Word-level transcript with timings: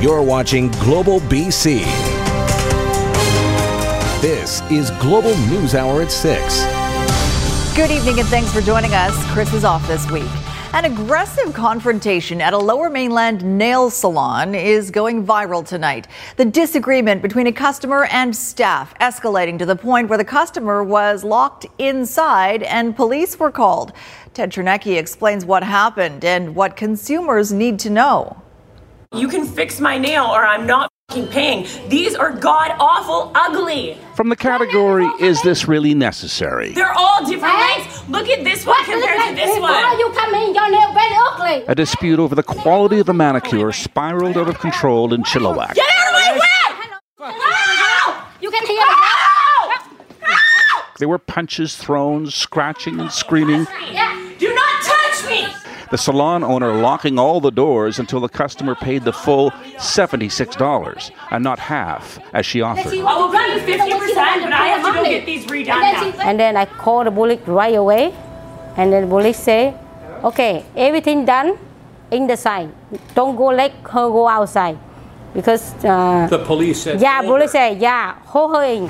You're 0.00 0.22
watching 0.22 0.70
Global 0.70 1.18
BC. 1.18 1.80
This 4.22 4.62
is 4.70 4.92
Global 4.92 5.36
News 5.48 5.74
Hour 5.74 6.02
at 6.02 6.12
6. 6.12 7.74
Good 7.74 7.90
evening 7.90 8.20
and 8.20 8.28
thanks 8.28 8.52
for 8.52 8.60
joining 8.60 8.94
us. 8.94 9.12
Chris 9.32 9.52
is 9.52 9.64
off 9.64 9.84
this 9.88 10.08
week. 10.08 10.30
An 10.72 10.84
aggressive 10.84 11.52
confrontation 11.52 12.40
at 12.40 12.52
a 12.52 12.58
lower 12.58 12.88
mainland 12.88 13.42
nail 13.58 13.90
salon 13.90 14.54
is 14.54 14.92
going 14.92 15.26
viral 15.26 15.66
tonight. 15.66 16.06
The 16.36 16.44
disagreement 16.44 17.20
between 17.20 17.48
a 17.48 17.52
customer 17.52 18.04
and 18.12 18.36
staff 18.36 18.94
escalating 19.00 19.58
to 19.58 19.66
the 19.66 19.74
point 19.74 20.08
where 20.08 20.18
the 20.18 20.24
customer 20.24 20.84
was 20.84 21.24
locked 21.24 21.66
inside 21.78 22.62
and 22.62 22.94
police 22.94 23.36
were 23.36 23.50
called. 23.50 23.92
Ted 24.32 24.52
Chernecki 24.52 24.96
explains 24.96 25.44
what 25.44 25.64
happened 25.64 26.24
and 26.24 26.54
what 26.54 26.76
consumers 26.76 27.52
need 27.52 27.80
to 27.80 27.90
know. 27.90 28.44
You 29.14 29.26
can 29.28 29.46
fix 29.46 29.80
my 29.80 29.96
nail 29.96 30.24
or 30.24 30.44
I'm 30.44 30.66
not 30.66 30.92
paying. 31.30 31.66
These 31.88 32.14
are 32.14 32.30
god 32.30 32.76
awful 32.78 33.32
ugly. 33.34 33.96
From 34.14 34.28
the 34.28 34.36
category, 34.36 35.06
is 35.18 35.40
this 35.42 35.66
really 35.66 35.94
necessary? 35.94 36.72
They're 36.72 36.92
all 36.92 37.24
different 37.24 37.54
eh? 37.54 37.76
lengths. 37.78 38.08
Look 38.10 38.28
at 38.28 38.44
this 38.44 38.66
one 38.66 38.84
compared 38.84 39.30
to 39.30 39.34
this 39.34 39.48
one. 39.58 39.62
Why 39.62 39.82
are 39.82 39.98
you 39.98 40.12
come 40.12 40.34
in, 40.34 40.54
your 40.54 40.70
nail 40.70 40.92
very 40.92 41.14
ugly. 41.14 41.64
A 41.68 41.74
dispute 41.74 42.18
over 42.18 42.34
the 42.34 42.42
quality 42.42 43.00
of 43.00 43.08
a 43.08 43.14
manicure 43.14 43.72
spiraled 43.72 44.36
out 44.36 44.48
of 44.48 44.58
control 44.58 45.14
in 45.14 45.22
Chilliwack. 45.22 45.74
Get 45.74 45.88
out 45.88 46.08
of 46.08 46.12
my 46.12 46.32
way! 46.34 47.32
Ow! 47.32 48.28
You 48.42 48.50
can 48.50 48.66
hear 48.66 48.82
Ow! 48.82 49.38
There 50.98 51.08
were 51.08 51.18
punches 51.18 51.76
thrown, 51.76 52.26
scratching 52.26 53.00
and 53.00 53.08
oh, 53.08 53.12
screaming. 53.12 53.64
Do 53.64 53.70
not 53.70 53.70
touch 53.70 53.94
me! 53.94 54.17
The 55.90 55.96
salon 55.98 56.44
owner 56.44 56.72
locking 56.74 57.18
all 57.18 57.40
the 57.40 57.50
doors 57.50 57.98
until 57.98 58.20
the 58.20 58.28
customer 58.28 58.74
paid 58.74 59.04
the 59.04 59.12
full 59.12 59.50
$76 59.52 61.10
and 61.30 61.42
not 61.42 61.58
half 61.58 62.18
as 62.34 62.44
she 62.44 62.60
offered. 62.60 62.92
I 62.92 63.16
will 63.16 63.30
pay 63.32 63.54
you 63.54 63.60
50%, 63.96 64.14
but 64.44 64.52
I 64.52 64.66
have 64.68 64.84
to 64.86 64.92
go 64.92 65.04
get 65.04 65.24
these 65.24 65.46
redone 65.46 65.80
now. 65.80 66.12
And 66.28 66.38
then 66.38 66.56
I 66.56 66.66
call 66.66 67.04
the 67.04 67.10
police 67.10 67.40
right 67.46 67.74
away. 67.74 68.12
And 68.76 68.92
then 68.92 69.02
the 69.04 69.08
police 69.08 69.38
say, 69.38 69.74
okay, 70.24 70.64
everything 70.76 71.24
done 71.24 71.58
in 72.10 72.26
the 72.26 72.36
side. 72.36 72.70
Don't 73.14 73.34
go 73.36 73.46
let 73.46 73.72
her 73.84 74.08
go 74.10 74.28
outside. 74.28 74.78
Because, 75.34 75.72
uh, 75.84 76.26
The 76.30 76.38
police 76.44 76.82
said. 76.82 77.00
yeah, 77.00 77.16
"Hold 77.22 77.26
police 77.28 77.52
her." 77.52 77.58
say, 77.58 77.74
yeah, 77.76 78.14
hold 78.24 78.56
her 78.56 78.62
in. 78.64 78.88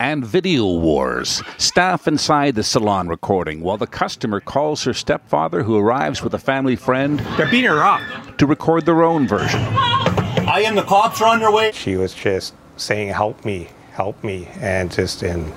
And 0.00 0.24
video 0.24 0.64
wars. 0.64 1.42
Staff 1.56 2.06
inside 2.06 2.54
the 2.54 2.62
salon 2.62 3.08
recording 3.08 3.62
while 3.62 3.76
the 3.76 3.86
customer 3.88 4.38
calls 4.38 4.84
her 4.84 4.94
stepfather, 4.94 5.64
who 5.64 5.76
arrives 5.76 6.22
with 6.22 6.34
a 6.34 6.38
family 6.38 6.76
friend, 6.76 7.18
They're 7.36 7.50
beating 7.50 7.70
her 7.70 7.82
up. 7.82 8.00
to 8.38 8.46
record 8.46 8.86
their 8.86 9.02
own 9.02 9.26
version. 9.26 9.60
I 9.60 10.62
am 10.64 10.76
the 10.76 10.84
cops 10.84 11.20
are 11.20 11.26
on 11.26 11.40
their 11.40 11.50
way. 11.50 11.72
she 11.72 11.96
was 11.96 12.14
just 12.14 12.54
saying, 12.76 13.08
"Help 13.08 13.44
me, 13.44 13.68
help 13.92 14.22
me," 14.22 14.46
and 14.60 14.90
just 14.92 15.24
in 15.24 15.52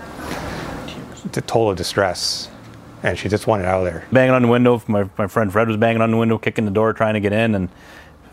the 1.34 1.42
total 1.42 1.76
distress, 1.76 2.50
and 3.04 3.20
she 3.20 3.30
just 3.30 3.46
wanted 3.46 3.68
out 3.68 3.86
of 3.86 3.86
there. 3.86 4.06
banging 4.12 4.34
on 4.34 4.42
the 4.42 4.48
window. 4.48 4.82
My, 4.88 5.08
my 5.20 5.28
friend 5.28 5.52
Fred 5.52 5.68
was 5.68 5.78
banging 5.78 6.02
on 6.02 6.10
the 6.10 6.18
window, 6.18 6.40
kicking 6.40 6.66
the 6.66 6.72
door, 6.72 6.94
trying 6.94 7.14
to 7.14 7.20
get 7.20 7.32
in, 7.32 7.54
and 7.54 7.70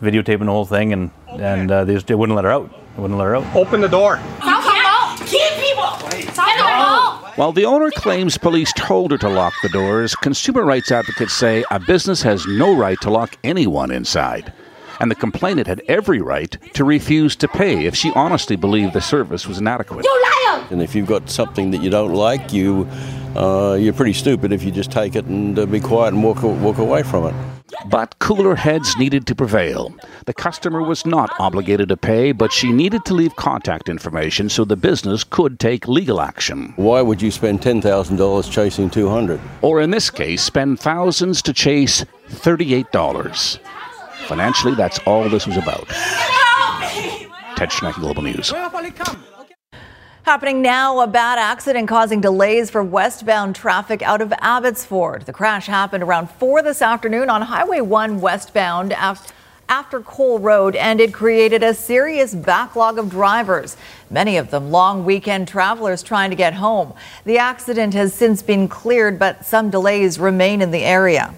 videotaping 0.01 0.39
the 0.47 0.51
whole 0.51 0.65
thing. 0.65 0.91
And 0.91 1.11
and 1.27 1.69
uh, 1.71 1.85
they 1.85 1.93
just 1.93 2.07
they 2.07 2.15
wouldn't 2.15 2.35
let 2.35 2.45
her 2.45 2.51
out. 2.51 2.71
They 2.95 3.01
wouldn't 3.03 3.19
let 3.19 3.25
her 3.25 3.35
out. 3.35 3.55
Open 3.55 3.79
the 3.79 3.87
door. 3.87 4.19
You 4.43 4.59
can't 4.59 5.19
keep 5.19 5.51
people! 5.61 5.85
While 7.39 7.53
the 7.53 7.63
owner 7.63 7.89
claims 7.91 8.37
police 8.37 8.73
told 8.73 9.11
her 9.11 9.17
to 9.19 9.29
lock 9.29 9.53
the 9.63 9.69
doors, 9.69 10.13
consumer 10.13 10.65
rights 10.65 10.91
advocates 10.91 11.31
say 11.31 11.63
a 11.71 11.79
business 11.79 12.21
has 12.21 12.45
no 12.45 12.75
right 12.75 12.99
to 12.99 13.09
lock 13.09 13.37
anyone 13.45 13.91
inside. 13.91 14.51
And 14.99 15.09
the 15.09 15.15
complainant 15.15 15.65
had 15.65 15.81
every 15.87 16.19
right 16.19 16.57
to 16.73 16.83
refuse 16.83 17.37
to 17.37 17.47
pay 17.47 17.85
if 17.85 17.95
she 17.95 18.11
honestly 18.11 18.57
believed 18.57 18.91
the 18.91 18.99
service 18.99 19.47
was 19.47 19.57
inadequate. 19.57 20.03
You 20.03 20.21
liar! 20.21 20.67
And 20.69 20.81
if 20.81 20.93
you've 20.93 21.07
got 21.07 21.29
something 21.29 21.71
that 21.71 21.81
you 21.81 21.89
don't 21.89 22.13
like, 22.13 22.51
you 22.51 22.85
uh, 23.37 23.77
you're 23.79 23.93
pretty 23.93 24.11
stupid 24.11 24.51
if 24.51 24.61
you 24.61 24.71
just 24.71 24.91
take 24.91 25.15
it 25.15 25.23
and 25.23 25.57
uh, 25.57 25.65
be 25.65 25.79
quiet 25.79 26.13
and 26.13 26.21
walk 26.21 26.43
walk 26.43 26.77
away 26.77 27.03
from 27.03 27.27
it. 27.27 27.58
But 27.89 28.19
cooler 28.19 28.55
heads 28.55 28.95
needed 28.97 29.25
to 29.27 29.35
prevail. 29.35 29.93
The 30.25 30.33
customer 30.33 30.83
was 30.83 31.05
not 31.07 31.31
obligated 31.39 31.89
to 31.89 31.97
pay, 31.97 32.31
but 32.31 32.53
she 32.53 32.71
needed 32.71 33.03
to 33.05 33.15
leave 33.15 33.35
contact 33.35 33.89
information 33.89 34.47
so 34.47 34.63
the 34.63 34.75
business 34.75 35.23
could 35.23 35.59
take 35.59 35.87
legal 35.87 36.21
action. 36.21 36.73
Why 36.75 37.01
would 37.01 37.19
you 37.19 37.31
spend 37.31 37.63
ten 37.63 37.81
thousand 37.81 38.17
dollars 38.17 38.47
chasing 38.47 38.91
two 38.91 39.09
hundred? 39.09 39.41
Or 39.63 39.81
in 39.81 39.89
this 39.89 40.11
case, 40.11 40.43
spend 40.43 40.79
thousands 40.79 41.41
to 41.43 41.53
chase 41.53 42.05
$38. 42.29 43.59
Financially, 44.27 44.75
that's 44.75 44.99
all 44.99 45.27
this 45.27 45.47
was 45.47 45.57
about. 45.57 45.87
Ted 47.55 47.69
Chernecki, 47.69 47.99
Global 47.99 48.21
News. 48.21 48.53
Happening 50.29 50.61
now, 50.61 50.99
a 50.99 51.07
bad 51.07 51.39
accident 51.39 51.87
causing 51.87 52.21
delays 52.21 52.69
for 52.69 52.83
westbound 52.83 53.55
traffic 53.55 54.03
out 54.03 54.21
of 54.21 54.31
Abbotsford. 54.41 55.25
The 55.25 55.33
crash 55.33 55.65
happened 55.65 56.03
around 56.03 56.29
4 56.29 56.61
this 56.61 56.83
afternoon 56.83 57.31
on 57.31 57.41
Highway 57.41 57.81
1 57.81 58.21
westbound 58.21 58.93
af- 58.93 59.33
after 59.67 60.01
Cole 60.01 60.37
Road, 60.37 60.75
and 60.75 61.01
it 61.01 61.15
created 61.15 61.63
a 61.63 61.73
serious 61.73 62.35
backlog 62.35 62.99
of 62.99 63.09
drivers, 63.09 63.75
many 64.11 64.37
of 64.37 64.51
them 64.51 64.69
long 64.69 65.03
weekend 65.03 65.47
travelers 65.47 66.03
trying 66.03 66.29
to 66.29 66.35
get 66.35 66.53
home. 66.53 66.93
The 67.25 67.39
accident 67.39 67.95
has 67.95 68.13
since 68.13 68.43
been 68.43 68.67
cleared, 68.67 69.17
but 69.17 69.47
some 69.47 69.71
delays 69.71 70.19
remain 70.19 70.61
in 70.61 70.69
the 70.69 70.83
area. 70.83 71.33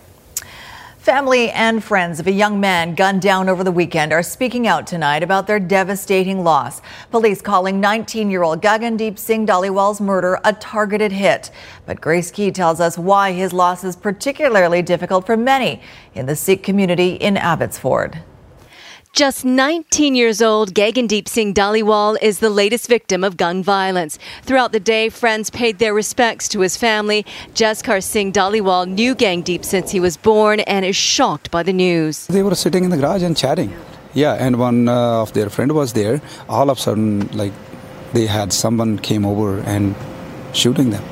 Family 1.01 1.50
and 1.50 1.84
friends 1.84 2.19
of 2.19 2.28
a 2.28 2.31
young 2.31 2.59
man 2.59 2.94
gunned 2.94 3.23
down 3.23 3.50
over 3.50 3.63
the 3.63 3.72
weekend 3.72 4.13
are 4.13 4.22
speaking 4.22 4.67
out 4.67 4.85
tonight 4.85 5.23
about 5.23 5.47
their 5.47 5.59
devastating 5.59 6.44
loss. 6.44 6.79
Police 7.09 7.41
calling 7.41 7.81
19 7.81 8.29
year 8.29 8.44
old 8.44 8.62
Gagandeep 8.62 9.17
Singh 9.17 9.47
Dhaliwal's 9.47 10.00
murder 10.00 10.39
a 10.45 10.53
targeted 10.53 11.12
hit. 11.12 11.50
But 11.88 12.01
Grace 12.01 12.29
Ke 12.29 12.53
tells 12.53 12.79
us 12.79 13.00
why 13.00 13.31
his 13.31 13.51
loss 13.51 13.84
is 13.84 13.95
particularly 13.95 14.84
difficult 14.84 15.25
for 15.25 15.35
many 15.35 15.81
in 16.13 16.28
the 16.28 16.35
Sikh 16.35 16.62
community 16.62 17.13
in 17.16 17.35
Abbotsford. 17.35 18.22
Just 19.13 19.44
19 19.44 20.16
years 20.16 20.41
old, 20.41 20.73
Gagandeep 20.73 21.27
Singh 21.27 21.53
Dhaliwal 21.53 22.16
is 22.22 22.39
the 22.39 22.49
latest 22.49 22.88
victim 22.88 23.25
of 23.25 23.35
gun 23.35 23.61
violence. 23.61 24.17
Throughout 24.44 24.72
the 24.72 24.79
day, 24.79 25.09
friends 25.09 25.49
paid 25.49 25.79
their 25.79 25.94
respects 25.94 26.47
to 26.47 26.61
his 26.61 26.77
family. 26.77 27.25
Jaskar 27.53 28.01
Singh 28.01 28.31
Dhaliwal 28.31 28.88
knew 28.88 29.13
Gagandeep 29.13 29.66
since 29.66 29.91
he 29.91 30.00
was 30.00 30.16
born 30.16 30.61
and 30.61 30.85
is 30.85 30.95
shocked 30.95 31.51
by 31.51 31.61
the 31.61 31.73
news. 31.73 32.25
They 32.27 32.41
were 32.41 32.55
sitting 32.55 32.85
in 32.85 32.89
the 32.89 32.95
garage 32.95 33.21
and 33.21 33.35
chatting. 33.35 33.75
Yeah, 34.13 34.35
and 34.35 34.57
one 34.57 34.88
uh, 34.88 35.23
of 35.23 35.33
their 35.33 35.50
friend 35.50 35.73
was 35.73 35.91
there. 35.91 36.21
All 36.47 36.69
of 36.69 36.77
a 36.77 36.81
sudden, 36.81 37.27
like 37.35 37.51
they 38.13 38.27
had 38.27 38.53
someone 38.53 38.97
came 38.97 39.25
over 39.25 39.59
and 39.59 39.94
shooting 40.53 40.91
them. 40.91 41.03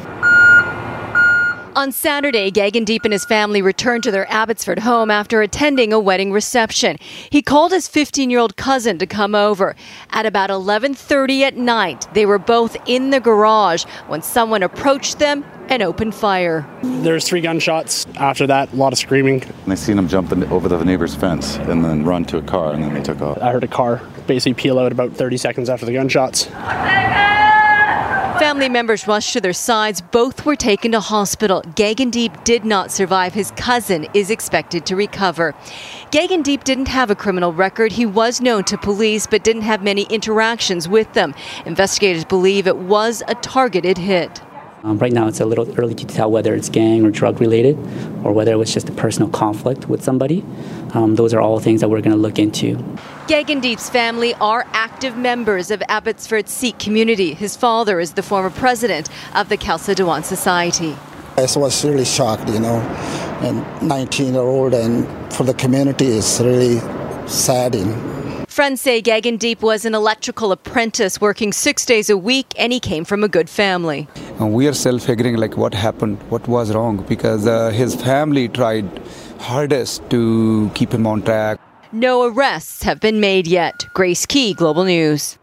On 1.79 1.94
Saturday, 1.94 2.51
Gagandeep 2.51 3.06
and 3.06 3.13
his 3.13 3.23
family 3.23 3.62
returned 3.62 4.03
to 4.03 4.12
their 4.12 4.29
Abbotsford 4.29 4.79
home 4.79 5.09
after 5.09 5.42
attending 5.42 5.94
a 5.94 6.00
wedding 6.00 6.33
reception. 6.33 6.98
He 7.30 7.42
called 7.42 7.71
his 7.71 7.88
15-year-old 7.88 8.57
cousin 8.57 8.98
to 8.98 9.06
come 9.06 9.33
over. 9.33 9.77
At 10.09 10.25
about 10.25 10.50
11:30 10.50 11.44
at 11.44 11.56
night, 11.56 12.06
they 12.13 12.25
were 12.25 12.38
both 12.38 12.75
in 12.86 13.12
the 13.12 13.21
garage 13.21 13.86
when 14.07 14.21
someone 14.21 14.62
approached 14.62 15.19
them 15.19 15.45
and 15.69 15.81
opened 15.81 16.15
fire. 16.15 16.68
There's 16.83 17.25
three 17.25 17.39
gunshots. 17.39 18.06
After 18.18 18.45
that, 18.48 18.74
a 18.74 18.75
lot 18.75 18.92
of 18.92 19.00
screaming. 19.00 19.42
And 19.63 19.71
I 19.71 19.75
seen 19.75 19.98
him 19.98 20.09
jump 20.09 20.33
over 20.51 20.68
the 20.68 20.83
neighbor's 20.83 21.15
fence 21.15 21.56
and 21.59 21.86
then 21.86 22.03
run 22.03 22.25
to 22.25 22.39
a 22.39 22.42
car, 22.42 22.74
and 22.74 22.83
then 22.83 22.94
they 22.94 23.01
took 23.01 23.21
off. 23.21 23.42
I 23.42 23.53
heard 23.53 23.63
a 23.63 23.69
car 23.69 24.01
basically 24.27 24.56
peel 24.56 24.80
out 24.80 24.92
about 24.92 25.13
30 25.13 25.38
seconds 25.38 25.69
after 25.69 25.86
the 25.86 25.94
gunshots. 25.94 26.50
Family 28.39 28.69
members 28.69 29.06
rushed 29.06 29.33
to 29.33 29.41
their 29.41 29.51
sides. 29.51 30.00
Both 30.00 30.45
were 30.45 30.56
taken 30.56 30.94
to 30.94 31.01
hospital. 31.01 31.62
Gagandeep 31.75 32.45
did 32.45 32.63
not 32.63 32.89
survive. 32.89 33.33
His 33.33 33.51
cousin 33.51 34.07
is 34.13 34.31
expected 34.31 34.86
to 34.86 34.95
recover. 34.95 35.53
Gagandeep 36.12 36.63
didn't 36.63 36.88
have 36.88 37.12
a 37.12 37.15
criminal 37.15 37.51
record. 37.51 37.91
He 37.91 38.06
was 38.06 38.39
known 38.39 38.63
to 38.63 38.77
police 38.77 39.27
but 39.27 39.44
didn't 39.44 39.63
have 39.63 39.83
many 39.83 40.03
interactions 40.03 40.88
with 40.88 41.12
them. 41.12 41.36
Investigators 41.65 42.24
believe 42.24 42.65
it 42.65 42.77
was 42.77 43.21
a 43.27 43.36
targeted 43.36 43.97
hit. 43.97 44.41
Um, 44.83 44.97
right 44.97 45.11
now, 45.11 45.27
it's 45.27 45.41
a 45.41 45.45
little 45.45 45.69
early 45.77 45.93
to 45.95 46.05
tell 46.05 46.31
whether 46.31 46.55
it's 46.55 46.69
gang 46.69 47.03
or 47.03 47.11
drug 47.11 47.41
related 47.41 47.77
or 48.23 48.31
whether 48.31 48.53
it 48.53 48.55
was 48.55 48.73
just 48.73 48.87
a 48.87 48.93
personal 48.93 49.29
conflict 49.29 49.89
with 49.89 50.01
somebody. 50.01 50.43
Um, 50.93 51.15
those 51.15 51.33
are 51.33 51.41
all 51.41 51.59
things 51.59 51.81
that 51.81 51.89
we're 51.89 52.01
going 52.01 52.15
to 52.15 52.21
look 52.21 52.39
into. 52.39 52.77
Gagandeep's 53.27 53.89
family 53.89 54.33
are 54.35 54.65
active 54.71 55.17
members 55.17 55.69
of 55.69 55.83
Abbotsford's 55.89 56.51
Sikh 56.51 56.79
community. 56.79 57.33
His 57.33 57.57
father 57.57 57.99
is 57.99 58.13
the 58.13 58.23
former 58.23 58.49
president 58.49 59.09
of 59.35 59.49
the 59.49 59.57
Khalsa 59.57 59.95
Diwan 59.95 60.23
Society. 60.23 60.95
I 61.37 61.41
was 61.41 61.85
really 61.85 62.05
shocked, 62.05 62.49
you 62.49 62.59
know, 62.59 62.79
and 63.41 63.87
19 63.87 64.33
year 64.33 64.41
old, 64.41 64.73
and 64.73 65.05
for 65.33 65.43
the 65.43 65.53
community, 65.53 66.07
it's 66.07 66.39
really 66.39 66.79
saddening. 67.27 68.19
Friends 68.59 68.81
say 68.81 69.01
Gagandeep 69.01 69.61
was 69.61 69.85
an 69.85 69.95
electrical 69.95 70.51
apprentice 70.51 71.21
working 71.21 71.53
six 71.53 71.85
days 71.85 72.09
a 72.09 72.17
week, 72.17 72.47
and 72.59 72.73
he 72.73 72.81
came 72.81 73.06
from 73.06 73.23
a 73.23 73.29
good 73.29 73.50
family. 73.50 74.09
And 74.38 74.53
we 74.53 74.67
are 74.67 74.73
still 74.73 75.00
figuring 75.00 75.38
like 75.38 75.56
what 75.56 75.73
happened, 75.73 76.21
what 76.23 76.45
was 76.45 76.75
wrong, 76.75 76.97
because 77.07 77.47
uh, 77.47 77.69
his 77.69 77.95
family 77.95 78.50
tried 78.50 78.85
hardest 79.39 80.09
to 80.09 80.69
keep 80.75 80.94
him 80.94 81.07
on 81.07 81.21
track. 81.21 81.57
No 81.94 82.25
arrests 82.25 82.83
have 82.83 83.00
been 83.00 83.21
made 83.21 83.47
yet. 83.47 83.85
Grace 83.94 84.25
Ke, 84.25 84.53
Global 84.53 84.83
News. 84.83 85.38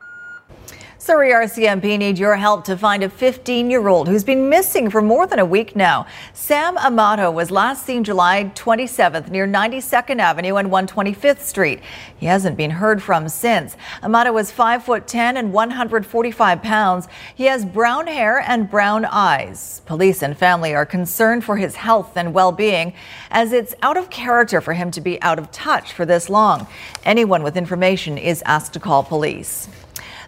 Surrey 1.06 1.30
RCMP 1.30 1.96
need 2.00 2.18
your 2.18 2.34
help 2.34 2.64
to 2.64 2.76
find 2.76 3.04
a 3.04 3.08
15 3.08 3.70
year 3.70 3.86
old 3.86 4.08
who's 4.08 4.24
been 4.24 4.48
missing 4.48 4.90
for 4.90 5.00
more 5.00 5.24
than 5.24 5.38
a 5.38 5.44
week 5.44 5.76
now. 5.76 6.04
Sam 6.32 6.76
Amato 6.78 7.30
was 7.30 7.52
last 7.52 7.86
seen 7.86 8.02
July 8.02 8.50
27th 8.56 9.30
near 9.30 9.46
92nd 9.46 10.18
Avenue 10.18 10.56
and 10.56 10.68
125th 10.68 11.38
Street. 11.38 11.78
He 12.18 12.26
hasn't 12.26 12.56
been 12.56 12.72
heard 12.72 13.00
from 13.00 13.28
since. 13.28 13.76
Amato 14.02 14.32
was 14.32 14.50
5 14.50 14.82
foot 14.82 15.06
10 15.06 15.36
and 15.36 15.52
145 15.52 16.60
pounds. 16.60 17.06
He 17.36 17.44
has 17.44 17.64
brown 17.64 18.08
hair 18.08 18.40
and 18.40 18.68
brown 18.68 19.04
eyes. 19.04 19.82
Police 19.86 20.22
and 20.22 20.36
family 20.36 20.74
are 20.74 20.84
concerned 20.84 21.44
for 21.44 21.56
his 21.56 21.76
health 21.76 22.16
and 22.16 22.34
well 22.34 22.50
being 22.50 22.94
as 23.30 23.52
it's 23.52 23.76
out 23.80 23.96
of 23.96 24.10
character 24.10 24.60
for 24.60 24.74
him 24.74 24.90
to 24.90 25.00
be 25.00 25.22
out 25.22 25.38
of 25.38 25.52
touch 25.52 25.92
for 25.92 26.04
this 26.04 26.28
long. 26.28 26.66
Anyone 27.04 27.44
with 27.44 27.56
information 27.56 28.18
is 28.18 28.42
asked 28.44 28.72
to 28.72 28.80
call 28.80 29.04
police. 29.04 29.68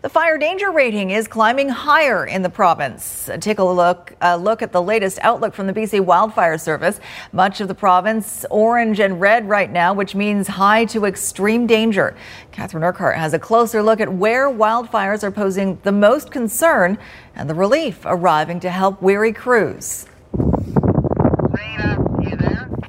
The 0.01 0.09
fire 0.09 0.39
danger 0.39 0.71
rating 0.71 1.11
is 1.11 1.27
climbing 1.27 1.71
higher 1.71 2.25
in 2.25 2.43
the 2.43 2.49
province. 2.49 3.29
Uh, 3.29 3.37
take 3.37 3.59
a 3.59 3.65
look, 3.65 4.15
a 4.21 4.39
look 4.39 4.63
at 4.63 4.71
the 4.71 4.81
latest 4.81 5.19
outlook 5.23 5.55
from 5.55 5.67
the 5.67 5.73
BC 5.73 6.01
Wildfire 6.01 6.57
Service. 6.57 7.01
Much 7.33 7.61
of 7.61 7.67
the 7.67 7.75
province 7.75 8.47
orange 8.49 9.01
and 9.01 9.21
red 9.21 9.49
right 9.49 9.73
now, 9.73 9.93
which 9.93 10.15
means 10.15 10.47
high 10.47 10.85
to 10.85 11.05
extreme 11.05 11.67
danger. 11.67 12.17
Catherine 12.53 12.85
Urquhart 12.85 13.17
has 13.17 13.35
a 13.35 13.41
closer 13.41 13.83
look 13.83 14.01
at 14.01 14.13
where 14.13 14.49
wildfires 14.49 15.25
are 15.25 15.33
posing 15.33 15.81
the 15.83 15.91
most 15.91 16.31
concern 16.31 16.97
and 17.35 17.51
the 17.51 17.55
relief 17.55 17.99
arriving 18.05 18.61
to 18.61 18.71
help 18.71 19.03
weary 19.03 19.33
crews. 19.33 20.07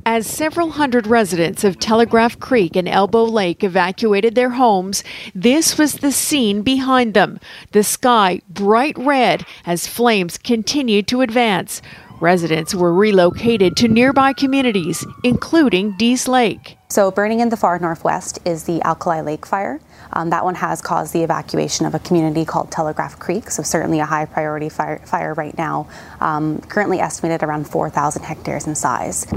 As 0.06 0.26
several 0.26 0.72
hundred 0.72 1.08
residents 1.08 1.64
of 1.64 1.78
Telegraph 1.78 2.40
Creek 2.40 2.76
and 2.76 2.88
Elbow 2.88 3.24
Lake 3.24 3.64
evacuated 3.64 4.34
their 4.34 4.52
homes, 4.52 5.04
this 5.36 5.78
was 5.78 5.96
the 5.96 6.12
scene 6.12 6.62
behind 6.62 7.14
them. 7.14 7.40
The 7.72 7.84
sky 7.84 8.42
bright 8.50 8.98
red 8.98 9.46
as 9.66 9.88
flames 9.88 10.38
continued 10.38 11.08
to 11.08 11.22
advance. 11.22 11.82
Residents 12.22 12.76
were 12.76 12.94
relocated 12.94 13.78
to 13.78 13.88
nearby 13.88 14.34
communities, 14.34 15.06
including 15.24 15.96
Dease 15.98 16.28
Lake. 16.28 16.78
So, 16.90 17.12
burning 17.12 17.40
in 17.40 17.50
the 17.50 17.56
far 17.56 17.80
northwest 17.80 18.40
is 18.46 18.64
the 18.64 18.82
Alkali 18.82 19.22
Lake 19.22 19.46
fire. 19.46 19.80
Um, 20.12 20.32
that 20.32 20.44
one 20.44 20.56
has 20.56 20.82
caused 20.82 21.14
the 21.14 21.24
evacuation 21.24 21.86
of 21.86 21.94
a 21.94 22.00
community 22.00 22.46
called 22.46 22.72
Telegraph 22.72 23.20
Creek, 23.20 23.52
so 23.52 23.64
certainly 23.64 24.00
a 24.00 24.06
high 24.06 24.26
priority 24.26 24.70
fire, 24.70 25.00
fire 25.06 25.34
right 25.36 25.58
now, 25.58 25.88
um, 26.20 26.60
currently 26.62 27.00
estimated 27.00 27.44
around 27.44 27.70
4,000 27.70 28.24
hectares 28.24 28.66
in 28.66 28.76
size. 28.76 29.28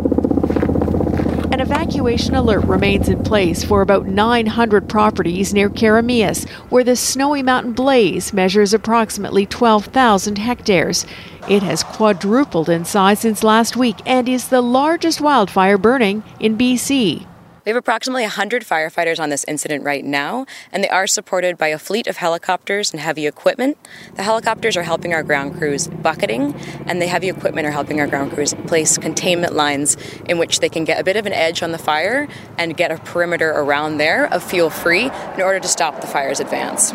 An 1.53 1.61
evacuation 1.61 2.35
alert 2.35 2.65
remains 2.65 3.11
in 3.11 3.23
place 3.23 3.63
for 3.63 3.83
about 3.83 4.07
900 4.07 4.89
properties 4.89 5.53
near 5.53 5.69
Keremeos, 5.69 6.49
where 6.71 6.83
the 6.83 6.97
Snowy 6.97 7.43
Mountain 7.43 7.75
Blaze 7.75 8.33
measures 8.33 8.73
approximately 8.73 9.45
12,000 9.45 10.39
hectares. 10.39 11.05
It 11.51 11.63
has 11.63 11.83
quadrupled 11.83 12.71
in 12.71 12.87
size 12.87 13.19
since 13.19 13.45
last 13.45 13.77
week 13.77 13.97
and 14.07 14.31
is 14.31 14.49
the 14.49 14.63
largest 14.63 15.21
wildfire 15.21 15.77
burning 15.77 16.23
in 16.41 16.57
BC. 16.57 17.27
We 17.65 17.71
have 17.71 17.77
approximately 17.77 18.25
100 18.25 18.65
firefighters 18.65 19.21
on 19.21 19.31
this 19.31 19.45
incident 19.47 19.85
right 19.85 20.05
now, 20.05 20.47
and 20.73 20.83
they 20.83 20.89
are 20.89 21.07
supported 21.07 21.57
by 21.57 21.69
a 21.69 21.79
fleet 21.79 22.09
of 22.09 22.17
helicopters 22.17 22.91
and 22.91 23.01
heavy 23.01 23.29
equipment. 23.29 23.79
The 24.17 24.25
helicopters 24.25 24.77
are 24.77 24.83
helping 24.83 25.15
our 25.15 25.23
ground 25.23 25.57
crews 25.59 25.87
bucketing, 25.87 26.57
and 26.87 27.01
the 27.01 27.07
heavy 27.07 27.29
equipment 27.29 27.69
are 27.69 27.71
helping 27.71 28.01
our 28.01 28.09
ground 28.09 28.33
crews 28.33 28.53
place 28.67 28.99
containment 28.99 29.55
lines 29.55 29.97
in 30.29 30.39
which 30.39 30.59
they 30.59 30.69
can 30.69 30.85
get 30.85 31.01
a 31.01 31.05
bit 31.05 31.15
of 31.15 31.25
an 31.25 31.33
edge 31.33 31.63
on 31.63 31.71
the 31.71 31.79
fire 31.79 32.27
and 32.59 32.77
get 32.77 32.91
a 32.91 32.97
perimeter 32.97 33.51
around 33.51 33.99
there 33.99 34.27
of 34.33 34.43
fuel 34.43 34.69
free 34.69 35.05
in 35.05 35.41
order 35.41 35.61
to 35.61 35.69
stop 35.69 36.01
the 36.01 36.09
fire's 36.09 36.41
advance. 36.41 36.93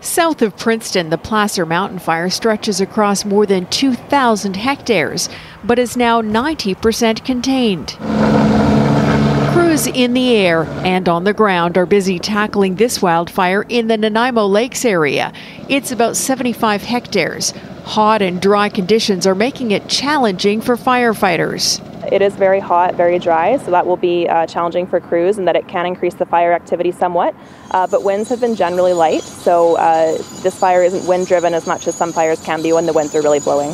South 0.00 0.42
of 0.42 0.56
Princeton, 0.58 1.10
the 1.10 1.18
Placer 1.18 1.64
Mountain 1.64 2.00
Fire 2.00 2.30
stretches 2.30 2.80
across 2.80 3.24
more 3.24 3.46
than 3.46 3.66
2,000 3.66 4.56
hectares, 4.56 5.28
but 5.62 5.78
is 5.78 5.96
now 5.96 6.20
90% 6.20 7.24
contained. 7.24 8.43
Crews 9.54 9.86
in 9.86 10.14
the 10.14 10.34
air 10.34 10.64
and 10.84 11.08
on 11.08 11.22
the 11.22 11.32
ground 11.32 11.78
are 11.78 11.86
busy 11.86 12.18
tackling 12.18 12.74
this 12.74 13.00
wildfire 13.00 13.64
in 13.68 13.86
the 13.86 13.96
Nanaimo 13.96 14.46
Lakes 14.46 14.84
area. 14.84 15.32
It's 15.68 15.92
about 15.92 16.16
75 16.16 16.82
hectares. 16.82 17.52
Hot 17.84 18.20
and 18.20 18.42
dry 18.42 18.68
conditions 18.68 19.28
are 19.28 19.34
making 19.36 19.70
it 19.70 19.86
challenging 19.86 20.60
for 20.60 20.74
firefighters. 20.74 21.80
It 22.12 22.20
is 22.20 22.34
very 22.34 22.58
hot, 22.58 22.96
very 22.96 23.20
dry, 23.20 23.56
so 23.58 23.70
that 23.70 23.86
will 23.86 23.96
be 23.96 24.28
uh, 24.28 24.46
challenging 24.46 24.88
for 24.88 24.98
crews 24.98 25.38
and 25.38 25.46
that 25.46 25.54
it 25.54 25.68
can 25.68 25.86
increase 25.86 26.14
the 26.14 26.26
fire 26.26 26.52
activity 26.52 26.90
somewhat. 26.90 27.32
Uh, 27.70 27.86
but 27.86 28.02
winds 28.02 28.28
have 28.30 28.40
been 28.40 28.56
generally 28.56 28.92
light, 28.92 29.22
so 29.22 29.76
uh, 29.76 30.16
this 30.42 30.58
fire 30.58 30.82
isn't 30.82 31.06
wind 31.06 31.28
driven 31.28 31.54
as 31.54 31.64
much 31.64 31.86
as 31.86 31.94
some 31.94 32.12
fires 32.12 32.42
can 32.42 32.60
be 32.60 32.72
when 32.72 32.86
the 32.86 32.92
winds 32.92 33.14
are 33.14 33.22
really 33.22 33.38
blowing. 33.38 33.70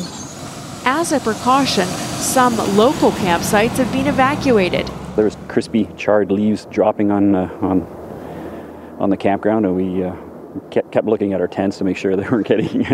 As 0.85 1.11
a 1.11 1.19
precaution, 1.19 1.87
some 1.87 2.55
local 2.77 3.09
campsites 3.13 3.77
have 3.77 3.91
been 3.91 4.05
evacuated. 4.05 4.87
There 5.15 5.25
was 5.25 5.35
crispy 5.47 5.87
charred 5.97 6.31
leaves 6.31 6.65
dropping 6.65 7.11
on 7.11 7.35
uh, 7.35 7.49
on 7.61 7.81
on 8.99 9.09
the 9.09 9.17
campground, 9.17 9.65
and 9.65 9.75
we 9.75 10.03
uh, 10.03 10.15
kept, 10.69 10.91
kept 10.91 11.07
looking 11.07 11.33
at 11.33 11.41
our 11.41 11.47
tents 11.47 11.77
to 11.79 11.83
make 11.83 11.97
sure 11.97 12.15
they 12.15 12.27
weren't 12.29 12.47
getting 12.47 12.85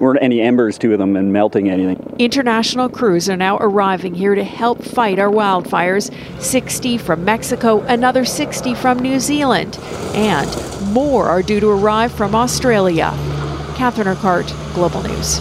weren't 0.00 0.22
any 0.22 0.40
embers 0.40 0.76
to 0.78 0.96
them 0.96 1.16
and 1.16 1.32
melting 1.32 1.70
anything. 1.70 2.16
International 2.18 2.88
crews 2.88 3.28
are 3.28 3.36
now 3.36 3.56
arriving 3.58 4.14
here 4.14 4.34
to 4.34 4.44
help 4.44 4.82
fight 4.82 5.18
our 5.18 5.30
wildfires. 5.30 6.12
60 6.42 6.98
from 6.98 7.24
Mexico, 7.24 7.80
another 7.82 8.24
60 8.24 8.74
from 8.74 8.98
New 8.98 9.20
Zealand, 9.20 9.78
and 10.14 10.92
more 10.92 11.26
are 11.28 11.42
due 11.42 11.60
to 11.60 11.68
arrive 11.68 12.12
from 12.12 12.34
Australia. 12.34 13.10
Catherine 13.76 14.08
Urquhart, 14.08 14.52
Global 14.74 15.02
News. 15.02 15.40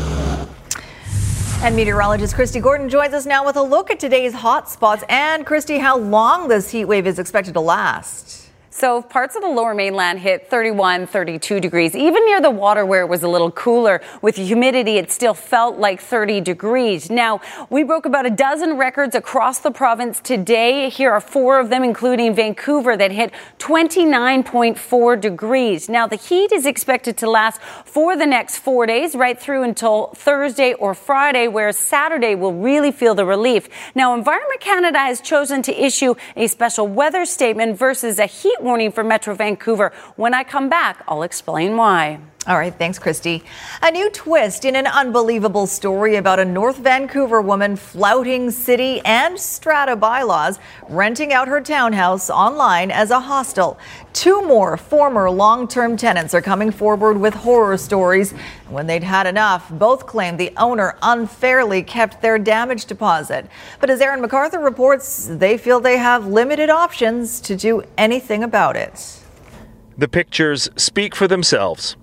And 1.62 1.76
meteorologist 1.76 2.36
Christy 2.36 2.62
Gordon 2.62 2.88
joins 2.88 3.14
us 3.14 3.26
now 3.26 3.46
with 3.46 3.58
a 3.58 3.62
look 3.62 3.92
at 3.92 4.00
today's 4.00 4.34
hot 4.34 4.70
spots. 4.70 5.04
And 5.10 5.46
Christy, 5.46 5.78
how 5.78 5.98
long 5.98 6.48
this 6.48 6.70
heat 6.70 6.86
wave 6.86 7.06
is 7.06 7.20
expected 7.20 7.54
to 7.56 7.60
last? 7.60 8.39
So 8.72 9.02
parts 9.02 9.36
of 9.36 9.42
the 9.42 9.48
lower 9.48 9.74
mainland 9.74 10.20
hit 10.20 10.48
31, 10.48 11.08
32 11.08 11.60
degrees. 11.60 11.96
Even 11.96 12.24
near 12.26 12.40
the 12.40 12.52
water 12.52 12.86
where 12.86 13.02
it 13.02 13.08
was 13.08 13.24
a 13.24 13.28
little 13.28 13.50
cooler 13.50 14.00
with 14.22 14.36
humidity, 14.36 14.98
it 15.00 15.12
still 15.12 15.34
felt 15.34 15.80
like 15.80 16.00
30 16.00 16.40
degrees. 16.42 17.10
Now, 17.10 17.42
we 17.72 17.84
broke 17.84 18.06
about 18.06 18.28
a 18.28 18.30
dozen 18.30 18.78
records 18.78 19.16
across 19.16 19.58
the 19.58 19.72
province 19.72 20.20
today. 20.20 20.90
Here 20.90 21.12
are 21.12 21.20
four 21.20 21.60
of 21.60 21.72
them, 21.72 21.84
including 21.84 22.36
Vancouver 22.36 22.96
that 22.96 23.12
hit 23.12 23.34
29.4 23.58 25.20
degrees. 25.20 25.90
Now, 25.90 26.06
the 26.06 26.16
heat 26.16 26.52
is 26.52 26.68
expected 26.68 27.18
to 27.18 27.30
last 27.30 27.60
for 27.86 28.16
the 28.16 28.28
next 28.28 28.60
four 28.60 28.86
days, 28.86 29.16
right 29.16 29.40
through 29.40 29.64
until 29.64 30.08
Thursday 30.14 30.74
or 30.74 30.94
Friday, 30.94 31.48
where 31.48 31.72
Saturday 31.72 32.36
will 32.36 32.54
really 32.54 32.92
feel 32.92 33.16
the 33.16 33.26
relief. 33.26 33.68
Now, 33.96 34.14
Environment 34.14 34.62
Canada 34.62 35.00
has 35.00 35.22
chosen 35.22 35.64
to 35.64 35.84
issue 35.84 36.14
a 36.36 36.46
special 36.46 36.88
weather 36.88 37.26
statement 37.26 37.76
versus 37.76 38.20
a 38.20 38.28
heat 38.28 38.59
warning 38.64 38.92
for 38.92 39.04
Metro 39.04 39.34
Vancouver. 39.36 39.92
When 40.16 40.34
I 40.34 40.44
come 40.44 40.70
back, 40.70 41.04
I'll 41.08 41.24
explain 41.24 41.78
why. 41.78 42.20
All 42.48 42.58
right, 42.58 42.74
thanks, 42.74 42.98
Christy. 42.98 43.44
A 43.84 43.92
new 43.92 44.10
twist 44.10 44.64
in 44.64 44.78
an 44.78 44.88
unbelievable 44.88 45.68
story 45.68 46.16
about 46.16 46.40
a 46.40 46.46
North 46.46 46.78
Vancouver 46.78 47.42
woman 47.42 47.76
flouting 47.76 48.50
city 48.50 49.02
and 49.04 49.38
strata 49.38 49.98
bylaws, 49.98 50.58
renting 50.88 51.34
out 51.34 51.50
her 51.50 51.60
townhouse 51.60 52.30
online 52.30 52.92
as 52.92 53.12
a 53.12 53.20
hostel. 53.20 53.78
Two 54.14 54.42
more 54.48 54.78
former 54.78 55.30
long 55.30 55.68
term 55.68 55.98
tenants 55.98 56.34
are 56.34 56.42
coming 56.42 56.72
forward 56.72 57.20
with 57.20 57.34
horror 57.34 57.78
stories. 57.78 58.32
When 58.70 58.88
they'd 58.88 59.04
had 59.04 59.28
enough, 59.28 59.70
both 59.70 60.08
claimed 60.08 60.40
the 60.40 60.54
owner 60.56 60.98
unfairly 61.02 61.84
kept 61.84 62.22
their 62.22 62.40
damage 62.40 62.86
deposit. 62.86 63.48
But 63.82 63.90
as 63.90 64.00
Aaron 64.00 64.24
McArthur 64.24 64.64
reports, 64.64 65.28
they 65.30 65.58
feel 65.58 65.82
they 65.82 65.98
have 65.98 66.26
limited 66.26 66.70
options 66.70 67.42
to 67.42 67.58
do 67.58 67.84
anything 67.98 68.44
about 68.44 68.78
it. 68.78 69.20
The 69.98 70.08
pictures 70.08 70.70
speak 70.78 71.14
for 71.14 71.28
themselves 71.28 71.98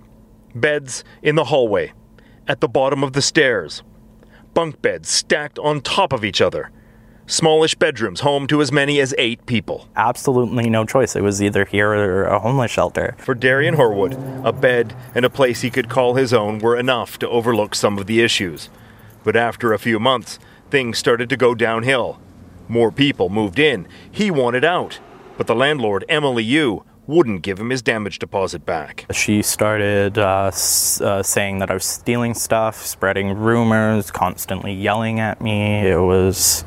beds 0.60 1.04
in 1.22 1.34
the 1.34 1.44
hallway, 1.44 1.92
at 2.48 2.60
the 2.60 2.68
bottom 2.68 3.02
of 3.02 3.12
the 3.12 3.22
stairs, 3.22 3.82
bunk 4.54 4.80
beds 4.80 5.08
stacked 5.08 5.58
on 5.58 5.80
top 5.80 6.12
of 6.12 6.24
each 6.24 6.40
other. 6.40 6.70
Smallish 7.28 7.74
bedrooms 7.74 8.20
home 8.20 8.46
to 8.46 8.62
as 8.62 8.70
many 8.70 9.00
as 9.00 9.12
eight 9.18 9.44
people. 9.46 9.88
Absolutely 9.96 10.70
no 10.70 10.84
choice. 10.84 11.16
It 11.16 11.24
was 11.24 11.42
either 11.42 11.64
here 11.64 11.90
or 11.90 12.24
a 12.24 12.38
homeless 12.38 12.70
shelter. 12.70 13.16
For 13.18 13.34
Darian 13.34 13.74
Horwood, 13.74 14.14
a 14.46 14.52
bed 14.52 14.94
and 15.12 15.24
a 15.24 15.30
place 15.30 15.60
he 15.60 15.70
could 15.70 15.88
call 15.88 16.14
his 16.14 16.32
own 16.32 16.58
were 16.60 16.76
enough 16.76 17.18
to 17.18 17.28
overlook 17.28 17.74
some 17.74 17.98
of 17.98 18.06
the 18.06 18.20
issues. 18.22 18.70
But 19.24 19.34
after 19.34 19.72
a 19.72 19.78
few 19.78 19.98
months, 19.98 20.38
things 20.70 20.98
started 20.98 21.28
to 21.30 21.36
go 21.36 21.56
downhill. 21.56 22.20
More 22.68 22.92
people 22.92 23.28
moved 23.28 23.58
in. 23.58 23.88
He 24.08 24.30
wanted 24.30 24.64
out. 24.64 25.00
But 25.36 25.48
the 25.48 25.54
landlord, 25.54 26.04
Emily 26.08 26.44
Yu, 26.44 26.84
wouldn't 27.06 27.42
give 27.42 27.58
him 27.60 27.70
his 27.70 27.82
damage 27.82 28.18
deposit 28.18 28.64
back. 28.66 29.06
She 29.12 29.42
started 29.42 30.18
uh, 30.18 30.46
s- 30.48 31.00
uh, 31.00 31.22
saying 31.22 31.58
that 31.60 31.70
I 31.70 31.74
was 31.74 31.84
stealing 31.84 32.34
stuff, 32.34 32.84
spreading 32.84 33.36
rumors, 33.36 34.10
constantly 34.10 34.72
yelling 34.72 35.20
at 35.20 35.40
me. 35.40 35.86
It 35.88 36.00
was. 36.00 36.64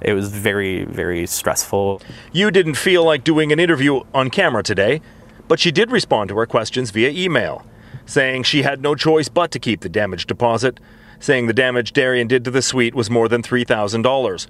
It 0.00 0.12
was 0.12 0.28
very, 0.30 0.84
very 0.84 1.26
stressful. 1.26 2.02
You 2.30 2.50
didn't 2.50 2.74
feel 2.74 3.04
like 3.04 3.24
doing 3.24 3.52
an 3.52 3.58
interview 3.58 4.02
on 4.12 4.28
camera 4.28 4.62
today, 4.62 5.00
but 5.48 5.58
she 5.58 5.70
did 5.72 5.90
respond 5.90 6.28
to 6.28 6.36
our 6.36 6.44
questions 6.44 6.90
via 6.90 7.08
email, 7.08 7.64
saying 8.04 8.42
she 8.42 8.62
had 8.64 8.82
no 8.82 8.94
choice 8.94 9.30
but 9.30 9.50
to 9.52 9.58
keep 9.58 9.80
the 9.80 9.88
damage 9.88 10.26
deposit, 10.26 10.78
saying 11.20 11.46
the 11.46 11.54
damage 11.54 11.94
Darian 11.94 12.26
did 12.28 12.44
to 12.44 12.50
the 12.50 12.60
suite 12.60 12.94
was 12.94 13.08
more 13.08 13.28
than 13.30 13.40
$3,000, 13.42 14.46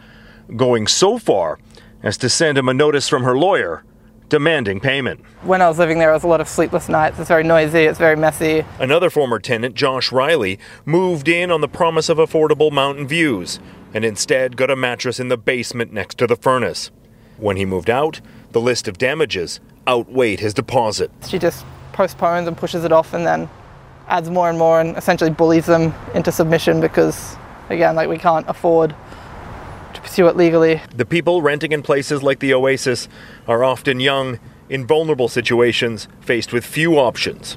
going 0.56 0.88
so 0.88 1.18
far 1.18 1.60
as 2.02 2.16
to 2.18 2.28
send 2.28 2.58
him 2.58 2.68
a 2.68 2.74
notice 2.74 3.08
from 3.08 3.22
her 3.22 3.36
lawyer 3.38 3.84
demanding 4.28 4.80
payment. 4.80 5.20
When 5.42 5.62
I 5.62 5.68
was 5.68 5.78
living 5.78 5.98
there, 5.98 6.10
it 6.10 6.14
was 6.14 6.24
a 6.24 6.28
lot 6.28 6.40
of 6.40 6.48
sleepless 6.48 6.88
nights. 6.88 7.18
It's 7.18 7.28
very 7.28 7.44
noisy, 7.44 7.80
it's 7.80 7.98
very 7.98 8.16
messy. 8.16 8.64
Another 8.78 9.10
former 9.10 9.38
tenant, 9.38 9.74
Josh 9.74 10.12
Riley, 10.12 10.58
moved 10.84 11.28
in 11.28 11.50
on 11.50 11.60
the 11.60 11.68
promise 11.68 12.08
of 12.08 12.18
affordable 12.18 12.72
mountain 12.72 13.06
views 13.06 13.60
and 13.92 14.04
instead 14.04 14.56
got 14.56 14.70
a 14.70 14.76
mattress 14.76 15.20
in 15.20 15.28
the 15.28 15.36
basement 15.36 15.92
next 15.92 16.18
to 16.18 16.26
the 16.26 16.36
furnace. 16.36 16.90
When 17.36 17.56
he 17.56 17.64
moved 17.64 17.90
out, 17.90 18.20
the 18.52 18.60
list 18.60 18.88
of 18.88 18.98
damages 18.98 19.60
outweighed 19.86 20.40
his 20.40 20.54
deposit. 20.54 21.10
She 21.28 21.38
just 21.38 21.64
postpones 21.92 22.48
and 22.48 22.56
pushes 22.56 22.84
it 22.84 22.92
off 22.92 23.14
and 23.14 23.26
then 23.26 23.48
adds 24.08 24.30
more 24.30 24.48
and 24.48 24.58
more 24.58 24.80
and 24.80 24.96
essentially 24.96 25.30
bullies 25.30 25.66
them 25.66 25.94
into 26.14 26.32
submission 26.32 26.80
because, 26.80 27.36
again, 27.70 27.94
like 27.94 28.08
we 28.08 28.18
can't 28.18 28.48
afford 28.48 28.94
pursue 30.04 30.28
it 30.28 30.36
legally. 30.36 30.80
The 30.94 31.06
people 31.06 31.42
renting 31.42 31.72
in 31.72 31.82
places 31.82 32.22
like 32.22 32.38
the 32.38 32.54
Oasis 32.54 33.08
are 33.48 33.64
often 33.64 34.00
young, 34.00 34.38
in 34.68 34.86
vulnerable 34.86 35.28
situations, 35.28 36.08
faced 36.20 36.52
with 36.52 36.64
few 36.64 36.98
options. 36.98 37.56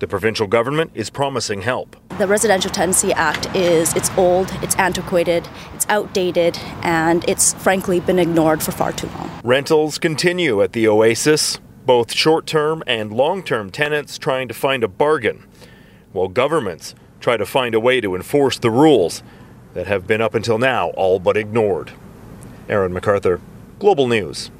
The 0.00 0.08
provincial 0.08 0.46
government 0.46 0.90
is 0.94 1.08
promising 1.08 1.62
help. 1.62 1.96
The 2.18 2.26
Residential 2.26 2.70
Tenancy 2.70 3.12
Act 3.12 3.54
is 3.54 3.94
it's 3.94 4.10
old, 4.16 4.50
it's 4.62 4.74
antiquated, 4.76 5.46
it's 5.74 5.86
outdated, 5.88 6.58
and 6.82 7.24
it's 7.28 7.54
frankly 7.54 8.00
been 8.00 8.18
ignored 8.18 8.62
for 8.62 8.72
far 8.72 8.92
too 8.92 9.06
long. 9.08 9.30
Rentals 9.44 9.98
continue 9.98 10.62
at 10.62 10.72
the 10.72 10.88
Oasis, 10.88 11.60
both 11.86 12.12
short 12.12 12.46
term 12.46 12.82
and 12.86 13.12
long 13.12 13.42
term 13.42 13.70
tenants 13.70 14.18
trying 14.18 14.48
to 14.48 14.54
find 14.54 14.82
a 14.82 14.88
bargain, 14.88 15.44
while 16.12 16.28
governments 16.28 16.94
try 17.20 17.36
to 17.36 17.46
find 17.46 17.74
a 17.74 17.80
way 17.80 18.00
to 18.00 18.14
enforce 18.14 18.58
the 18.58 18.70
rules 18.70 19.22
that 19.74 19.86
have 19.86 20.06
been 20.06 20.20
up 20.20 20.34
until 20.34 20.58
now 20.58 20.90
all 20.90 21.18
but 21.18 21.36
ignored. 21.36 21.92
Aaron 22.68 22.94
McArthur, 22.94 23.40
Global 23.78 24.06
News. 24.06 24.50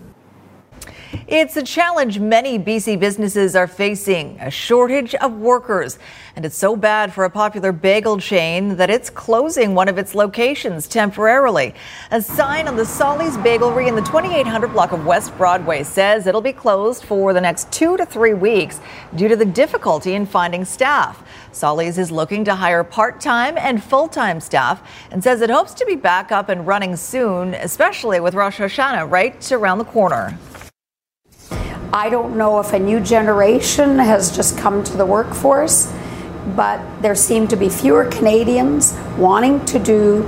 It's 1.29 1.57
a 1.57 1.63
challenge 1.63 2.19
many 2.19 2.59
BC 2.59 2.99
businesses 2.99 3.55
are 3.55 3.69
facing 3.69 4.37
a 4.41 4.51
shortage 4.51 5.15
of 5.15 5.33
workers. 5.39 5.99
And 6.37 6.45
it's 6.45 6.57
so 6.57 6.75
bad 6.75 7.15
for 7.15 7.25
a 7.25 7.31
popular 7.31 7.71
bagel 7.71 8.19
chain 8.19 8.77
that 8.77 8.91
it's 8.91 9.09
closing 9.11 9.75
one 9.75 9.89
of 9.89 9.97
its 9.97 10.15
locations 10.15 10.89
temporarily. 10.89 11.75
A 12.11 12.21
sign 12.21 12.67
on 12.67 12.77
the 12.77 12.85
Solly's 12.85 13.37
Bagelry 13.39 13.87
in 13.87 13.95
the 13.95 14.03
2800 14.03 14.69
block 14.69 14.91
of 14.91 15.07
West 15.07 15.37
Broadway 15.39 15.85
says 15.85 16.27
it'll 16.27 16.41
be 16.41 16.53
closed 16.53 17.05
for 17.05 17.33
the 17.33 17.41
next 17.41 17.71
two 17.71 17.97
to 17.97 18.05
three 18.05 18.35
weeks 18.35 18.81
due 19.15 19.29
to 19.29 19.37
the 19.37 19.45
difficulty 19.45 20.15
in 20.15 20.27
finding 20.27 20.65
staff. 20.65 21.23
Solly's 21.55 21.99
is 21.99 22.11
looking 22.11 22.45
to 22.45 22.55
hire 22.55 22.83
part 22.83 23.21
time 23.21 23.57
and 23.57 23.83
full 23.83 24.09
time 24.09 24.41
staff 24.41 24.83
and 25.11 25.23
says 25.23 25.41
it 25.41 25.51
hopes 25.51 25.73
to 25.75 25.87
be 25.87 25.95
back 25.95 26.33
up 26.33 26.49
and 26.49 26.67
running 26.67 26.97
soon, 26.97 27.55
especially 27.55 28.19
with 28.21 28.35
Rosh 28.35 28.59
Hashanah 28.61 29.11
right 29.11 29.53
around 29.53 29.79
the 29.79 29.85
corner. 29.85 30.39
I 31.93 32.11
don't 32.11 32.37
know 32.37 32.59
if 32.59 32.73
a 32.73 32.79
new 32.79 32.99
generation 32.99 34.01
has 34.01 34.35
just 34.35 34.59
come 34.59 34.83
to 34.83 34.97
the 34.97 35.07
workforce, 35.07 35.93
but 36.57 36.81
there 37.01 37.15
seem 37.15 37.47
to 37.49 37.57
be 37.57 37.69
fewer 37.69 38.07
Canadians 38.07 38.99
wanting 39.17 39.65
to 39.67 39.79
do 39.79 40.23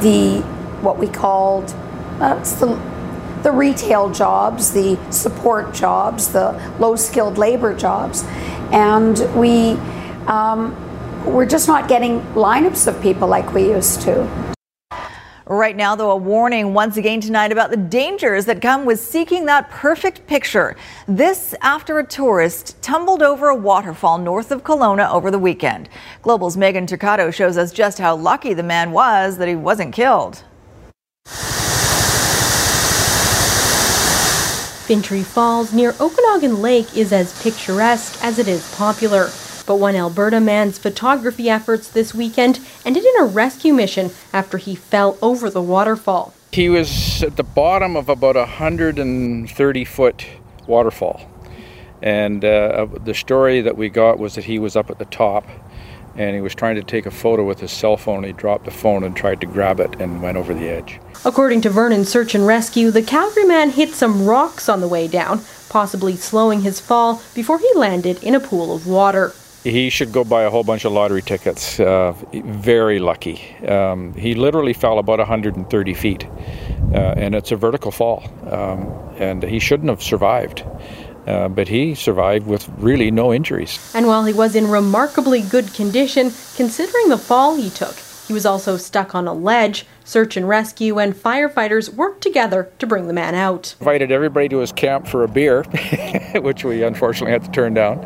the 0.00 0.42
what 0.80 0.96
we 0.96 1.08
called 1.08 1.74
uh, 2.20 2.36
the 2.60 2.80
the 3.42 3.50
retail 3.52 4.10
jobs, 4.10 4.72
the 4.72 4.98
support 5.10 5.72
jobs, 5.72 6.32
the 6.32 6.52
low 6.78 6.96
skilled 6.96 7.38
labor 7.38 7.74
jobs, 7.74 8.24
and 8.72 9.18
we 9.34 9.76
um, 10.28 10.74
we're 11.24 11.46
just 11.46 11.66
not 11.66 11.88
getting 11.88 12.20
lineups 12.34 12.86
of 12.86 13.00
people 13.02 13.26
like 13.26 13.52
we 13.52 13.70
used 13.70 14.02
to. 14.02 14.28
Right 15.46 15.76
now, 15.76 15.96
though, 15.96 16.10
a 16.10 16.16
warning 16.16 16.74
once 16.74 16.98
again 16.98 17.22
tonight 17.22 17.52
about 17.52 17.70
the 17.70 17.78
dangers 17.78 18.44
that 18.44 18.60
come 18.60 18.84
with 18.84 19.00
seeking 19.00 19.46
that 19.46 19.70
perfect 19.70 20.26
picture. 20.26 20.76
This 21.06 21.54
after 21.62 21.98
a 21.98 22.04
tourist 22.06 22.76
tumbled 22.82 23.22
over 23.22 23.48
a 23.48 23.54
waterfall 23.54 24.18
north 24.18 24.50
of 24.50 24.62
Kelowna 24.62 25.10
over 25.10 25.30
the 25.30 25.38
weekend. 25.38 25.88
Global's 26.20 26.58
Megan 26.58 26.86
Turcato 26.86 27.32
shows 27.32 27.56
us 27.56 27.72
just 27.72 27.98
how 27.98 28.14
lucky 28.14 28.52
the 28.52 28.62
man 28.62 28.92
was 28.92 29.38
that 29.38 29.48
he 29.48 29.56
wasn't 29.56 29.94
killed. 29.94 30.44
Fintry 34.86 35.22
Falls 35.22 35.72
near 35.72 35.94
Okanagan 35.98 36.60
Lake 36.60 36.94
is 36.94 37.10
as 37.10 37.42
picturesque 37.42 38.22
as 38.22 38.38
it 38.38 38.48
is 38.48 38.70
popular. 38.74 39.30
But 39.68 39.80
one 39.80 39.96
Alberta 39.96 40.40
man's 40.40 40.78
photography 40.78 41.50
efforts 41.50 41.88
this 41.88 42.14
weekend 42.14 42.58
ended 42.86 43.04
in 43.04 43.20
a 43.20 43.26
rescue 43.26 43.74
mission 43.74 44.12
after 44.32 44.56
he 44.56 44.74
fell 44.74 45.18
over 45.20 45.50
the 45.50 45.60
waterfall. 45.60 46.32
He 46.52 46.70
was 46.70 47.22
at 47.22 47.36
the 47.36 47.42
bottom 47.42 47.94
of 47.94 48.08
about 48.08 48.34
a 48.34 48.48
130 48.48 49.84
foot 49.84 50.26
waterfall. 50.66 51.20
And 52.00 52.46
uh, 52.46 52.86
the 53.04 53.12
story 53.12 53.60
that 53.60 53.76
we 53.76 53.90
got 53.90 54.18
was 54.18 54.36
that 54.36 54.44
he 54.44 54.58
was 54.58 54.74
up 54.74 54.88
at 54.88 54.98
the 54.98 55.04
top 55.04 55.44
and 56.16 56.34
he 56.34 56.40
was 56.40 56.54
trying 56.54 56.76
to 56.76 56.82
take 56.82 57.04
a 57.04 57.10
photo 57.10 57.44
with 57.44 57.60
his 57.60 57.70
cell 57.70 57.98
phone. 57.98 58.24
He 58.24 58.32
dropped 58.32 58.64
the 58.64 58.70
phone 58.70 59.04
and 59.04 59.14
tried 59.14 59.38
to 59.42 59.46
grab 59.46 59.80
it 59.80 60.00
and 60.00 60.22
went 60.22 60.38
over 60.38 60.54
the 60.54 60.66
edge. 60.66 60.98
According 61.26 61.60
to 61.60 61.68
Vernon 61.68 62.06
Search 62.06 62.34
and 62.34 62.46
Rescue, 62.46 62.90
the 62.90 63.02
Calgary 63.02 63.44
man 63.44 63.68
hit 63.68 63.90
some 63.90 64.24
rocks 64.24 64.66
on 64.66 64.80
the 64.80 64.88
way 64.88 65.06
down, 65.08 65.42
possibly 65.68 66.16
slowing 66.16 66.62
his 66.62 66.80
fall 66.80 67.20
before 67.34 67.58
he 67.58 67.70
landed 67.74 68.22
in 68.24 68.34
a 68.34 68.40
pool 68.40 68.74
of 68.74 68.86
water. 68.86 69.34
He 69.68 69.90
should 69.90 70.12
go 70.12 70.24
buy 70.24 70.44
a 70.44 70.50
whole 70.50 70.64
bunch 70.64 70.86
of 70.86 70.92
lottery 70.92 71.20
tickets. 71.20 71.78
Uh, 71.78 72.14
very 72.32 72.98
lucky. 72.98 73.54
Um, 73.66 74.14
he 74.14 74.34
literally 74.34 74.72
fell 74.72 74.98
about 74.98 75.18
130 75.18 75.94
feet, 75.94 76.24
uh, 76.24 77.14
and 77.16 77.34
it's 77.34 77.52
a 77.52 77.56
vertical 77.56 77.90
fall. 77.90 78.24
Um, 78.50 78.88
and 79.18 79.42
he 79.42 79.58
shouldn't 79.58 79.90
have 79.90 80.02
survived. 80.02 80.64
Uh, 81.26 81.48
but 81.48 81.68
he 81.68 81.94
survived 81.94 82.46
with 82.46 82.66
really 82.78 83.10
no 83.10 83.34
injuries. 83.34 83.78
And 83.94 84.06
while 84.06 84.24
he 84.24 84.32
was 84.32 84.54
in 84.54 84.70
remarkably 84.70 85.42
good 85.42 85.74
condition, 85.74 86.32
considering 86.56 87.10
the 87.10 87.18
fall 87.18 87.56
he 87.56 87.68
took, 87.68 87.94
he 88.26 88.32
was 88.32 88.46
also 88.46 88.78
stuck 88.78 89.14
on 89.14 89.28
a 89.28 89.34
ledge. 89.34 89.84
Search 90.04 90.38
and 90.38 90.48
rescue 90.48 90.98
and 90.98 91.14
firefighters 91.14 91.92
worked 91.92 92.22
together 92.22 92.70
to 92.78 92.86
bring 92.86 93.06
the 93.06 93.12
man 93.12 93.34
out. 93.34 93.74
Invited 93.80 94.10
everybody 94.10 94.48
to 94.48 94.58
his 94.58 94.72
camp 94.72 95.06
for 95.06 95.24
a 95.24 95.28
beer, 95.28 95.64
which 96.36 96.64
we 96.64 96.82
unfortunately 96.82 97.32
had 97.32 97.44
to 97.44 97.50
turn 97.50 97.74
down. 97.74 97.98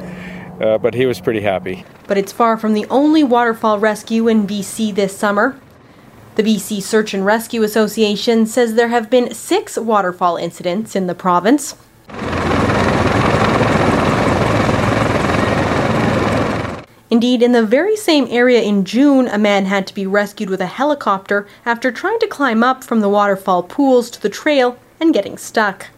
Uh, 0.62 0.78
but 0.78 0.94
he 0.94 1.06
was 1.06 1.20
pretty 1.20 1.40
happy. 1.40 1.84
But 2.06 2.18
it's 2.18 2.30
far 2.30 2.56
from 2.56 2.72
the 2.72 2.86
only 2.88 3.24
waterfall 3.24 3.80
rescue 3.80 4.28
in 4.28 4.46
BC 4.46 4.94
this 4.94 5.16
summer. 5.16 5.60
The 6.36 6.44
BC 6.44 6.80
Search 6.82 7.12
and 7.12 7.26
Rescue 7.26 7.64
Association 7.64 8.46
says 8.46 8.74
there 8.74 8.88
have 8.88 9.10
been 9.10 9.34
six 9.34 9.76
waterfall 9.76 10.36
incidents 10.36 10.94
in 10.94 11.08
the 11.08 11.16
province. 11.16 11.74
Indeed, 17.10 17.42
in 17.42 17.52
the 17.52 17.66
very 17.66 17.96
same 17.96 18.26
area 18.30 18.62
in 18.62 18.86
June, 18.86 19.28
a 19.28 19.36
man 19.36 19.66
had 19.66 19.86
to 19.88 19.94
be 19.94 20.06
rescued 20.06 20.48
with 20.48 20.62
a 20.62 20.66
helicopter 20.66 21.46
after 21.66 21.92
trying 21.92 22.18
to 22.20 22.26
climb 22.26 22.62
up 22.62 22.82
from 22.82 23.00
the 23.00 23.08
waterfall 23.08 23.64
pools 23.64 24.10
to 24.12 24.22
the 24.22 24.30
trail 24.30 24.78
and 24.98 25.12
getting 25.12 25.36
stuck. 25.36 25.88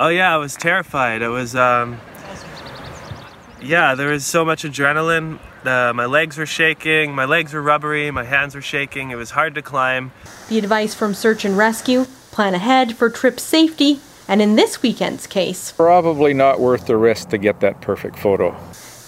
Oh 0.00 0.08
yeah, 0.08 0.34
I 0.34 0.38
was 0.38 0.56
terrified. 0.56 1.22
It 1.22 1.28
was, 1.28 1.54
um, 1.54 2.00
yeah, 3.62 3.94
there 3.94 4.10
was 4.10 4.26
so 4.26 4.44
much 4.44 4.62
adrenaline. 4.64 5.38
Uh, 5.64 5.92
my 5.92 6.06
legs 6.06 6.36
were 6.36 6.46
shaking, 6.46 7.14
my 7.14 7.24
legs 7.24 7.52
were 7.52 7.62
rubbery, 7.62 8.10
my 8.10 8.24
hands 8.24 8.54
were 8.54 8.62
shaking. 8.62 9.10
It 9.10 9.16
was 9.16 9.30
hard 9.30 9.54
to 9.54 9.62
climb. 9.62 10.12
The 10.48 10.58
advice 10.58 10.94
from 10.94 11.14
Search 11.14 11.44
and 11.44 11.56
Rescue 11.56 12.04
plan 12.30 12.54
ahead 12.54 12.96
for 12.96 13.08
trip 13.10 13.38
safety, 13.38 14.00
and 14.26 14.42
in 14.42 14.56
this 14.56 14.82
weekend's 14.82 15.26
case, 15.26 15.72
Probably 15.72 16.34
not 16.34 16.60
worth 16.60 16.86
the 16.86 16.96
risk 16.96 17.28
to 17.30 17.38
get 17.38 17.60
that 17.60 17.80
perfect 17.80 18.18
photo. 18.18 18.56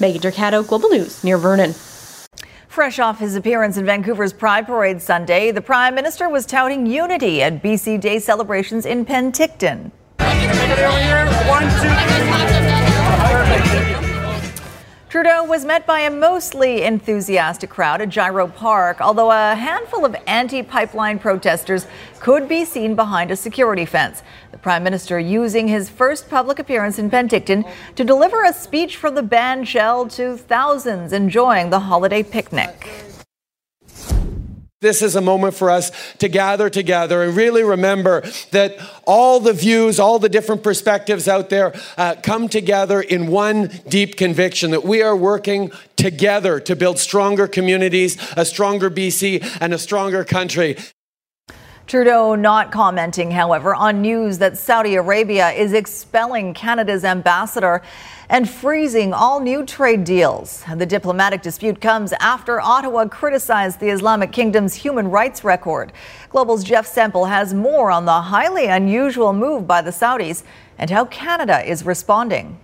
Megan 0.01 0.21
Turcato, 0.21 0.67
Global 0.67 0.91
News, 0.91 1.23
near 1.25 1.39
Vernon. 1.39 1.75
Fresh 2.69 2.99
off 2.99 3.21
his 3.21 3.37
appearance 3.37 3.77
in 3.77 3.87
Vancouver's 3.87 4.33
Pride 4.33 4.67
Parade 4.67 5.01
Sunday, 5.01 5.53
the 5.53 5.63
Prime 5.63 5.95
Minister 5.95 6.29
was 6.29 6.45
touting 6.45 6.87
unity 6.87 7.41
at 7.41 7.63
BC 7.63 8.01
Day 8.01 8.19
celebrations 8.19 8.85
in 8.85 9.07
Penticton. 9.07 9.93
Trudeau 15.15 15.45
was 15.45 15.65
met 15.65 15.87
by 15.87 16.01
a 16.01 16.11
mostly 16.11 16.83
enthusiastic 16.83 17.71
crowd 17.71 18.01
at 18.01 18.09
Gyro 18.09 18.49
Park, 18.49 19.01
although 19.01 19.31
a 19.31 19.55
handful 19.55 20.05
of 20.05 20.17
anti 20.27 20.61
pipeline 20.61 21.21
protesters 21.21 21.87
could 22.19 22.49
be 22.49 22.65
seen 22.65 22.97
behind 22.97 23.31
a 23.31 23.37
security 23.37 23.85
fence. 23.85 24.25
The 24.51 24.59
Prime 24.59 24.83
Minister 24.83 25.21
using 25.21 25.69
his 25.69 25.89
first 25.89 26.29
public 26.29 26.59
appearance 26.59 26.99
in 26.99 27.11
Penticton 27.11 27.65
to 27.95 28.03
deliver 28.03 28.43
a 28.43 28.53
speech 28.53 28.97
from 28.97 29.15
the 29.15 29.23
band 29.23 29.69
shell 29.69 30.09
to 30.09 30.37
thousands 30.37 31.13
enjoying 31.13 31.71
the 31.71 31.79
holiday 31.79 32.25
picnic. 32.25 33.14
This 34.85 35.01
is 35.01 35.17
a 35.17 35.23
moment 35.23 35.55
for 35.55 35.71
us 35.71 35.91
to 36.19 36.29
gather 36.29 36.69
together 36.69 37.23
and 37.23 37.35
really 37.35 37.63
remember 37.63 38.21
that 38.51 38.77
all 39.07 39.41
the 39.41 39.55
views, 39.55 39.99
all 39.99 40.19
the 40.19 40.29
different 40.29 40.63
perspectives 40.63 41.27
out 41.27 41.49
there 41.49 41.75
uh, 41.97 42.17
come 42.23 42.51
together 42.51 43.01
in 43.01 43.29
one 43.29 43.69
deep 43.89 44.19
conviction 44.19 44.73
that 44.73 44.85
we 44.85 45.01
are 45.01 45.17
working 45.17 45.73
together 45.97 46.61
to 46.61 46.77
build 46.77 46.99
stronger 46.99 47.49
communities, 47.49 48.19
a 48.37 48.45
stronger 48.45 48.91
BC, 48.91 49.57
and 49.59 49.73
a 49.73 49.79
stronger 49.79 50.23
country. 50.23 50.77
Trudeau 51.87 52.35
not 52.35 52.71
commenting, 52.71 53.31
however, 53.31 53.75
on 53.75 54.03
news 54.03 54.37
that 54.37 54.59
Saudi 54.59 54.97
Arabia 54.97 55.51
is 55.51 55.73
expelling 55.73 56.53
Canada's 56.53 57.05
ambassador 57.05 57.81
and 58.29 58.49
freezing 58.49 59.13
all 59.13 59.41
new 59.41 59.65
trade 59.65 60.05
deals. 60.05 60.65
The 60.75 60.87
diplomatic 60.87 61.43
dispute 61.43 61.81
comes 61.81 62.13
after 62.15 62.61
Ottawa 62.61 63.07
criticized 63.07 63.81
the 63.81 63.91
Islamic 63.91 64.33
Kingdom's 64.33 64.75
human 64.75 65.11
rights 65.11 65.45
record. 65.45 65.93
Global's 66.31 66.65
Jeff 66.65 66.87
Semple 66.87 67.27
has 67.27 67.55
more 67.55 67.91
on 67.91 68.05
the 68.05 68.23
highly 68.23 68.67
unusual 68.67 69.33
move 69.33 69.67
by 69.67 69.83
the 69.83 69.91
Saudis 69.91 70.43
and 70.79 70.91
how 70.91 71.05
Canada 71.07 71.63
is 71.69 71.85
responding. 71.85 72.59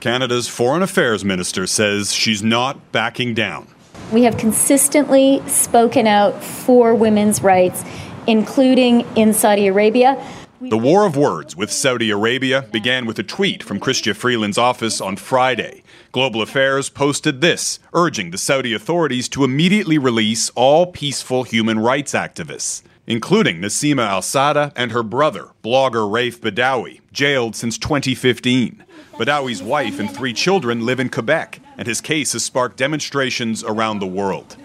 Canada's 0.00 0.48
Foreign 0.48 0.82
Affairs 0.82 1.24
Minister 1.24 1.66
says 1.66 2.12
she's 2.12 2.42
not 2.42 2.92
backing 2.92 3.34
down. 3.34 3.66
We 4.12 4.22
have 4.24 4.36
consistently 4.38 5.42
spoken 5.46 6.06
out 6.06 6.42
for 6.42 6.94
women's 6.94 7.42
rights, 7.42 7.84
including 8.26 9.06
in 9.16 9.32
Saudi 9.32 9.66
Arabia. 9.66 10.16
The 10.62 10.76
war 10.76 11.06
of 11.06 11.16
words 11.16 11.56
with 11.56 11.72
Saudi 11.72 12.10
Arabia 12.10 12.68
began 12.70 13.06
with 13.06 13.18
a 13.18 13.22
tweet 13.22 13.62
from 13.62 13.80
Chrystia 13.80 14.14
Freeland's 14.14 14.58
office 14.58 15.00
on 15.00 15.16
Friday. 15.16 15.82
Global 16.12 16.42
Affairs 16.42 16.90
posted 16.90 17.40
this, 17.40 17.78
urging 17.94 18.30
the 18.30 18.36
Saudi 18.36 18.74
authorities 18.74 19.26
to 19.30 19.42
immediately 19.42 19.96
release 19.96 20.50
all 20.50 20.86
peaceful 20.86 21.44
human 21.44 21.78
rights 21.78 22.12
activists, 22.12 22.82
including 23.06 23.62
Nasima 23.62 24.06
Al 24.06 24.20
Sada 24.20 24.70
and 24.76 24.92
her 24.92 25.02
brother, 25.02 25.48
blogger 25.64 26.06
Raif 26.06 26.40
Badawi, 26.40 27.00
jailed 27.10 27.56
since 27.56 27.78
2015. 27.78 28.84
Badawi's 29.14 29.62
wife 29.62 29.98
and 29.98 30.10
three 30.14 30.34
children 30.34 30.84
live 30.84 31.00
in 31.00 31.08
Quebec, 31.08 31.60
and 31.78 31.88
his 31.88 32.02
case 32.02 32.34
has 32.34 32.44
sparked 32.44 32.76
demonstrations 32.76 33.64
around 33.64 33.98
the 33.98 34.06
world. 34.06 34.58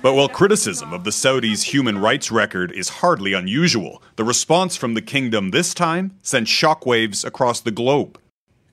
But 0.00 0.14
while 0.14 0.28
criticism 0.28 0.92
of 0.92 1.02
the 1.02 1.10
Saudis' 1.10 1.64
human 1.64 1.98
rights 1.98 2.30
record 2.30 2.70
is 2.70 2.88
hardly 2.88 3.32
unusual, 3.32 4.00
the 4.14 4.22
response 4.22 4.76
from 4.76 4.94
the 4.94 5.02
kingdom 5.02 5.50
this 5.50 5.74
time 5.74 6.16
sent 6.22 6.46
shockwaves 6.46 7.24
across 7.24 7.60
the 7.60 7.72
globe. 7.72 8.16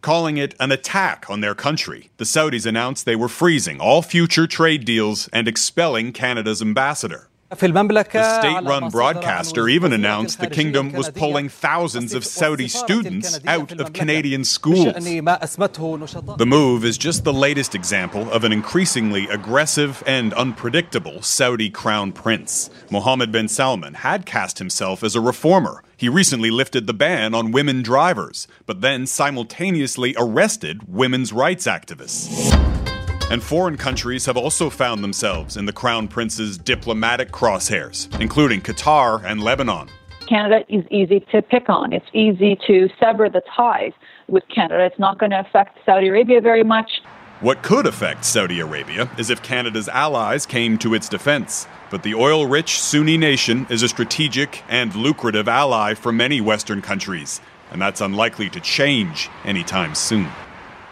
Calling 0.02 0.38
it 0.38 0.54
an 0.60 0.72
attack 0.72 1.26
on 1.28 1.42
their 1.42 1.56
country, 1.56 2.12
the 2.18 2.26
Saudis 2.26 2.68
announced 2.68 3.06
they 3.06 3.16
were 3.16 3.28
freezing 3.28 3.80
all 3.80 4.04
future 4.04 4.46
trade 4.46 4.86
deals 4.86 5.28
and 5.34 5.48
expelling 5.48 6.12
Canada's 6.12 6.62
ambassador. 6.62 7.28
The 7.56 8.42
state 8.42 8.68
run 8.68 8.90
broadcaster 8.90 9.68
even 9.68 9.94
announced 9.94 10.40
the 10.40 10.50
kingdom 10.50 10.92
was 10.92 11.10
pulling 11.10 11.50
thousands 11.50 12.14
of 12.14 12.26
Saudi 12.26 12.68
students 12.68 13.40
out 13.46 13.72
of 13.80 13.94
Canadian 13.94 14.44
schools. 14.44 14.94
The 14.94 16.46
move 16.46 16.86
is 16.86 16.98
just 16.98 17.24
the 17.24 17.34
latest 17.34 17.76
example 17.76 18.30
of 18.32 18.44
an 18.44 18.52
increasingly 18.52 19.28
aggressive 19.28 20.04
and 20.06 20.34
unpredictable 20.34 21.22
Saudi 21.22 21.70
crown 21.70 22.12
prince. 22.12 22.70
Mohammed 22.90 23.32
bin 23.32 23.48
Salman 23.48 23.96
had 23.96 24.26
cast 24.26 24.60
himself 24.60 25.04
as 25.04 25.16
a 25.16 25.22
reformer. 25.22 25.84
He 25.98 26.10
recently 26.10 26.52
lifted 26.52 26.88
the 26.88 26.94
ban 26.94 27.34
on 27.34 27.52
women 27.52 27.82
drivers, 27.82 28.48
but 28.66 28.82
then 28.82 29.08
simultaneously 29.08 30.14
arrested 30.18 30.82
women's 30.88 31.32
rights 31.32 31.68
activists. 31.68 32.95
And 33.32 33.42
foreign 33.42 33.76
countries 33.76 34.28
have 34.28 34.38
also 34.38 34.70
found 34.70 35.04
themselves 35.04 35.58
in 35.58 35.66
the 35.66 35.74
Crown 35.74 36.08
Prince's 36.08 36.60
diplomatic 36.60 37.32
crosshairs, 37.32 38.08
including 38.22 38.62
Qatar 38.62 39.24
and 39.26 39.42
Lebanon. 39.42 39.90
Canada 40.30 40.64
is 40.70 40.84
easy 40.92 41.26
to 41.32 41.42
pick 41.42 41.68
on. 41.68 41.92
It's 41.92 42.06
easy 42.14 42.56
to 42.68 42.88
sever 43.00 43.28
the 43.28 43.42
ties 43.56 43.94
with 44.28 44.44
Canada. 44.54 44.86
It's 44.86 45.00
not 45.00 45.18
going 45.18 45.32
to 45.32 45.40
affect 45.40 45.80
Saudi 45.86 46.08
Arabia 46.08 46.40
very 46.40 46.64
much. 46.64 47.02
What 47.42 47.64
could 47.64 47.88
affect 47.88 48.26
Saudi 48.26 48.60
Arabia 48.60 49.10
is 49.18 49.32
if 49.32 49.42
Canada's 49.42 49.90
allies 49.90 50.46
came 50.46 50.78
to 50.78 50.94
its 50.94 51.10
defense. 51.10 51.68
But 51.90 52.04
the 52.04 52.14
oil 52.14 52.46
rich 52.46 52.80
Sunni 52.80 53.18
nation 53.18 53.66
is 53.72 53.82
a 53.82 53.90
strategic 53.90 54.64
and 54.70 54.96
lucrative 54.96 55.48
ally 55.48 55.96
for 55.96 56.12
many 56.12 56.42
Western 56.42 56.82
countries, 56.82 57.42
and 57.72 57.82
that's 57.82 58.02
unlikely 58.02 58.52
to 58.52 58.60
change 58.60 59.30
anytime 59.44 59.96
soon. 59.96 60.30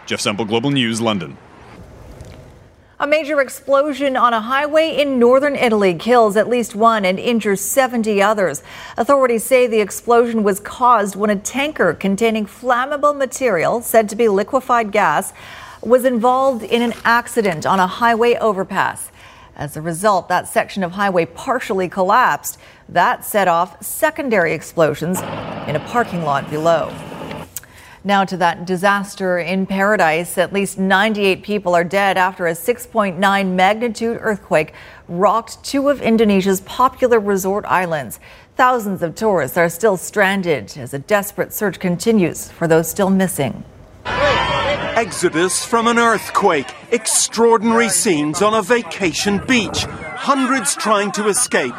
Jeff 0.06 0.20
Semple, 0.20 0.44
Global 0.44 0.70
News, 0.70 1.00
London. 1.00 1.38
A 3.00 3.08
major 3.08 3.40
explosion 3.40 4.16
on 4.16 4.32
a 4.32 4.40
highway 4.40 4.96
in 4.96 5.18
northern 5.18 5.56
Italy 5.56 5.94
kills 5.94 6.36
at 6.36 6.48
least 6.48 6.76
one 6.76 7.04
and 7.04 7.18
injures 7.18 7.60
70 7.60 8.22
others. 8.22 8.62
Authorities 8.96 9.42
say 9.42 9.66
the 9.66 9.80
explosion 9.80 10.44
was 10.44 10.60
caused 10.60 11.16
when 11.16 11.28
a 11.28 11.34
tanker 11.34 11.92
containing 11.92 12.46
flammable 12.46 13.16
material, 13.16 13.82
said 13.82 14.08
to 14.10 14.16
be 14.16 14.28
liquefied 14.28 14.92
gas, 14.92 15.32
was 15.82 16.04
involved 16.04 16.62
in 16.62 16.82
an 16.82 16.94
accident 17.04 17.66
on 17.66 17.80
a 17.80 17.86
highway 17.88 18.36
overpass. 18.36 19.10
As 19.56 19.76
a 19.76 19.82
result, 19.82 20.28
that 20.28 20.46
section 20.46 20.84
of 20.84 20.92
highway 20.92 21.26
partially 21.26 21.88
collapsed. 21.88 22.58
That 22.88 23.24
set 23.24 23.48
off 23.48 23.82
secondary 23.84 24.52
explosions 24.52 25.20
in 25.20 25.74
a 25.74 25.84
parking 25.88 26.22
lot 26.22 26.48
below. 26.48 26.94
Now 28.06 28.26
to 28.26 28.36
that 28.36 28.66
disaster 28.66 29.38
in 29.38 29.64
Paradise. 29.64 30.36
At 30.36 30.52
least 30.52 30.78
98 30.78 31.42
people 31.42 31.74
are 31.74 31.84
dead 31.84 32.18
after 32.18 32.46
a 32.46 32.52
6.9 32.52 33.54
magnitude 33.54 34.18
earthquake 34.20 34.74
rocked 35.08 35.64
two 35.64 35.88
of 35.88 36.02
Indonesia's 36.02 36.60
popular 36.60 37.18
resort 37.18 37.64
islands. 37.64 38.20
Thousands 38.56 39.02
of 39.02 39.14
tourists 39.14 39.56
are 39.56 39.70
still 39.70 39.96
stranded 39.96 40.76
as 40.76 40.92
a 40.92 40.98
desperate 40.98 41.54
search 41.54 41.80
continues 41.80 42.50
for 42.50 42.68
those 42.68 42.90
still 42.90 43.08
missing. 43.08 43.64
Exodus 44.04 45.64
from 45.64 45.86
an 45.86 45.98
earthquake. 45.98 46.74
Extraordinary 46.92 47.88
scenes 47.88 48.42
on 48.42 48.52
a 48.52 48.60
vacation 48.60 49.38
beach. 49.46 49.84
Hundreds 49.84 50.74
trying 50.74 51.10
to 51.12 51.28
escape. 51.28 51.74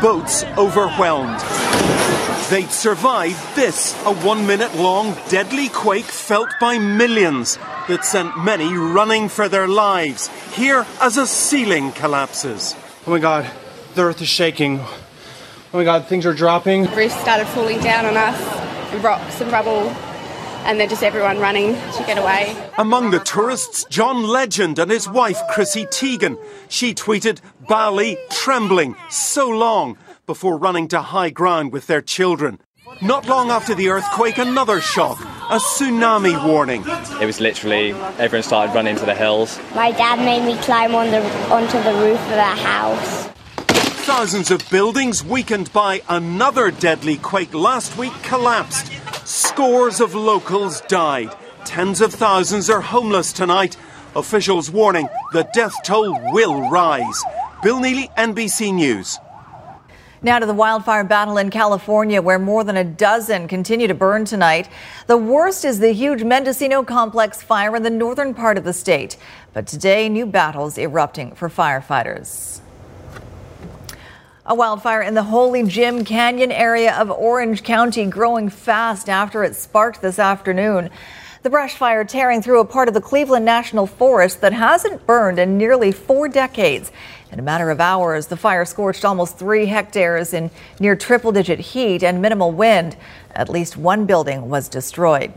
Boats 0.00 0.44
overwhelmed. 0.56 2.31
They'd 2.52 2.70
survived 2.70 3.56
this, 3.56 3.94
a 4.04 4.12
one 4.12 4.46
minute 4.46 4.74
long 4.74 5.16
deadly 5.30 5.70
quake 5.70 6.04
felt 6.04 6.50
by 6.60 6.76
millions 6.76 7.56
that 7.88 8.04
sent 8.04 8.44
many 8.44 8.74
running 8.74 9.30
for 9.30 9.48
their 9.48 9.66
lives. 9.66 10.28
Here, 10.54 10.84
as 11.00 11.16
a 11.16 11.26
ceiling 11.26 11.92
collapses. 11.92 12.76
Oh 13.06 13.10
my 13.10 13.20
god, 13.20 13.50
the 13.94 14.02
earth 14.02 14.20
is 14.20 14.28
shaking. 14.28 14.80
Oh 14.80 14.90
my 15.72 15.84
god, 15.84 16.04
things 16.08 16.26
are 16.26 16.34
dropping. 16.34 16.82
The 16.82 16.94
roof 16.94 17.12
started 17.12 17.46
falling 17.46 17.80
down 17.80 18.04
on 18.04 18.18
us, 18.18 18.38
and 18.92 19.02
rocks 19.02 19.40
and 19.40 19.50
rubble, 19.50 19.88
and 20.66 20.78
then 20.78 20.90
just 20.90 21.02
everyone 21.02 21.38
running 21.38 21.72
to 21.72 22.04
get 22.06 22.18
away. 22.18 22.54
Among 22.76 23.12
the 23.12 23.20
tourists, 23.20 23.86
John 23.88 24.24
Legend 24.24 24.78
and 24.78 24.90
his 24.90 25.08
wife, 25.08 25.40
Chrissy 25.52 25.86
Teigen. 25.86 26.38
She 26.68 26.92
tweeted, 26.92 27.40
Bali 27.66 28.18
trembling 28.30 28.94
so 29.08 29.48
long 29.48 29.96
before 30.26 30.58
running 30.58 30.88
to 30.88 31.00
high 31.00 31.30
ground 31.30 31.72
with 31.72 31.86
their 31.86 32.02
children. 32.02 32.60
Not 33.00 33.26
long 33.26 33.50
after 33.50 33.74
the 33.74 33.88
earthquake, 33.88 34.38
another 34.38 34.80
shock, 34.80 35.20
a 35.20 35.58
tsunami 35.58 36.44
warning. 36.46 36.84
It 37.20 37.26
was 37.26 37.40
literally 37.40 37.92
everyone 38.18 38.42
started 38.42 38.74
running 38.74 38.96
to 38.96 39.04
the 39.04 39.14
hills. 39.14 39.58
My 39.74 39.92
dad 39.92 40.18
made 40.18 40.44
me 40.44 40.60
climb 40.62 40.94
on 40.94 41.10
the, 41.10 41.22
onto 41.52 41.82
the 41.82 41.94
roof 41.94 42.20
of 42.20 42.38
our 42.38 42.56
house. 42.56 43.28
Thousands 44.04 44.50
of 44.50 44.68
buildings 44.70 45.24
weakened 45.24 45.72
by 45.72 46.02
another 46.08 46.70
deadly 46.70 47.16
quake 47.16 47.54
last 47.54 47.96
week 47.96 48.12
collapsed. 48.22 48.92
Scores 49.26 50.00
of 50.00 50.14
locals 50.14 50.80
died. 50.82 51.34
Tens 51.64 52.00
of 52.00 52.12
thousands 52.12 52.68
are 52.68 52.80
homeless 52.80 53.32
tonight. 53.32 53.76
Officials 54.16 54.70
warning 54.70 55.08
the 55.32 55.48
death 55.54 55.74
toll 55.84 56.18
will 56.32 56.68
rise. 56.68 57.22
Bill 57.62 57.80
Neely, 57.80 58.08
NBC 58.18 58.74
News. 58.74 59.18
Now 60.24 60.38
to 60.38 60.46
the 60.46 60.54
wildfire 60.54 61.02
battle 61.02 61.36
in 61.36 61.50
California, 61.50 62.22
where 62.22 62.38
more 62.38 62.62
than 62.62 62.76
a 62.76 62.84
dozen 62.84 63.48
continue 63.48 63.88
to 63.88 63.94
burn 63.94 64.24
tonight. 64.24 64.68
The 65.08 65.16
worst 65.16 65.64
is 65.64 65.80
the 65.80 65.90
huge 65.90 66.22
Mendocino 66.22 66.84
complex 66.84 67.42
fire 67.42 67.74
in 67.74 67.82
the 67.82 67.90
northern 67.90 68.32
part 68.32 68.56
of 68.56 68.62
the 68.62 68.72
state. 68.72 69.16
But 69.52 69.66
today, 69.66 70.08
new 70.08 70.24
battles 70.24 70.78
erupting 70.78 71.34
for 71.34 71.48
firefighters. 71.48 72.60
A 74.46 74.54
wildfire 74.54 75.02
in 75.02 75.14
the 75.14 75.24
Holy 75.24 75.64
Jim 75.64 76.04
Canyon 76.04 76.52
area 76.52 76.94
of 76.96 77.10
Orange 77.10 77.64
County 77.64 78.06
growing 78.06 78.48
fast 78.48 79.08
after 79.08 79.42
it 79.42 79.56
sparked 79.56 80.02
this 80.02 80.20
afternoon. 80.20 80.90
The 81.42 81.50
brush 81.50 81.74
fire 81.74 82.04
tearing 82.04 82.40
through 82.40 82.60
a 82.60 82.64
part 82.64 82.86
of 82.86 82.94
the 82.94 83.00
Cleveland 83.00 83.44
National 83.44 83.88
Forest 83.88 84.40
that 84.42 84.52
hasn't 84.52 85.04
burned 85.04 85.40
in 85.40 85.58
nearly 85.58 85.90
four 85.90 86.28
decades. 86.28 86.92
In 87.32 87.38
a 87.38 87.42
matter 87.42 87.70
of 87.70 87.80
hours, 87.80 88.26
the 88.26 88.36
fire 88.36 88.66
scorched 88.66 89.06
almost 89.06 89.38
three 89.38 89.64
hectares 89.64 90.34
in 90.34 90.50
near 90.78 90.94
triple 90.94 91.32
digit 91.32 91.58
heat 91.58 92.02
and 92.02 92.20
minimal 92.20 92.52
wind. 92.52 92.94
At 93.34 93.48
least 93.48 93.74
one 93.74 94.04
building 94.04 94.50
was 94.50 94.68
destroyed. 94.68 95.32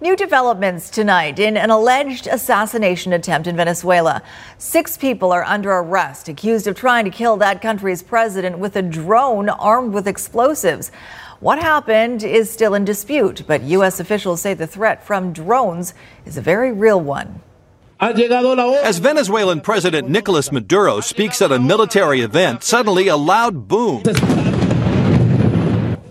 New 0.00 0.16
developments 0.16 0.90
tonight 0.90 1.38
in 1.38 1.56
an 1.56 1.70
alleged 1.70 2.26
assassination 2.26 3.12
attempt 3.12 3.46
in 3.46 3.56
Venezuela. 3.56 4.22
Six 4.58 4.98
people 4.98 5.30
are 5.30 5.44
under 5.44 5.70
arrest 5.70 6.28
accused 6.28 6.66
of 6.66 6.74
trying 6.74 7.04
to 7.04 7.12
kill 7.12 7.36
that 7.36 7.62
country's 7.62 8.02
president 8.02 8.58
with 8.58 8.74
a 8.74 8.82
drone 8.82 9.48
armed 9.48 9.94
with 9.94 10.08
explosives. 10.08 10.90
What 11.38 11.60
happened 11.60 12.24
is 12.24 12.50
still 12.50 12.74
in 12.74 12.84
dispute, 12.84 13.44
but 13.46 13.62
U.S. 13.62 14.00
officials 14.00 14.40
say 14.40 14.52
the 14.52 14.66
threat 14.66 15.06
from 15.06 15.32
drones 15.32 15.94
is 16.26 16.36
a 16.36 16.42
very 16.42 16.72
real 16.72 17.00
one. 17.00 17.40
As 18.84 18.98
Venezuelan 18.98 19.62
President 19.62 20.10
Nicolas 20.10 20.52
Maduro 20.52 21.00
speaks 21.00 21.40
at 21.40 21.50
a 21.50 21.58
military 21.58 22.20
event, 22.20 22.62
suddenly 22.62 23.08
a 23.08 23.16
loud 23.16 23.66
boom. 23.66 24.02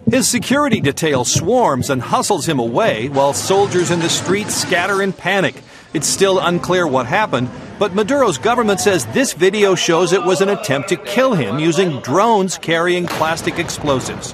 His 0.09 0.27
security 0.27 0.81
detail 0.81 1.23
swarms 1.23 1.91
and 1.91 2.01
hustles 2.01 2.49
him 2.49 2.57
away 2.57 3.09
while 3.09 3.31
soldiers 3.31 3.91
in 3.91 3.99
the 3.99 4.09
streets 4.09 4.55
scatter 4.55 5.03
in 5.03 5.13
panic. 5.13 5.53
It's 5.93 6.07
still 6.07 6.39
unclear 6.39 6.87
what 6.87 7.05
happened, 7.05 7.51
but 7.77 7.93
Maduro's 7.93 8.39
government 8.39 8.79
says 8.79 9.05
this 9.07 9.33
video 9.33 9.75
shows 9.75 10.13
it 10.13 10.23
was 10.23 10.41
an 10.41 10.49
attempt 10.49 10.89
to 10.89 10.95
kill 10.95 11.35
him 11.35 11.59
using 11.59 11.99
drones 11.99 12.57
carrying 12.57 13.05
plastic 13.05 13.59
explosives. 13.59 14.33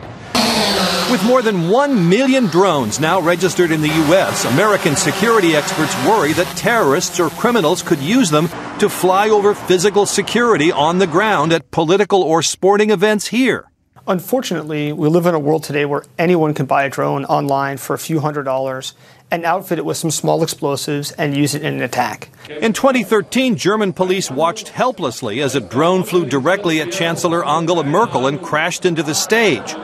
With 1.11 1.23
more 1.23 1.41
than 1.41 1.69
1 1.69 2.07
million 2.07 2.45
drones 2.45 2.99
now 2.99 3.19
registered 3.19 3.71
in 3.71 3.81
the 3.81 3.87
U.S., 3.87 4.45
American 4.45 4.95
security 4.95 5.55
experts 5.55 5.95
worry 6.05 6.33
that 6.33 6.55
terrorists 6.55 7.19
or 7.19 7.29
criminals 7.31 7.81
could 7.81 7.99
use 7.99 8.29
them 8.29 8.47
to 8.77 8.89
fly 8.89 9.27
over 9.29 9.55
physical 9.55 10.05
security 10.05 10.71
on 10.71 10.99
the 10.99 11.07
ground 11.07 11.51
at 11.51 11.71
political 11.71 12.21
or 12.21 12.43
sporting 12.43 12.91
events 12.91 13.27
here. 13.27 13.69
Unfortunately, 14.07 14.93
we 14.93 15.09
live 15.09 15.25
in 15.25 15.35
a 15.35 15.39
world 15.39 15.63
today 15.63 15.85
where 15.85 16.03
anyone 16.17 16.53
can 16.53 16.65
buy 16.65 16.83
a 16.83 16.89
drone 16.89 17.25
online 17.25 17.77
for 17.77 17.93
a 17.93 17.99
few 17.99 18.19
hundred 18.19 18.43
dollars 18.43 18.93
and 19.31 19.45
outfit 19.45 19.77
it 19.77 19.85
with 19.85 19.97
some 19.97 20.11
small 20.11 20.41
explosives 20.41 21.11
and 21.13 21.35
use 21.35 21.53
it 21.53 21.63
in 21.63 21.75
an 21.75 21.81
attack. 21.81 22.29
In 22.49 22.73
2013, 22.73 23.55
German 23.55 23.93
police 23.93 24.31
watched 24.31 24.69
helplessly 24.69 25.41
as 25.41 25.55
a 25.55 25.59
drone 25.59 26.03
flew 26.03 26.25
directly 26.25 26.81
at 26.81 26.91
Chancellor 26.91 27.45
Angela 27.45 27.83
Merkel 27.83 28.27
and 28.27 28.41
crashed 28.41 28.85
into 28.85 29.03
the 29.03 29.13
stage. 29.13 29.75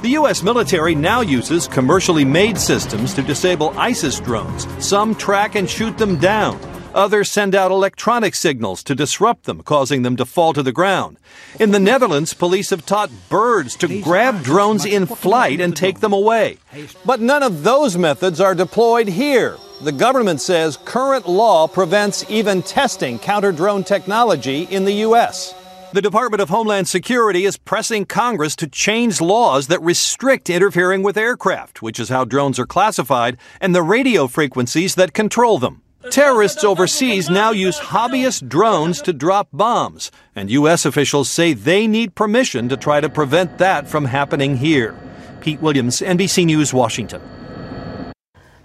The 0.00 0.10
U.S. 0.10 0.44
military 0.44 0.94
now 0.94 1.22
uses 1.22 1.66
commercially 1.66 2.24
made 2.24 2.56
systems 2.56 3.14
to 3.14 3.22
disable 3.22 3.76
ISIS 3.76 4.20
drones. 4.20 4.68
Some 4.78 5.12
track 5.16 5.56
and 5.56 5.68
shoot 5.68 5.98
them 5.98 6.18
down. 6.18 6.60
Others 6.94 7.28
send 7.28 7.56
out 7.56 7.72
electronic 7.72 8.36
signals 8.36 8.84
to 8.84 8.94
disrupt 8.94 9.44
them, 9.44 9.60
causing 9.60 10.02
them 10.02 10.14
to 10.14 10.24
fall 10.24 10.52
to 10.52 10.62
the 10.62 10.70
ground. 10.70 11.16
In 11.58 11.72
the 11.72 11.80
Netherlands, 11.80 12.32
police 12.32 12.70
have 12.70 12.86
taught 12.86 13.10
birds 13.28 13.74
to 13.76 14.00
grab 14.00 14.44
drones 14.44 14.84
in 14.84 15.04
flight 15.06 15.60
and 15.60 15.76
take 15.76 15.98
them 15.98 16.12
away. 16.12 16.58
But 17.04 17.20
none 17.20 17.42
of 17.42 17.64
those 17.64 17.98
methods 17.98 18.40
are 18.40 18.54
deployed 18.54 19.08
here. 19.08 19.56
The 19.82 19.92
government 19.92 20.40
says 20.40 20.76
current 20.84 21.28
law 21.28 21.66
prevents 21.66 22.24
even 22.30 22.62
testing 22.62 23.18
counter 23.18 23.50
drone 23.50 23.82
technology 23.82 24.62
in 24.62 24.84
the 24.84 24.94
U.S. 25.06 25.54
The 25.90 26.02
Department 26.02 26.42
of 26.42 26.50
Homeland 26.50 26.86
Security 26.86 27.46
is 27.46 27.56
pressing 27.56 28.04
Congress 28.04 28.54
to 28.56 28.66
change 28.66 29.22
laws 29.22 29.68
that 29.68 29.80
restrict 29.80 30.50
interfering 30.50 31.02
with 31.02 31.16
aircraft, 31.16 31.80
which 31.80 31.98
is 31.98 32.10
how 32.10 32.26
drones 32.26 32.58
are 32.58 32.66
classified, 32.66 33.38
and 33.58 33.74
the 33.74 33.82
radio 33.82 34.26
frequencies 34.26 34.96
that 34.96 35.14
control 35.14 35.58
them. 35.58 35.80
Terrorists 36.10 36.62
overseas 36.62 37.30
now 37.30 37.52
use 37.52 37.78
hobbyist 37.78 38.48
drones 38.48 39.00
to 39.00 39.14
drop 39.14 39.48
bombs, 39.50 40.10
and 40.36 40.50
U.S. 40.50 40.84
officials 40.84 41.30
say 41.30 41.54
they 41.54 41.86
need 41.86 42.14
permission 42.14 42.68
to 42.68 42.76
try 42.76 43.00
to 43.00 43.08
prevent 43.08 43.56
that 43.56 43.88
from 43.88 44.04
happening 44.04 44.58
here. 44.58 44.94
Pete 45.40 45.62
Williams, 45.62 46.00
NBC 46.00 46.44
News, 46.44 46.74
Washington. 46.74 47.22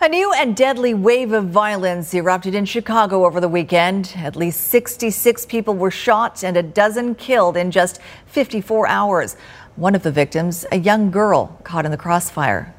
A 0.04 0.10
new 0.10 0.34
and 0.34 0.54
deadly 0.54 0.94
wave 0.94 1.32
of 1.32 1.46
violence 1.46 2.14
erupted 2.14 2.56
in 2.56 2.66
Chicago 2.66 3.26
over 3.26 3.40
the 3.40 3.48
weekend. 3.48 4.14
At 4.18 4.36
least 4.36 4.68
66 4.68 5.46
people 5.46 5.76
were 5.76 5.92
shot 5.92 6.44
and 6.44 6.58
a 6.58 6.62
dozen 6.62 7.16
killed 7.16 7.56
in 7.56 7.72
just 7.72 8.02
54 8.26 8.86
hours. 8.86 9.38
One 9.78 9.96
of 9.96 10.04
the 10.04 10.12
victims, 10.12 10.66
a 10.74 10.78
young 10.78 11.10
girl 11.10 11.58
caught 11.64 11.86
in 11.86 11.92
the 11.92 11.98
crossfire. 11.98 12.76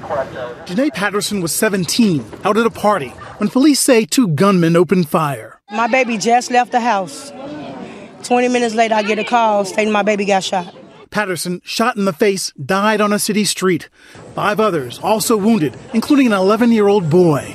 Janae 0.00 0.94
Patterson 0.94 1.42
was 1.42 1.54
17, 1.54 2.24
out 2.42 2.56
at 2.56 2.64
a 2.64 2.70
party, 2.70 3.10
when 3.36 3.50
police 3.50 3.78
say 3.78 4.06
two 4.06 4.28
gunmen 4.28 4.74
opened 4.74 5.10
fire. 5.10 5.60
My 5.70 5.88
baby 5.88 6.16
just 6.16 6.50
left 6.50 6.72
the 6.72 6.80
house. 6.80 7.30
20 8.22 8.48
minutes 8.48 8.74
later, 8.74 8.94
I 8.94 9.02
get 9.02 9.18
a 9.18 9.24
call 9.24 9.66
stating 9.66 9.92
my 9.92 10.02
baby 10.02 10.24
got 10.24 10.42
shot. 10.42 10.74
Patterson, 11.12 11.60
shot 11.62 11.96
in 11.96 12.06
the 12.06 12.12
face, 12.12 12.50
died 12.52 13.00
on 13.00 13.12
a 13.12 13.18
city 13.18 13.44
street. 13.44 13.88
Five 14.34 14.58
others 14.58 14.98
also 14.98 15.36
wounded, 15.36 15.78
including 15.94 16.26
an 16.26 16.32
11 16.32 16.72
year 16.72 16.88
old 16.88 17.08
boy. 17.08 17.54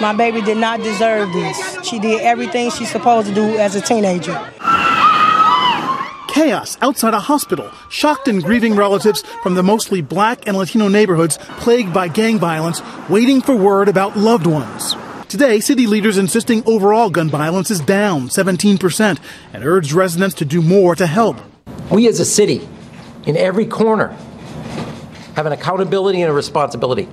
My 0.00 0.12
baby 0.12 0.42
did 0.42 0.58
not 0.58 0.80
deserve 0.80 1.32
this. 1.32 1.84
She 1.84 1.98
did 1.98 2.20
everything 2.20 2.70
she's 2.70 2.90
supposed 2.90 3.26
to 3.26 3.34
do 3.34 3.56
as 3.56 3.74
a 3.74 3.80
teenager. 3.80 4.34
Chaos 6.28 6.78
outside 6.82 7.14
a 7.14 7.18
hospital, 7.18 7.72
shocked 7.88 8.28
and 8.28 8.44
grieving 8.44 8.76
relatives 8.76 9.22
from 9.42 9.54
the 9.54 9.62
mostly 9.62 10.02
black 10.02 10.46
and 10.46 10.56
Latino 10.56 10.86
neighborhoods 10.86 11.38
plagued 11.58 11.92
by 11.92 12.06
gang 12.06 12.38
violence, 12.38 12.80
waiting 13.08 13.40
for 13.40 13.56
word 13.56 13.88
about 13.88 14.16
loved 14.16 14.46
ones. 14.46 14.94
Today, 15.28 15.60
city 15.60 15.86
leaders 15.86 16.16
insisting 16.16 16.62
overall 16.64 17.10
gun 17.10 17.28
violence 17.28 17.70
is 17.70 17.80
down 17.80 18.28
17% 18.28 19.18
and 19.52 19.64
urged 19.64 19.92
residents 19.92 20.36
to 20.36 20.44
do 20.44 20.62
more 20.62 20.94
to 20.94 21.06
help. 21.06 21.38
We 21.90 22.06
as 22.06 22.20
a 22.20 22.24
city, 22.24 22.68
in 23.28 23.36
every 23.36 23.66
corner, 23.66 24.08
have 25.36 25.46
an 25.46 25.52
accountability 25.52 26.22
and 26.22 26.30
a 26.30 26.34
responsibility. 26.34 27.06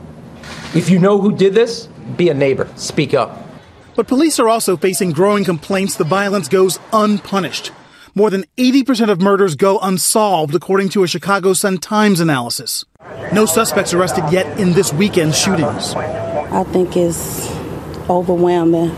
If 0.73 0.89
you 0.89 0.97
know 0.97 1.19
who 1.19 1.36
did 1.36 1.54
this, 1.54 1.88
be 2.15 2.30
a 2.30 2.34
neighbor, 2.34 2.67
speak 2.75 3.13
up. 3.13 3.45
But 3.95 4.08
police 4.08 4.39
are 4.39 4.49
also 4.49 4.78
facing 4.78 5.12
growing 5.12 5.43
complaints 5.43 5.95
the 5.95 6.06
violence 6.06 6.47
goes 6.47 6.80
unpunished. 6.91 7.71
More 8.15 8.30
than 8.30 8.45
80% 8.56 9.10
of 9.10 9.21
murders 9.21 9.56
go 9.56 9.78
unsolved, 9.80 10.56
according 10.56 10.89
to 10.89 11.04
a 11.04 11.08
Chicago 11.08 11.51
Sun-Times 11.51 12.21
analysis. 12.21 12.86
No 13.34 13.45
suspects 13.45 13.93
arrested 13.93 14.23
yet 14.32 14.58
in 14.58 14.71
this 14.71 14.93
weekend's 14.93 15.38
shootings. 15.38 15.93
I 15.95 16.63
think 16.63 16.95
it's 16.95 17.49
overwhelming. 18.10 18.91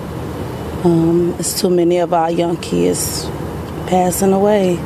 Um, 0.84 1.36
it's 1.40 1.60
too 1.60 1.72
many 1.72 1.98
of 1.98 2.14
our 2.14 2.30
young 2.30 2.58
kids 2.58 3.26
passing 3.88 4.34
away. 4.34 4.78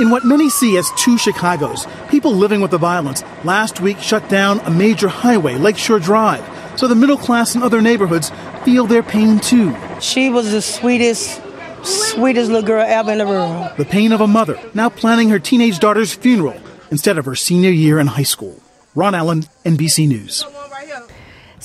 In 0.00 0.08
what 0.08 0.24
many 0.24 0.48
see 0.48 0.78
as 0.78 0.90
two 0.92 1.16
Chicagos, 1.16 1.86
people 2.08 2.32
living 2.32 2.62
with 2.62 2.70
the 2.70 2.78
violence 2.78 3.22
last 3.44 3.82
week 3.82 3.98
shut 3.98 4.26
down 4.30 4.58
a 4.60 4.70
major 4.70 5.08
highway, 5.08 5.56
Lakeshore 5.56 5.98
Drive, 5.98 6.42
so 6.74 6.88
the 6.88 6.94
middle 6.94 7.18
class 7.18 7.54
and 7.54 7.62
other 7.62 7.82
neighborhoods 7.82 8.32
feel 8.64 8.86
their 8.86 9.02
pain 9.02 9.40
too. 9.40 9.76
She 10.00 10.30
was 10.30 10.52
the 10.52 10.62
sweetest 10.62 11.42
sweetest 11.82 12.50
little 12.50 12.66
girl 12.66 12.82
ever 12.86 13.12
in 13.12 13.18
the 13.18 13.26
world. 13.26 13.76
The 13.76 13.84
pain 13.84 14.12
of 14.12 14.22
a 14.22 14.26
mother 14.26 14.58
now 14.72 14.88
planning 14.88 15.28
her 15.28 15.38
teenage 15.38 15.78
daughter's 15.78 16.14
funeral 16.14 16.58
instead 16.90 17.18
of 17.18 17.26
her 17.26 17.36
senior 17.36 17.70
year 17.70 17.98
in 17.98 18.06
high 18.06 18.22
school. 18.22 18.58
Ron 18.94 19.14
Allen, 19.14 19.44
NBC 19.66 20.08
News. 20.08 20.44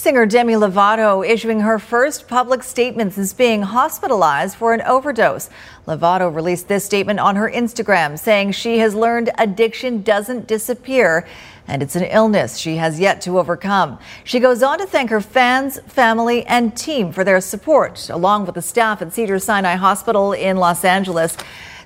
Singer 0.06 0.28
Demi 0.28 0.54
Lovato 0.54 1.28
issuing 1.28 1.62
her 1.62 1.80
first 1.80 2.28
public 2.28 2.62
statement 2.62 3.14
since 3.14 3.34
being 3.34 3.64
hospitalized 3.64 4.56
for 4.56 4.72
an 4.72 4.84
overdose. 4.84 5.50
Lovato 5.88 6.32
released 6.32 6.68
this 6.68 6.86
statement 6.86 7.20
on 7.20 7.36
her 7.36 7.50
Instagram 7.50 8.20
saying 8.20 8.52
she 8.52 8.78
has 8.78 8.94
learned 8.94 9.32
addiction 9.40 10.04
doesn't 10.04 10.46
disappear 10.46 11.28
and 11.68 11.82
it's 11.82 11.96
an 11.96 12.04
illness 12.04 12.58
she 12.58 12.76
has 12.76 13.00
yet 13.00 13.20
to 13.22 13.40
overcome. 13.40 13.98
She 14.24 14.40
goes 14.40 14.62
on 14.62 14.78
to 14.78 14.86
thank 14.86 15.10
her 15.10 15.22
fans, 15.22 15.80
family, 15.88 16.46
and 16.46 16.78
team 16.78 17.12
for 17.12 17.24
their 17.24 17.42
support, 17.42 18.08
along 18.08 18.46
with 18.46 18.54
the 18.54 18.62
staff 18.62 19.02
at 19.02 19.12
Cedar 19.12 19.40
Sinai 19.40 19.74
Hospital 19.74 20.34
in 20.34 20.58
Los 20.58 20.86
Angeles 20.86 21.36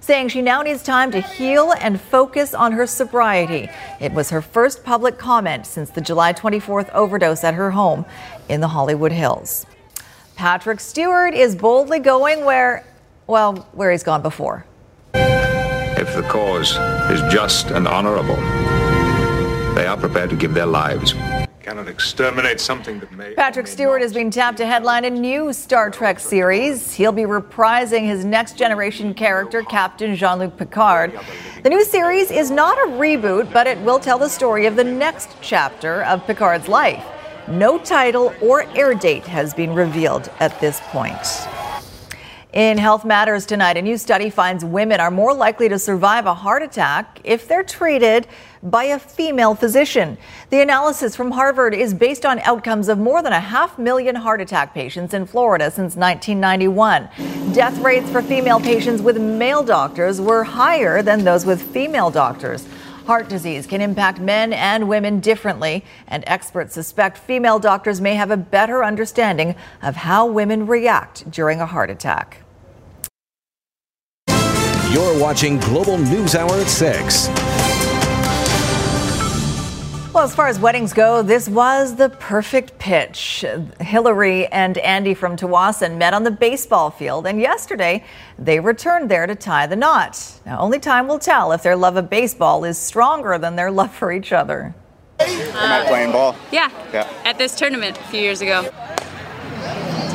saying 0.10 0.28
she 0.28 0.42
now 0.42 0.64
needs 0.64 0.82
time 0.82 1.12
to 1.12 1.22
heal 1.22 1.72
and 1.82 2.02
focus 2.02 2.56
on 2.56 2.72
her 2.72 2.88
sobriety. 2.88 3.70
It 4.00 4.12
was 4.12 4.32
her 4.32 4.42
first 4.42 4.84
public 4.84 5.20
comment 5.20 5.68
since 5.68 5.92
the 5.92 6.02
July 6.02 6.34
24th 6.34 6.90
overdose 6.96 7.44
at 7.44 7.54
her 7.54 7.70
home 7.70 8.08
in 8.50 8.60
the 8.60 8.70
Hollywood 8.70 9.12
Hills. 9.12 9.68
Patrick 10.36 10.80
Stewart 10.80 11.36
is 11.36 11.56
boldly 11.56 12.00
going 12.00 12.44
where, 12.44 12.84
well, 13.28 13.68
where 13.74 13.92
he's 13.92 14.02
gone 14.02 14.24
before. 14.24 14.66
If 15.14 16.16
the 16.16 16.24
cause 16.24 16.72
is 17.12 17.22
just 17.32 17.68
and 17.68 17.88
honorable, 17.88 18.38
they 19.76 19.86
are 19.86 19.96
prepared 19.96 20.32
to 20.32 20.36
give 20.36 20.56
their 20.56 20.66
lives. 20.66 21.14
Cannot 21.70 21.88
exterminate 21.88 22.60
something 22.60 23.00
that 23.00 23.12
may. 23.12 23.36
Patrick 23.36 23.68
Stewart 23.68 24.02
has 24.02 24.12
been 24.12 24.32
tapped 24.32 24.58
to 24.58 24.66
headline 24.66 25.06
a 25.06 25.10
new 25.12 25.54
Star 25.54 25.92
Trek 25.92 26.20
series. 26.20 26.96
He'll 26.96 27.12
be 27.12 27.26
reprising 27.26 28.08
his 28.08 28.26
next 28.26 28.58
generation 28.58 29.14
character, 29.14 29.62
Captain 29.62 30.16
Jean 30.16 30.40
Luc 30.40 30.58
Picard. 30.58 31.14
The 31.62 31.70
new 31.70 31.86
series 31.86 32.32
is 32.32 32.50
not 32.50 32.76
a 32.80 32.94
reboot, 32.94 33.54
but 33.54 33.68
it 33.68 33.78
will 33.82 34.00
tell 34.00 34.18
the 34.18 34.30
story 34.30 34.66
of 34.66 34.76
the 34.76 34.84
next 34.84 35.38
chapter 35.42 36.02
of 36.06 36.26
Picard's 36.26 36.68
life. 36.68 37.06
No 37.48 37.78
title 37.78 38.34
or 38.42 38.64
air 38.76 38.96
date 38.96 39.28
has 39.28 39.54
been 39.54 39.76
revealed 39.76 40.32
at 40.40 40.60
this 40.60 40.80
point. 40.86 41.20
In 42.52 42.80
Health 42.80 43.06
Matters 43.06 43.46
tonight, 43.46 43.78
a 43.78 43.82
new 43.84 43.96
study 43.96 44.32
finds 44.32 44.66
women 44.66 45.00
are 45.00 45.12
more 45.12 45.36
likely 45.36 45.70
to 45.70 45.78
survive 45.78 46.26
a 46.26 46.34
heart 46.34 46.64
attack 46.64 47.22
if 47.24 47.48
they're 47.48 47.62
treated 47.62 48.26
by 48.64 48.86
a 48.86 49.00
female 49.00 49.56
physician. 49.56 50.18
The 50.50 50.62
analysis 50.62 51.16
from 51.16 51.32
Harvard 51.32 51.74
is 51.74 51.94
based 51.94 52.26
on 52.26 52.40
outcomes 52.40 52.90
of 52.90 52.98
more 52.98 53.22
than 53.22 53.34
a 53.34 53.40
half 53.40 53.80
million 53.80 54.16
heart 54.16 54.42
attack 54.42 54.74
patients 54.74 55.14
in 55.14 55.26
Florida 55.26 55.72
since 55.72 55.96
1991. 55.96 57.10
Death 57.54 57.80
rates 57.80 58.10
for 58.10 58.22
female 58.22 58.60
patients 58.60 59.02
with 59.02 59.20
male 59.20 59.64
doctors 59.64 60.20
were 60.20 60.44
higher 60.44 61.02
than 61.02 61.24
those 61.24 61.46
with 61.46 61.62
female 61.62 62.12
doctors. 62.12 62.68
Heart 63.06 63.28
disease 63.28 63.66
can 63.66 63.82
impact 63.82 64.20
men 64.20 64.54
and 64.54 64.88
women 64.88 65.20
differently, 65.20 65.84
and 66.08 66.24
experts 66.28 66.76
suspect 66.76 67.18
female 67.18 67.58
doctors 67.58 68.00
may 68.00 68.14
have 68.14 68.30
a 68.30 68.38
better 68.38 68.84
understanding 68.84 69.56
of 69.82 69.96
how 69.96 70.28
women 70.28 70.68
react 70.68 71.32
during 71.32 71.60
a 71.60 71.66
heart 71.66 71.90
attack. 71.90 72.44
You're 74.92 75.20
watching 75.20 75.60
Global 75.60 75.98
News 75.98 76.36
Hour 76.36 76.54
at 76.54 76.68
6. 76.68 77.59
Well, 80.20 80.28
as 80.28 80.36
far 80.36 80.48
as 80.48 80.60
weddings 80.60 80.92
go, 80.92 81.22
this 81.22 81.48
was 81.48 81.96
the 81.96 82.10
perfect 82.10 82.78
pitch. 82.78 83.46
Hillary 83.80 84.48
and 84.48 84.78
Andy 84.80 85.14
from 85.14 85.38
Tsawwassen 85.38 85.96
met 85.98 86.14
on 86.14 86.26
the 86.26 86.30
baseball 86.30 86.90
field, 86.92 87.26
and 87.26 87.40
yesterday 87.40 88.04
they 88.38 88.60
returned 88.60 89.10
there 89.10 89.26
to 89.28 89.34
tie 89.34 89.66
the 89.66 89.78
knot. 89.78 90.42
Now, 90.46 90.60
only 90.60 90.78
time 90.78 91.08
will 91.08 91.20
tell 91.20 91.54
if 91.54 91.64
their 91.64 91.78
love 91.78 91.96
of 91.96 92.10
baseball 92.10 92.66
is 92.66 92.78
stronger 92.78 93.38
than 93.38 93.56
their 93.56 93.72
love 93.72 93.94
for 93.96 94.12
each 94.12 94.34
other. 94.34 94.76
Am 95.22 95.56
I 95.56 95.88
playing 95.88 96.12
ball? 96.12 96.36
Yeah, 96.52 96.70
Yeah. 96.92 97.08
at 97.24 97.38
this 97.38 97.56
tournament 97.56 97.98
a 97.98 98.04
few 98.10 98.20
years 98.20 98.42
ago. 98.42 98.64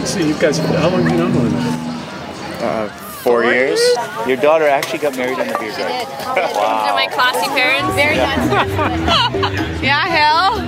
So 0.05 0.19
you 0.19 0.38
guys, 0.38 0.59
how 0.59 0.90
long 0.90 1.03
have 1.05 1.12
you 1.12 1.17
known 1.17 1.35
one 1.35 1.47
another? 1.47 2.93
Uh, 2.93 3.04
four 3.25 3.45
years. 3.45 3.81
Your 4.29 4.37
daughter 4.37 4.69
actually 4.69 4.99
got 4.99 5.17
married 5.17 5.39
in 5.39 5.49
the 5.49 5.59
beer 5.59 5.71
garden. 5.71 5.97
These 6.37 6.57
are 6.57 6.95
my 6.95 7.09
classy 7.11 7.49
parents. 7.49 7.95
Very 7.95 8.17
nice. 8.17 9.83
yeah, 9.83 10.07
hell. 10.07 10.61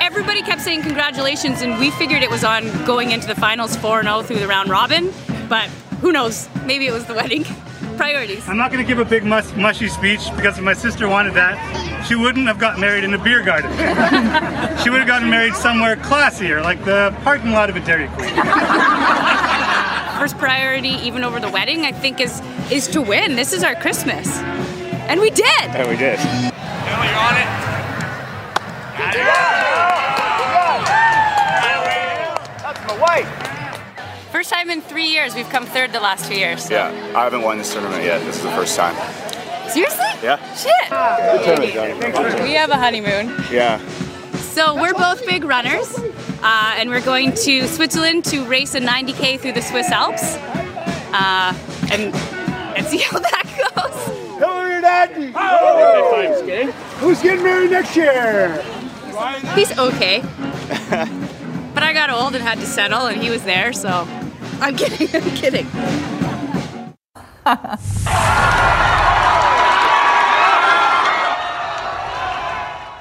Everybody 0.00 0.42
kept 0.42 0.62
saying 0.62 0.82
congratulations, 0.82 1.60
and 1.60 1.78
we 1.78 1.90
figured 1.90 2.22
it 2.22 2.30
was 2.30 2.44
on 2.44 2.62
going 2.84 3.10
into 3.10 3.26
the 3.26 3.34
finals 3.34 3.76
4 3.76 4.04
0 4.04 4.22
through 4.22 4.38
the 4.38 4.46
round 4.46 4.70
robin, 4.70 5.12
but 5.48 5.68
who 6.00 6.12
knows? 6.12 6.48
Maybe 6.64 6.86
it 6.86 6.92
was 6.92 7.04
the 7.04 7.14
wedding. 7.14 7.44
Priorities. 7.96 8.48
I'm 8.48 8.56
not 8.56 8.70
going 8.70 8.82
to 8.82 8.86
give 8.86 9.00
a 9.00 9.04
big 9.04 9.24
mus- 9.24 9.56
mushy 9.56 9.88
speech 9.88 10.20
because 10.36 10.56
if 10.56 10.62
my 10.62 10.72
sister 10.72 11.08
wanted 11.08 11.34
that, 11.34 11.58
she 12.06 12.14
wouldn't 12.14 12.46
have 12.46 12.60
gotten 12.60 12.80
married 12.80 13.02
in 13.02 13.12
a 13.12 13.18
beer 13.18 13.42
garden. 13.42 13.72
she 14.78 14.88
would 14.88 15.00
have 15.00 15.08
gotten 15.08 15.28
married 15.28 15.54
somewhere 15.54 15.96
classier, 15.96 16.62
like 16.62 16.84
the 16.84 17.12
parking 17.24 17.50
lot 17.50 17.68
of 17.68 17.74
a 17.74 17.80
Dairy 17.80 18.06
Queen. 18.10 18.28
First 20.18 20.36
priority, 20.36 20.88
even 21.06 21.22
over 21.22 21.38
the 21.38 21.48
wedding, 21.50 21.84
I 21.84 21.92
think 21.92 22.20
is 22.20 22.42
is 22.72 22.88
to 22.88 23.00
win. 23.00 23.36
This 23.36 23.52
is 23.52 23.62
our 23.62 23.74
Christmas, 23.76 24.26
and 25.08 25.20
we 25.20 25.30
did. 25.30 25.46
And 25.62 25.88
we 25.88 25.96
did. 25.96 26.18
Emma, 26.18 27.04
you're 27.06 27.18
on 27.18 27.34
That's 32.62 32.86
my 32.86 32.98
wife. 33.00 33.28
First 34.32 34.50
time 34.50 34.70
in 34.70 34.80
three 34.82 35.06
years. 35.06 35.34
We've 35.34 35.48
come 35.48 35.64
third 35.66 35.92
the 35.92 36.00
last 36.00 36.26
two 36.30 36.34
years. 36.38 36.64
so- 36.64 36.74
Yeah, 36.74 36.92
I 37.16 37.24
haven't 37.24 37.42
won 37.42 37.58
this 37.58 37.72
tournament 37.72 38.04
yet. 38.04 38.20
This 38.24 38.36
is 38.36 38.42
the 38.42 38.50
first 38.50 38.76
time. 38.76 38.94
Seriously? 39.70 40.04
Yeah. 40.22 40.38
Shit. 40.54 40.72
Good 40.90 41.44
tournament, 41.72 42.42
We 42.42 42.52
have 42.54 42.70
a 42.70 42.76
honeymoon. 42.76 43.34
Yeah. 43.50 43.80
So 44.40 44.74
we're 44.74 44.94
both 44.94 45.24
big 45.26 45.44
runners, 45.44 45.88
uh, 46.42 46.74
and 46.76 46.90
we're 46.90 47.00
going 47.00 47.32
to 47.32 47.66
Switzerland 47.66 48.24
to 48.26 48.44
race 48.44 48.74
a 48.74 48.80
90k 48.80 49.40
through 49.40 49.52
the 49.52 49.62
Swiss 49.62 49.90
Alps, 49.90 50.36
uh, 51.12 51.54
and 51.92 52.14
and 52.76 52.86
see 52.86 52.98
how 52.98 53.18
that 53.18 53.74
goes. 53.74 54.38
Hillary 54.38 54.76
and 54.76 54.86
Andy! 54.86 56.72
Who's 56.98 57.22
getting 57.22 57.42
married 57.42 57.70
next 57.70 57.96
year? 57.96 58.62
He's 59.54 59.76
okay, 59.78 60.20
but 61.74 61.82
I 61.82 61.92
got 61.92 62.10
old 62.10 62.34
and 62.34 62.44
had 62.44 62.58
to 62.58 62.66
settle, 62.66 63.06
and 63.06 63.20
he 63.20 63.30
was 63.30 63.42
there, 63.44 63.72
so 63.72 64.06
I'm 64.60 64.76
kidding. 64.76 65.08
I'm 65.22 65.36
kidding. 65.36 65.66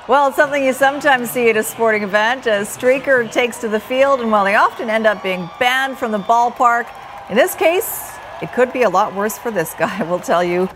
Well, 0.07 0.29
it's 0.29 0.37
something 0.37 0.63
you 0.63 0.71
sometimes 0.71 1.29
see 1.31 1.49
at 1.49 1.57
a 1.57 1.63
sporting 1.63 2.01
event. 2.01 2.45
A 2.45 2.61
streaker 2.61 3.29
takes 3.29 3.57
to 3.57 3.67
the 3.67 3.79
field, 3.81 4.21
and 4.21 4.31
while 4.31 4.45
they 4.45 4.55
often 4.55 4.89
end 4.89 5.05
up 5.05 5.21
being 5.21 5.49
banned 5.59 5.97
from 5.97 6.13
the 6.13 6.17
ballpark, 6.17 6.87
in 7.29 7.35
this 7.35 7.55
case, 7.55 8.13
it 8.41 8.53
could 8.53 8.71
be 8.71 8.83
a 8.83 8.89
lot 8.89 9.13
worse 9.13 9.37
for 9.37 9.51
this 9.51 9.73
guy. 9.73 10.01
We'll 10.09 10.21
tell 10.21 10.45
you 10.45 10.69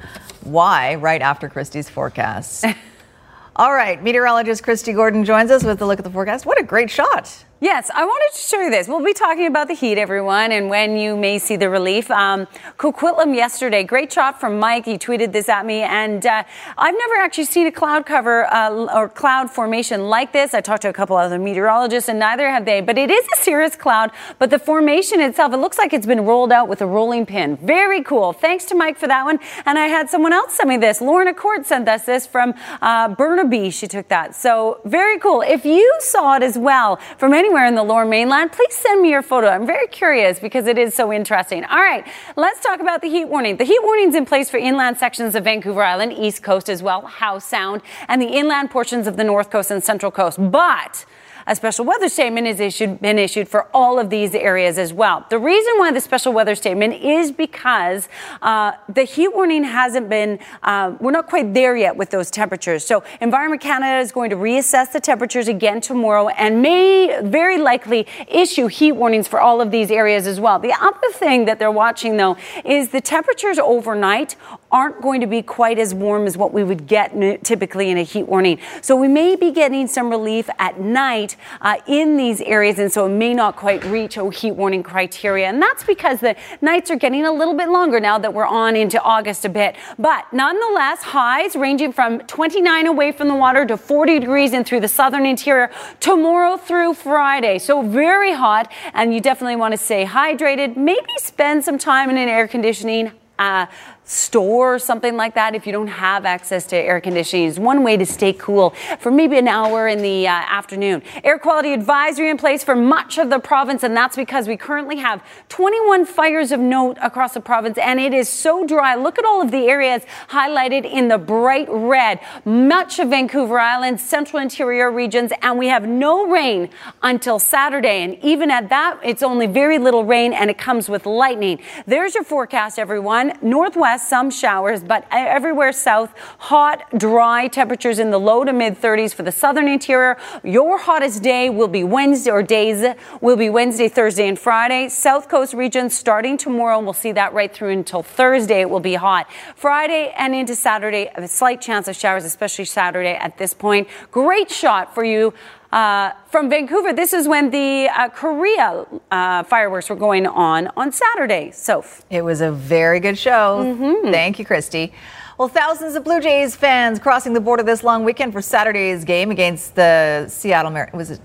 why 0.44 0.96
right 0.96 1.22
after 1.22 1.48
Christy's 1.48 1.90
forecast. 1.90 2.66
All 3.56 3.74
right, 3.74 4.04
meteorologist 4.04 4.64
Christy 4.64 4.92
Gordon 4.92 5.24
joins 5.24 5.50
us 5.50 5.64
with 5.64 5.82
a 5.82 5.86
look 5.86 6.00
at 6.00 6.04
the 6.04 6.12
forecast. 6.12 6.46
What 6.46 6.60
a 6.60 6.64
great 6.64 6.90
shot! 6.90 7.46
Yes, 7.64 7.92
I 7.94 8.06
wanted 8.06 8.36
to 8.36 8.42
show 8.42 8.60
you 8.60 8.72
this. 8.72 8.88
We'll 8.88 9.06
be 9.06 9.14
talking 9.14 9.46
about 9.46 9.68
the 9.68 9.76
heat, 9.76 10.00
everyone, 10.00 10.52
and 10.52 10.68
when 10.68 10.98
you 10.98 11.16
may 11.16 11.38
see 11.38 11.58
the 11.58 11.70
relief. 11.70 12.10
Um, 12.10 12.48
Coquitlam 12.80 13.36
yesterday, 13.36 13.84
great 13.84 14.12
shot 14.12 14.40
from 14.40 14.58
Mike. 14.58 14.86
He 14.86 14.98
tweeted 14.98 15.32
this 15.32 15.48
at 15.48 15.64
me, 15.64 15.82
and 15.84 16.26
uh, 16.26 16.44
I've 16.76 16.96
never 16.98 17.18
actually 17.18 17.46
seen 17.46 17.68
a 17.68 17.72
cloud 17.72 18.08
cover 18.08 18.52
uh, 18.52 18.88
or 18.96 19.08
cloud 19.08 19.52
formation 19.52 20.10
like 20.10 20.34
this. 20.34 20.56
I 20.56 20.62
talked 20.62 20.82
to 20.82 20.90
a 20.90 20.94
couple 20.94 21.16
other 21.16 21.38
meteorologists, 21.38 22.10
and 22.10 22.18
neither 22.18 22.50
have 22.50 22.66
they. 22.66 22.82
But 22.82 22.98
it 22.98 23.12
is 23.12 23.24
a 23.32 23.44
cirrus 23.44 23.76
cloud, 23.76 24.10
but 24.40 24.50
the 24.50 24.58
formation 24.58 25.22
itself, 25.22 25.54
it 25.54 25.58
looks 25.58 25.78
like 25.78 25.94
it's 25.94 26.08
been 26.08 26.26
rolled 26.26 26.52
out 26.52 26.68
with 26.68 26.82
a 26.82 26.88
rolling 26.88 27.28
pin. 27.28 27.58
Very 27.58 28.02
cool. 28.02 28.34
Thanks 28.34 28.66
to 28.66 28.76
Mike 28.76 28.98
for 28.98 29.06
that 29.06 29.24
one. 29.24 29.38
And 29.68 29.78
I 29.78 29.86
had 29.86 30.10
someone 30.10 30.34
else 30.34 30.56
send 30.56 30.68
me 30.68 30.78
this. 30.78 31.00
Lorna 31.00 31.36
Court 31.36 31.68
sent 31.68 31.88
us 31.88 32.06
this 32.06 32.26
from 32.26 32.56
uh, 32.82 33.10
Burnaby. 33.10 33.70
She 33.70 33.88
took 33.88 34.08
that. 34.08 34.34
So 34.34 34.82
very 34.84 35.20
cool. 35.20 35.42
If 35.42 35.64
you 35.64 35.96
saw 36.00 36.38
it 36.38 36.42
as 36.42 36.58
well 36.58 37.00
from 37.20 37.36
anywhere 37.52 37.68
in 37.68 37.76
the 37.76 37.84
lower 37.84 38.06
mainland, 38.06 38.50
please 38.54 38.74
send 38.74 39.02
me 39.02 39.10
your 39.10 39.22
photo. 39.22 39.48
I'm 39.48 39.66
very 39.66 39.88
curious 39.88 40.40
because 40.40 40.68
it 40.68 40.78
is 40.78 40.96
so 40.96 41.12
interesting. 41.12 41.66
All 41.66 41.82
right, 41.82 42.08
let's 42.38 42.62
talk 42.62 42.80
about 42.80 43.02
the 43.02 43.10
heat 43.10 43.26
warning. 43.26 43.58
The 43.58 43.66
heat 43.66 43.84
warning's 43.84 44.16
in 44.16 44.26
place 44.26 44.50
for 44.50 44.56
inland 44.56 44.98
sections 44.98 45.36
of 45.36 45.44
Vancouver 45.44 45.84
Island, 45.84 46.14
East 46.14 46.44
Coast 46.44 46.70
as 46.70 46.82
well, 46.82 47.02
Howe 47.02 47.40
Sound, 47.40 47.82
and 48.08 48.22
the 48.22 48.28
inland 48.28 48.72
portions 48.72 49.06
of 49.06 49.18
the 49.18 49.26
North 49.26 49.50
Coast 49.50 49.70
and 49.70 49.84
Central 49.84 50.14
Coast. 50.14 50.40
But 50.50 51.04
a 51.52 51.56
special 51.56 51.84
weather 51.84 52.08
statement 52.08 52.48
has 52.48 52.62
issued, 52.62 53.02
been 53.02 53.20
issued 53.20 53.46
for 53.46 53.68
all 53.74 54.00
of 54.00 54.10
these 54.10 54.34
areas 54.34 54.78
as 54.78 54.94
well. 54.94 55.26
The 55.30 55.38
reason 55.38 55.74
why 55.76 55.92
the 55.92 56.00
special 56.00 56.32
weather 56.32 56.56
statement 56.56 56.94
is 57.04 57.30
because 57.30 58.08
uh, 58.42 58.72
the 58.88 59.04
heat 59.04 59.28
warning 59.28 59.66
hasn't 59.66 60.08
been, 60.08 60.40
uh, 60.64 60.96
we're 61.02 61.12
not 61.12 61.28
quite 61.28 61.54
there 61.54 61.76
yet 61.76 61.98
with 61.98 62.10
those 62.10 62.32
temperatures. 62.32 62.86
So 62.86 63.04
Environment 63.20 63.62
Canada 63.62 64.00
is 64.00 64.14
going 64.14 64.30
to 64.30 64.38
reassess 64.38 64.94
the 64.94 65.02
temperatures 65.02 65.50
again 65.50 65.82
tomorrow 65.82 66.30
and 66.30 66.62
may 66.62 67.20
very 67.22 67.58
likely 67.58 68.08
issue 68.30 68.68
heat 68.68 68.94
warnings 68.94 69.28
for 69.28 69.42
all 69.42 69.60
of 69.60 69.72
these 69.72 69.92
areas 69.92 70.28
as 70.28 70.40
well. 70.40 70.58
The 70.58 70.74
other 70.80 71.12
thing 71.12 71.44
that 71.46 71.60
they're 71.60 71.70
watching 71.70 72.16
though 72.16 72.38
is 72.64 72.90
the 72.90 73.02
temperatures 73.02 73.60
overnight 73.60 74.38
aren't 74.72 75.02
going 75.02 75.20
to 75.20 75.28
be 75.28 75.42
quite 75.42 75.78
as 75.78 75.94
warm 75.94 76.28
as 76.28 76.38
what 76.38 76.54
we 76.54 76.64
would 76.64 76.88
get 76.88 77.12
typically 77.44 77.90
in 77.90 77.98
a 77.98 78.04
heat 78.04 78.24
warning. 78.24 78.58
So 78.82 78.96
we 78.96 79.10
may 79.10 79.36
be 79.36 79.52
getting 79.52 79.88
some 79.88 80.10
relief 80.10 80.50
at 80.58 80.80
night 80.80 81.36
uh, 81.62 81.78
in 81.88 82.18
these 82.18 82.42
areas, 82.42 82.80
and 82.80 82.92
so 82.92 83.06
it 83.06 83.10
may 83.10 83.34
not 83.34 83.56
quite 83.56 83.84
reach 83.86 84.18
a 84.18 84.30
heat 84.30 84.52
warning 84.52 84.84
criteria. 84.84 85.48
And 85.48 85.62
that's 85.62 85.84
because 85.84 86.20
the 86.20 86.36
nights 86.62 86.90
are 86.92 86.96
getting 86.96 87.26
a 87.26 87.32
little 87.32 87.54
bit 87.54 87.70
longer 87.70 88.00
now 88.00 88.18
that 88.18 88.34
we're 88.34 88.46
on 88.46 88.76
into 88.76 89.02
August 89.02 89.46
a 89.46 89.50
bit. 89.50 89.76
But 89.98 90.26
nonetheless, 90.32 91.04
highs 91.04 91.56
ranging 91.56 91.94
from 91.94 92.20
29 92.20 92.88
away 92.88 93.12
from 93.12 93.28
the 93.28 93.36
water 93.36 93.66
to 93.66 93.78
40 93.78 94.20
degrees 94.20 94.54
in 94.54 94.64
through 94.64 94.82
the 94.82 94.88
southern 94.88 95.26
interior 95.26 95.72
tomorrow 96.00 96.58
through 96.58 96.94
Friday. 96.94 97.60
So 97.60 97.82
very 97.82 98.34
hot, 98.34 98.72
and 98.94 99.14
you 99.14 99.22
definitely 99.22 99.56
want 99.56 99.74
to 99.74 99.78
stay 99.78 100.06
hydrated. 100.06 100.78
Maybe 100.78 101.08
spend 101.18 101.64
some 101.64 101.78
time 101.78 102.10
in 102.10 102.18
an 102.18 102.30
air 102.30 102.48
conditioning. 102.48 103.12
Uh, 103.40 103.66
store 104.12 104.76
or 104.76 104.80
something 104.80 105.16
like 105.16 105.36
that 105.36 105.56
if 105.56 105.66
you 105.66 105.72
don't 105.72 105.88
have 105.88 106.26
access 106.26 106.66
to 106.66 106.76
air 106.76 107.00
conditioning. 107.00 107.48
It's 107.48 107.58
one 107.58 107.82
way 107.82 107.96
to 107.96 108.06
stay 108.06 108.34
cool 108.34 108.72
for 109.00 109.10
maybe 109.10 109.38
an 109.38 109.48
hour 109.48 109.88
in 109.88 110.02
the 110.02 110.28
uh, 110.28 110.32
afternoon. 110.32 111.02
Air 111.24 111.40
quality 111.40 111.74
advisory 111.74 112.30
in 112.30 112.38
place 112.38 112.62
for 112.62 112.76
much 112.76 113.18
of 113.18 113.30
the 113.30 113.40
province, 113.40 113.84
and 113.84 113.96
that's 113.96 114.18
because 114.18 114.50
we 114.50 114.58
currently 114.58 114.98
have 114.98 115.24
21 115.48 116.06
fires 116.06 116.52
of 116.52 116.60
note 116.60 116.98
across 117.02 117.34
the 117.34 117.40
province, 117.40 117.78
and 117.78 118.02
it 118.02 118.14
is 118.14 118.28
so 118.28 118.68
dry. 118.68 118.96
Look 118.96 119.18
at 119.18 119.24
all 119.24 119.42
of 119.42 119.50
the 119.50 119.70
areas 119.70 120.04
highlighted 120.28 120.84
in 120.84 121.08
the 121.08 121.18
bright 121.18 121.68
red. 121.70 122.20
Much 122.44 123.00
of 123.00 123.10
Vancouver 123.10 123.60
Island, 123.60 124.02
central 124.02 124.42
interior 124.42 124.92
regions, 124.92 125.32
and 125.42 125.58
we 125.58 125.68
have 125.68 125.88
no 125.88 126.28
rain 126.28 126.70
until 127.02 127.40
Saturday. 127.40 128.04
And 128.04 128.18
even 128.22 128.52
at 128.52 128.68
that, 128.70 129.00
it's 129.04 129.24
only 129.24 129.48
very 129.48 129.78
little 129.78 130.04
rain, 130.04 130.34
and 130.34 130.50
it 130.50 130.58
comes 130.58 130.90
with 130.90 131.06
lightning. 131.06 131.62
There's 131.86 132.14
your 132.14 132.26
forecast, 132.26 132.78
everyone. 132.78 133.38
Northwest, 133.42 134.01
some 134.02 134.30
showers, 134.30 134.84
but 134.84 135.06
everywhere 135.12 135.72
south, 135.72 136.14
hot, 136.38 136.86
dry 136.98 137.48
temperatures 137.48 138.00
in 138.00 138.12
the 138.12 138.20
low 138.20 138.44
to 138.44 138.54
mid 138.54 138.80
30s 138.80 139.14
for 139.14 139.24
the 139.24 139.32
southern 139.32 139.68
interior. 139.68 140.18
Your 140.44 140.78
hottest 140.78 141.24
day 141.24 141.50
will 141.50 141.68
be 141.68 141.84
Wednesday, 141.84 142.32
or 142.32 142.44
days 142.44 142.96
will 143.22 143.38
be 143.38 143.50
Wednesday, 143.50 143.88
Thursday, 143.88 144.28
and 144.28 144.38
Friday. 144.38 144.90
South 144.90 145.30
Coast 145.30 145.54
region 145.54 145.90
starting 145.90 146.38
tomorrow, 146.38 146.78
and 146.78 146.86
we'll 146.86 146.94
see 146.94 147.12
that 147.12 147.34
right 147.34 147.54
through 147.54 147.72
until 147.72 148.04
Thursday. 148.04 148.62
It 148.62 148.70
will 148.70 148.80
be 148.80 148.96
hot. 148.96 149.28
Friday 149.56 150.14
and 150.18 150.34
into 150.36 150.56
Saturday, 150.56 151.10
a 151.16 151.28
slight 151.28 151.62
chance 151.62 151.88
of 151.88 151.96
showers, 151.96 152.26
especially 152.26 152.66
Saturday 152.66 153.14
at 153.14 153.38
this 153.38 153.54
point. 153.54 153.88
Great 154.12 154.52
shot 154.52 154.94
for 154.94 155.04
you. 155.04 155.34
Uh, 155.72 156.12
from 156.28 156.50
Vancouver, 156.50 156.92
this 156.94 157.14
is 157.14 157.28
when 157.28 157.50
the 157.50 157.88
uh, 157.96 158.10
Korea 158.10 158.86
uh, 159.10 159.44
fireworks 159.44 159.90
were 159.90 159.96
going 159.96 160.28
on 160.28 160.68
on 160.76 160.92
Saturday. 160.92 161.52
So 161.52 161.86
it 162.10 162.24
was 162.24 162.42
a 162.42 162.52
very 162.52 163.00
good 163.00 163.18
show. 163.18 163.64
Mm-hmm. 163.64 164.12
Thank 164.12 164.38
you, 164.38 164.46
Christy. 164.46 164.92
Well, 165.38 165.48
thousands 165.48 165.96
of 165.96 166.04
Blue 166.04 166.20
Jays 166.20 166.56
fans 166.56 167.00
crossing 167.00 167.34
the 167.34 167.40
border 167.40 167.64
this 167.64 167.84
long 167.84 168.04
weekend 168.04 168.34
for 168.34 168.42
Saturday's 168.42 169.06
game 169.06 169.32
against 169.32 169.76
the 169.76 170.28
Seattle 170.28 170.72
Mariners. 170.72 170.94
Was 170.96 171.12
it 171.12 171.22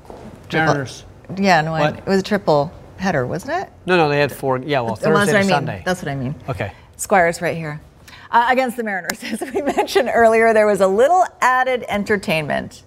triple? 0.48 0.66
Mariners? 0.74 1.04
Yeah, 1.36 1.60
no, 1.62 1.72
What? 1.72 1.98
it 1.98 2.06
was 2.06 2.20
a 2.20 2.22
triple 2.22 2.72
header, 2.98 3.26
wasn't 3.26 3.60
it? 3.62 3.68
No, 3.84 3.96
no, 3.96 4.08
they 4.08 4.20
had 4.20 4.30
four. 4.32 4.58
Yeah, 4.58 4.80
well, 4.80 4.86
Well, 4.86 4.96
Thursday 4.96 5.12
that's 5.12 5.26
what 5.26 5.36
I 5.36 5.40
to 5.40 5.46
mean. 5.46 5.48
Sunday. 5.50 5.82
That's 5.84 6.02
what 6.02 6.10
I 6.10 6.14
mean. 6.14 6.34
Okay. 6.48 6.72
Squires 6.96 7.42
right 7.42 7.56
here. 7.56 7.80
Uh, 8.30 8.46
against 8.48 8.76
the 8.76 8.84
Mariners. 8.84 9.22
As 9.24 9.40
we 9.52 9.60
mentioned 9.76 10.08
earlier, 10.14 10.54
there 10.54 10.66
was 10.66 10.80
a 10.80 10.86
little 10.86 11.24
added 11.40 11.84
entertainment. 11.88 12.84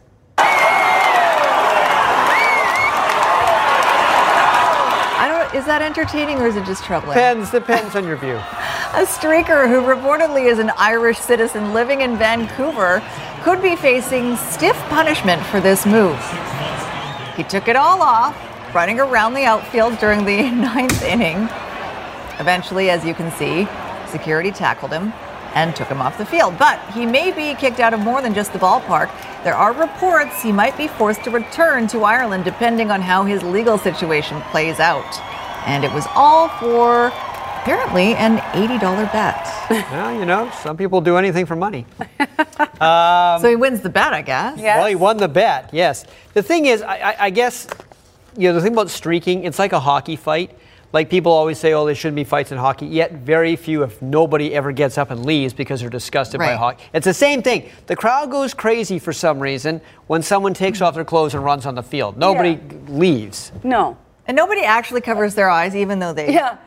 Is 5.54 5.66
that 5.66 5.82
entertaining 5.82 6.38
or 6.38 6.46
is 6.46 6.56
it 6.56 6.66
just 6.66 6.84
troubling? 6.84 7.16
Depends. 7.16 7.50
Depends 7.50 7.96
on 7.96 8.06
your 8.06 8.18
view. 8.18 8.36
A 8.94 9.06
streaker 9.06 9.68
who 9.68 9.82
reportedly 9.82 10.50
is 10.50 10.60
an 10.60 10.72
Irish 10.78 11.18
citizen 11.18 11.74
living 11.74 12.02
in 12.02 12.18
Vancouver 12.18 13.02
could 13.42 13.62
be 13.62 13.76
facing 13.76 14.36
stiff 14.36 14.76
punishment 14.90 15.44
for 15.48 15.60
this 15.60 15.88
move. 15.88 16.20
He 17.36 17.44
took 17.44 17.68
it 17.68 17.76
all 17.76 18.02
off, 18.02 18.36
running 18.76 19.00
around 19.00 19.34
the 19.34 19.46
outfield 19.46 19.98
during 19.98 20.26
the 20.26 20.52
ninth 20.52 21.04
inning. 21.04 21.50
Eventually, 22.40 22.92
as 22.92 23.04
you 23.04 23.16
can 23.16 23.32
see, 23.32 23.68
security 24.12 24.52
tackled 24.52 24.92
him 24.92 25.14
and 25.56 25.76
took 25.76 25.88
him 25.88 26.02
off 26.02 26.18
the 26.18 26.26
field. 26.26 26.58
But 26.60 26.80
he 26.92 27.06
may 27.08 27.32
be 27.32 27.60
kicked 27.60 27.80
out 27.80 27.94
of 27.94 28.00
more 28.00 28.22
than 28.22 28.36
just 28.36 28.54
the 28.54 28.60
ballpark. 28.60 29.12
There 29.44 29.56
are 29.56 29.74
reports 29.74 30.44
he 30.44 30.52
might 30.52 30.78
be 30.78 30.88
forced 30.88 31.24
to 31.24 31.32
return 31.32 31.88
to 31.88 32.04
Ireland 32.04 32.44
depending 32.44 32.92
on 32.92 33.02
how 33.02 33.24
his 33.24 33.42
legal 33.42 33.78
situation 33.78 34.42
plays 34.52 34.80
out. 34.80 35.29
And 35.66 35.84
it 35.84 35.92
was 35.94 36.06
all 36.16 36.48
for 36.50 37.08
apparently 37.62 38.16
an 38.16 38.38
$80 38.38 39.12
bet. 39.12 39.46
well, 39.92 40.18
you 40.18 40.26
know, 40.26 40.50
some 40.62 40.78
people 40.78 41.02
do 41.02 41.18
anything 41.18 41.46
for 41.46 41.56
money. 41.56 41.86
Um, 42.80 43.40
so 43.42 43.50
he 43.50 43.56
wins 43.56 43.82
the 43.82 43.90
bet, 43.90 44.14
I 44.14 44.22
guess. 44.22 44.58
Well, 44.58 44.88
he 44.88 44.96
won 44.96 45.18
the 45.18 45.28
bet. 45.28 45.70
Yes. 45.74 46.06
The 46.34 46.42
thing 46.42 46.66
is, 46.66 46.82
I, 46.82 46.98
I, 46.98 47.16
I 47.26 47.30
guess, 47.30 47.68
you 48.38 48.48
know, 48.50 48.56
the 48.56 48.62
thing 48.62 48.74
about 48.74 48.90
streaking, 48.90 49.44
it's 49.44 49.60
like 49.60 49.74
a 49.74 49.80
hockey 49.80 50.16
fight. 50.16 50.58
Like 50.92 51.10
people 51.12 51.32
always 51.32 51.60
say, 51.60 51.74
oh, 51.74 51.86
there 51.86 51.94
shouldn't 51.94 52.16
be 52.16 52.24
fights 52.24 52.52
in 52.52 52.58
hockey. 52.58 52.88
Yet 52.88 53.12
very 53.12 53.56
few, 53.56 53.84
if 53.84 54.02
nobody, 54.02 54.56
ever 54.56 54.72
gets 54.72 54.98
up 54.98 55.12
and 55.12 55.24
leaves 55.24 55.54
because 55.54 55.82
they're 55.82 55.90
disgusted 55.90 56.40
by 56.40 56.48
Right. 56.52 56.58
hockey. 56.58 56.84
It's 56.94 57.06
the 57.06 57.14
same 57.14 57.44
thing. 57.44 57.70
The 57.86 57.96
crowd 57.96 58.32
goes 58.32 58.56
crazy 58.56 58.98
for 58.98 59.14
some 59.14 59.40
reason 59.40 59.82
when 60.08 60.24
someone 60.24 60.56
takes 60.56 60.82
off 60.82 60.96
their 60.96 61.06
clothes 61.06 61.36
and 61.36 61.44
runs 61.44 61.68
on 61.68 61.76
the 61.76 61.84
field. 61.84 62.18
Nobody 62.18 62.60
leaves. 62.88 63.52
No. 63.64 63.98
And 64.30 64.36
nobody 64.36 64.62
actually 64.62 65.02
covers 65.02 65.34
their 65.34 65.50
eyes, 65.50 65.76
even 65.76 65.98
though 65.98 66.14
they. 66.14 66.32
Yeah. 66.34 66.58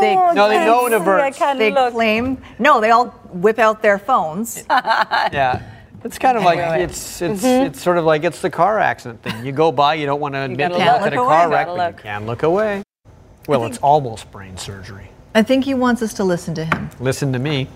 They, 0.00 0.16
Oh, 0.16 0.32
No, 0.34 0.48
they 0.48 0.64
know 0.64 0.86
it 0.86 0.90
thanks. 0.90 1.02
averts. 1.02 1.40
I 1.40 1.54
they 1.56 1.70
look. 1.72 1.92
claim. 1.94 2.42
No, 2.58 2.80
they 2.80 2.90
all 2.90 3.06
whip 3.32 3.58
out 3.60 3.80
their 3.80 3.98
phones. 3.98 4.64
Yeah. 4.70 5.62
It's 6.04 6.18
kind 6.18 6.36
of 6.36 6.42
like 6.42 6.58
Anyway. 6.58 6.82
it's 6.82 7.22
it's 7.22 7.42
Mhm. 7.44 7.66
it's 7.66 7.80
sort 7.80 7.96
of 7.96 8.04
like 8.04 8.24
it's 8.24 8.40
the 8.40 8.50
car 8.50 8.80
accident 8.80 9.22
thing. 9.22 9.46
You 9.46 9.52
go 9.52 9.70
by, 9.70 9.94
you 9.94 10.04
don't 10.04 10.18
want 10.20 10.34
to 10.34 10.40
admit 10.40 10.58
gotta 10.70 10.74
you 10.78 10.84
look. 10.84 10.94
looked 10.94 11.06
at 11.06 11.12
a 11.12 11.16
car 11.16 11.46
away. 11.46 11.54
wreck, 11.54 11.66
but 11.68 11.76
look. 11.76 11.96
you 11.98 12.02
can't 12.02 12.26
look 12.26 12.42
away. 12.42 12.82
Well, 13.46 13.64
it's 13.66 13.78
almost 13.78 14.28
brain 14.32 14.56
surgery. 14.56 15.10
I 15.36 15.42
think 15.44 15.64
he 15.64 15.74
wants 15.74 16.02
us 16.02 16.12
to 16.14 16.24
listen 16.24 16.54
to 16.56 16.64
him. 16.64 16.90
Listen 16.98 17.32
to 17.32 17.38
me. 17.38 17.68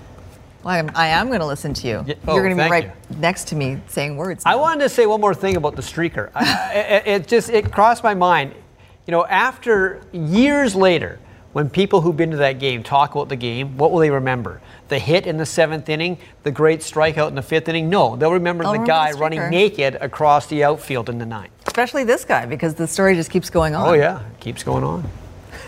Well, 0.65 0.75
I'm, 0.75 0.91
I 0.97 1.07
am 1.09 1.29
going 1.29 1.39
to 1.39 1.47
listen 1.47 1.73
to 1.75 1.87
you. 1.87 2.05
oh, 2.27 2.35
You're 2.35 2.43
going 2.45 2.57
to 2.57 2.63
be 2.65 2.69
thank 2.69 2.73
right 2.73 3.19
next 3.21 3.47
to 3.49 3.55
me 3.55 3.81
saying 3.87 4.17
words. 4.17 4.43
I 4.45 4.57
wanted 4.57 4.83
to 4.83 4.89
say 4.89 5.07
one 5.07 5.21
more 5.21 5.35
thing 5.35 5.55
about 5.57 5.77
the 5.77 5.83
streaker. 5.83 6.31
I, 6.35 6.73
it, 7.07 7.07
it 7.07 7.29
just 7.29 7.49
it 7.51 7.71
crossed 7.73 8.03
my 8.03 8.15
mind. 8.15 8.55
You 9.07 9.13
know, 9.13 9.25
after 9.27 10.01
years 10.13 10.75
later, 10.75 11.19
when 11.53 11.71
people 11.71 12.01
who've 12.01 12.17
been 12.17 12.33
to 12.33 12.37
that 12.39 12.59
game 12.59 12.83
talk 12.83 13.15
about 13.15 13.29
the 13.29 13.37
game, 13.37 13.77
what 13.79 13.93
will 13.93 14.01
they 14.01 14.11
remember? 14.11 14.61
The 14.89 14.99
hit 14.99 15.27
in 15.27 15.37
the 15.37 15.47
seventh 15.47 15.89
inning, 15.89 16.19
the 16.43 16.51
great 16.51 16.81
strikeout 16.81 17.29
in 17.29 17.35
the 17.35 17.43
fifth 17.43 17.69
inning? 17.69 17.89
No, 17.89 18.17
they'll 18.17 18.33
remember 18.33 18.65
They'll 18.65 18.73
the 18.73 18.81
remember 18.81 18.93
guy 18.93 19.13
the 19.13 19.19
running 19.19 19.51
naked 19.51 19.95
across 20.01 20.47
the 20.49 20.65
outfield 20.65 21.09
in 21.09 21.19
the 21.19 21.25
ninth. 21.27 21.53
Especially 21.67 22.05
this 22.05 22.25
guy, 22.25 22.47
because 22.47 22.75
the 22.75 22.87
story 22.87 23.15
just 23.15 23.31
keeps 23.31 23.49
going 23.49 23.75
on. 23.75 23.89
Oh 23.89 23.93
yeah, 23.93 24.21
it 24.21 24.41
keeps 24.41 24.63
going 24.63 24.85
on. 24.85 25.09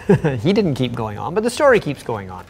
he 0.41 0.53
didn't 0.53 0.75
keep 0.75 0.95
going 0.95 1.17
on, 1.19 1.33
but 1.35 1.43
the 1.43 1.51
story 1.51 1.81
keeps 1.81 2.03
going 2.03 2.31
on. 2.31 2.45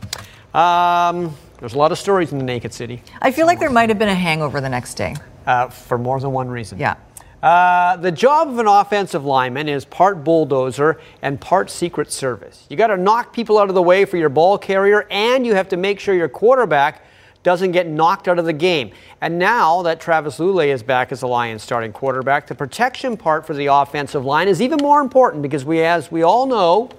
Um, 0.55 1.37
there's 1.59 1.75
a 1.75 1.79
lot 1.79 1.93
of 1.93 1.99
stories 1.99 2.33
in 2.33 2.39
the 2.39 2.45
Naked 2.45 2.73
City 2.73 3.03
I 3.21 3.31
feel 3.33 3.47
like 3.47 3.59
there 3.59 3.69
might 3.71 3.89
have 3.91 3.99
been 3.99 4.09
a 4.09 4.15
hangover 4.15 4.61
the 4.61 4.69
next 4.69 4.95
day. 4.95 5.15
uh, 5.47 5.69
for 5.69 5.99
more 5.99 6.19
than 6.21 6.33
one 6.33 6.49
reason. 6.49 6.79
Yeah. 6.79 6.97
Uh, 7.43 7.97
the 7.97 8.11
job 8.11 8.49
of 8.49 8.59
an 8.59 8.67
offensive 8.67 9.25
lineman 9.25 9.69
is 9.69 9.85
part 9.85 10.25
bulldozer 10.25 11.01
and 11.23 11.41
part 11.41 11.71
secret 11.71 12.11
service. 12.11 12.67
You 12.69 12.77
got 12.77 12.89
to 12.89 12.97
knock 12.97 13.33
people 13.33 13.59
out 13.59 13.69
of 13.69 13.77
the 13.77 13.83
way 13.83 14.05
for 14.05 14.17
your 14.17 14.29
ball 14.29 14.59
carrier, 14.59 15.07
and 15.11 15.47
you 15.47 15.55
have 15.55 15.69
to 15.69 15.77
make 15.77 16.01
sure 16.01 16.15
your 16.15 16.29
quarterback 16.29 17.05
doesn't 17.45 17.71
get 17.71 17.87
knocked 17.87 18.27
out 18.27 18.41
of 18.41 18.45
the 18.45 18.53
game. 18.53 18.91
And 19.21 19.39
now 19.39 19.83
that 19.83 20.01
Travis 20.01 20.39
Lulay 20.39 20.69
is 20.69 20.83
back 20.83 21.13
as 21.13 21.21
the 21.21 21.29
Lions 21.29 21.63
starting 21.63 21.93
quarterback, 21.93 22.49
the 22.49 22.55
protection 22.55 23.17
part 23.17 23.47
for 23.47 23.55
the 23.55 23.67
offensive 23.67 24.25
line 24.25 24.49
is 24.49 24.61
even 24.61 24.79
more 24.83 25.01
important 25.01 25.43
because 25.43 25.65
we, 25.65 25.81
as 25.83 26.11
we 26.11 26.23
all 26.23 26.47
know, 26.47 26.91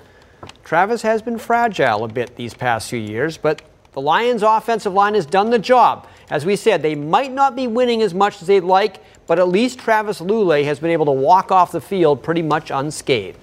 Travis 0.64 1.02
has 1.02 1.22
been 1.22 1.38
fragile 1.38 2.06
a 2.06 2.08
bit 2.08 2.38
these 2.38 2.54
past 2.54 2.90
few 2.90 3.00
years, 3.00 3.38
but 3.38 3.62
the 3.92 4.02
Lions' 4.02 4.44
offensive 4.44 4.94
line 4.94 5.16
has 5.16 5.26
done 5.26 5.50
the 5.50 5.60
job. 5.60 6.08
As 6.30 6.46
we 6.46 6.56
said, 6.56 6.82
they 6.82 6.96
might 6.96 7.34
not 7.34 7.56
be 7.56 7.68
winning 7.68 8.02
as 8.02 8.14
much 8.14 8.42
as 8.42 8.48
they'd 8.48 8.62
like, 8.62 9.04
but 9.30 9.38
at 9.38 9.48
least 9.48 9.78
Travis 9.78 10.22
Lulay 10.22 10.66
has 10.66 10.80
been 10.80 10.90
able 10.90 11.06
to 11.06 11.12
walk 11.12 11.52
off 11.52 11.72
the 11.72 11.80
field 11.80 12.24
pretty 12.24 12.42
much 12.42 12.72
unscathed. 12.72 13.38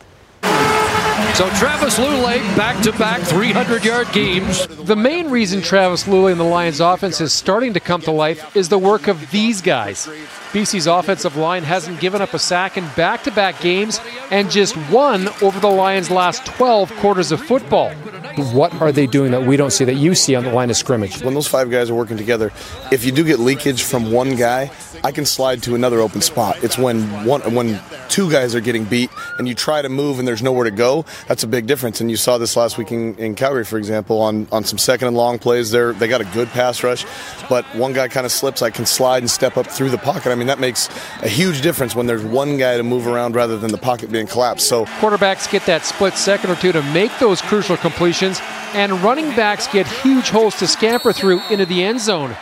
So 1.34 1.48
Travis 1.50 1.96
Lulay, 1.98 2.40
back-to-back 2.56 3.20
300-yard 3.20 4.10
games. 4.12 4.66
The 4.66 4.96
main 4.96 5.30
reason 5.30 5.62
Travis 5.62 6.04
Lulay 6.04 6.32
and 6.32 6.40
the 6.40 6.44
Lions 6.44 6.80
offense 6.80 7.20
is 7.20 7.32
starting 7.32 7.72
to 7.74 7.80
come 7.80 8.00
to 8.00 8.10
life 8.10 8.56
is 8.56 8.68
the 8.68 8.78
work 8.78 9.06
of 9.06 9.30
these 9.30 9.62
guys. 9.62 10.08
BC's 10.52 10.88
offensive 10.88 11.36
line 11.36 11.62
hasn't 11.62 12.00
given 12.00 12.20
up 12.20 12.34
a 12.34 12.38
sack 12.38 12.76
in 12.76 12.88
back-to-back 12.96 13.60
games 13.60 14.00
and 14.32 14.50
just 14.50 14.74
one 14.90 15.28
over 15.40 15.60
the 15.60 15.68
Lions' 15.68 16.10
last 16.10 16.44
12 16.46 16.90
quarters 16.96 17.30
of 17.30 17.40
football. 17.40 17.92
What 18.36 18.74
are 18.80 18.92
they 18.92 19.06
doing 19.06 19.30
that 19.32 19.44
we 19.44 19.56
don't 19.56 19.70
see 19.70 19.84
that 19.84 19.94
you 19.94 20.14
see 20.14 20.34
on 20.34 20.44
the 20.44 20.52
line 20.52 20.70
of 20.70 20.76
scrimmage? 20.76 21.22
When 21.22 21.34
those 21.34 21.48
five 21.48 21.70
guys 21.70 21.90
are 21.90 21.94
working 21.94 22.16
together, 22.16 22.52
if 22.92 23.04
you 23.04 23.12
do 23.12 23.24
get 23.24 23.38
leakage 23.38 23.82
from 23.82 24.12
one 24.12 24.36
guy, 24.36 24.70
I 25.02 25.12
can 25.12 25.24
slide 25.24 25.62
to 25.64 25.74
another 25.74 26.00
open 26.00 26.20
spot. 26.20 26.62
It's 26.62 26.78
when 26.78 27.02
one 27.24 27.54
when 27.54 27.80
two 28.08 28.30
guys 28.30 28.54
are 28.54 28.60
getting 28.60 28.84
beat 28.84 29.10
and 29.38 29.46
you 29.46 29.54
try 29.54 29.82
to 29.82 29.88
move 29.88 30.18
and 30.18 30.26
there's 30.26 30.42
nowhere 30.42 30.64
to 30.64 30.70
go. 30.70 31.04
That's 31.28 31.42
a 31.42 31.46
big 31.46 31.66
difference. 31.66 32.00
And 32.00 32.10
you 32.10 32.16
saw 32.16 32.38
this 32.38 32.56
last 32.56 32.78
week 32.78 32.90
in, 32.92 33.14
in 33.16 33.34
Calgary, 33.34 33.64
for 33.64 33.78
example, 33.78 34.20
on, 34.20 34.48
on 34.52 34.64
some 34.64 34.78
second 34.78 35.08
and 35.08 35.16
long 35.16 35.38
plays. 35.38 35.70
There 35.70 35.92
they 35.92 36.08
got 36.08 36.20
a 36.20 36.24
good 36.26 36.48
pass 36.48 36.82
rush, 36.82 37.04
but 37.48 37.64
one 37.74 37.92
guy 37.92 38.08
kind 38.08 38.26
of 38.26 38.32
slips. 38.32 38.62
I 38.62 38.70
can 38.70 38.86
slide 38.86 39.22
and 39.22 39.30
step 39.30 39.56
up 39.56 39.66
through 39.66 39.90
the 39.90 39.98
pocket. 39.98 40.30
I 40.30 40.34
mean 40.34 40.48
that 40.48 40.58
makes 40.58 40.88
a 41.22 41.28
huge 41.28 41.60
difference 41.60 41.94
when 41.94 42.06
there's 42.06 42.24
one 42.24 42.58
guy 42.58 42.76
to 42.76 42.82
move 42.82 43.06
around 43.06 43.34
rather 43.34 43.56
than 43.56 43.70
the 43.70 43.78
pocket 43.78 44.10
being 44.10 44.26
collapsed. 44.26 44.66
So 44.66 44.86
Quarterbacks 44.86 45.50
get 45.50 45.64
that 45.66 45.84
split 45.84 46.14
second 46.14 46.50
or 46.50 46.56
two 46.56 46.72
to 46.72 46.82
make 46.92 47.16
those 47.18 47.40
crucial 47.42 47.76
completions, 47.76 48.25
and 48.74 48.92
running 49.02 49.34
backs 49.36 49.66
get 49.68 49.86
huge 49.86 50.28
holes 50.28 50.56
to 50.58 50.66
scamper 50.66 51.12
through 51.12 51.40
into 51.50 51.66
the 51.66 51.82
end 51.82 52.00
zone. 52.00 52.36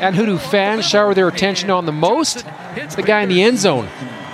And 0.00 0.16
who 0.16 0.26
do 0.26 0.38
fans 0.38 0.86
shower 0.86 1.14
their 1.14 1.28
attention 1.28 1.70
on 1.70 1.86
the 1.86 1.92
most? 1.92 2.44
The 2.96 3.04
guy 3.04 3.22
in 3.22 3.28
the 3.28 3.42
end 3.42 3.58
zone. 3.58 3.88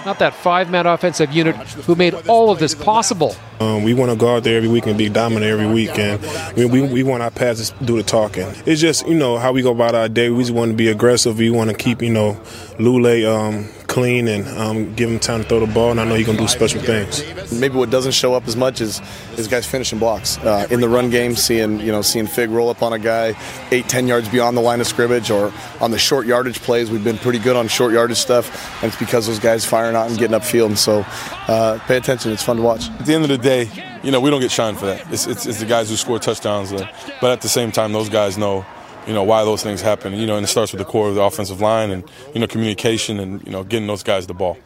not 0.04 0.18
that 0.18 0.34
five 0.34 0.70
man 0.70 0.86
offensive 0.86 1.32
unit 1.32 1.56
who 1.56 1.94
made 1.94 2.14
all 2.28 2.50
of 2.50 2.58
this 2.58 2.74
possible. 2.74 3.34
Um, 3.60 3.84
we 3.84 3.94
want 3.94 4.10
to 4.10 4.16
go 4.16 4.36
out 4.36 4.44
there 4.44 4.56
every 4.56 4.68
week 4.68 4.86
and 4.86 4.98
be 4.98 5.08
dominant 5.08 5.46
every 5.46 5.66
week, 5.66 5.96
and 5.98 6.20
we, 6.56 6.66
we, 6.66 6.82
we 6.82 7.02
want 7.02 7.22
our 7.22 7.30
pads 7.30 7.70
to 7.70 7.84
do 7.84 7.96
the 7.96 8.02
talking. 8.02 8.46
It's 8.66 8.80
just, 8.80 9.06
you 9.06 9.14
know, 9.14 9.38
how 9.38 9.52
we 9.52 9.62
go 9.62 9.70
about 9.70 9.94
our 9.94 10.08
day. 10.08 10.30
We 10.30 10.42
just 10.42 10.52
want 10.52 10.70
to 10.72 10.76
be 10.76 10.88
aggressive. 10.88 11.38
We 11.38 11.50
want 11.50 11.70
to 11.70 11.76
keep, 11.76 12.02
you 12.02 12.10
know, 12.10 12.40
Lulay 12.78 13.24
um, 13.26 13.68
clean 13.92 14.26
and 14.26 14.48
um, 14.58 14.94
give 14.94 15.10
him 15.10 15.18
time 15.18 15.42
to 15.42 15.48
throw 15.48 15.60
the 15.60 15.72
ball, 15.72 15.90
and 15.90 16.00
I 16.00 16.04
know 16.04 16.14
he 16.14 16.24
can 16.24 16.36
do 16.36 16.48
special 16.48 16.80
things. 16.80 17.22
Maybe 17.52 17.76
what 17.76 17.90
doesn't 17.90 18.12
show 18.12 18.32
up 18.32 18.48
as 18.48 18.56
much 18.56 18.80
is, 18.80 19.02
is 19.36 19.46
guys 19.46 19.66
finishing 19.66 19.98
blocks. 19.98 20.38
Uh, 20.38 20.66
in 20.70 20.80
the 20.80 20.88
run 20.88 21.10
game, 21.10 21.36
seeing, 21.36 21.78
you 21.78 21.92
know, 21.92 22.00
seeing 22.00 22.26
Fig 22.26 22.48
roll 22.50 22.70
up 22.70 22.82
on 22.82 22.94
a 22.94 22.98
guy 22.98 23.34
eight, 23.70 23.88
ten 23.90 24.08
yards 24.08 24.30
beyond 24.30 24.56
the 24.56 24.62
line 24.62 24.80
of 24.80 24.86
scrimmage, 24.86 25.30
or 25.30 25.52
on 25.80 25.90
the 25.90 25.98
short 25.98 26.26
yardage 26.26 26.60
plays, 26.60 26.90
we've 26.90 27.04
been 27.04 27.18
pretty 27.18 27.38
good 27.38 27.54
on 27.54 27.68
short 27.68 27.92
yardage 27.92 28.16
stuff, 28.16 28.82
and 28.82 28.90
it's 28.90 28.98
because 28.98 29.26
those 29.26 29.38
guys 29.38 29.64
firing 29.66 29.94
out 29.94 30.08
and 30.08 30.18
getting 30.18 30.38
upfield. 30.38 30.66
And 30.66 30.78
so 30.78 31.04
uh, 31.46 31.78
pay 31.86 31.98
attention. 31.98 32.32
It's 32.32 32.42
fun 32.42 32.56
to 32.56 32.62
watch. 32.62 32.88
At 32.88 33.04
the 33.04 33.14
end 33.14 33.24
of 33.24 33.28
the 33.28 33.36
day, 33.36 33.68
you 34.02 34.10
know, 34.10 34.20
we 34.20 34.30
don't 34.30 34.40
get 34.40 34.50
shined 34.50 34.78
for 34.78 34.86
that. 34.86 35.12
It's, 35.12 35.26
it's, 35.26 35.44
it's 35.44 35.60
the 35.60 35.66
guys 35.66 35.90
who 35.90 35.96
score 35.96 36.18
touchdowns. 36.18 36.72
Uh, 36.72 36.88
but 37.20 37.30
at 37.30 37.42
the 37.42 37.48
same 37.48 37.70
time, 37.70 37.92
those 37.92 38.08
guys 38.08 38.38
know, 38.38 38.64
you 39.06 39.12
know, 39.12 39.22
why 39.22 39.44
those 39.44 39.62
things 39.62 39.80
happen. 39.80 40.14
You 40.14 40.26
know, 40.26 40.36
and 40.36 40.44
it 40.44 40.48
starts 40.48 40.72
with 40.72 40.78
the 40.78 40.84
core 40.84 41.08
of 41.08 41.14
the 41.14 41.22
offensive 41.22 41.60
line 41.60 41.90
and, 41.90 42.04
you 42.34 42.40
know, 42.40 42.46
communication 42.46 43.20
and, 43.20 43.44
you 43.44 43.52
know, 43.52 43.64
getting 43.64 43.86
those 43.86 44.02
guys 44.02 44.26
the 44.26 44.34
ball. 44.34 44.58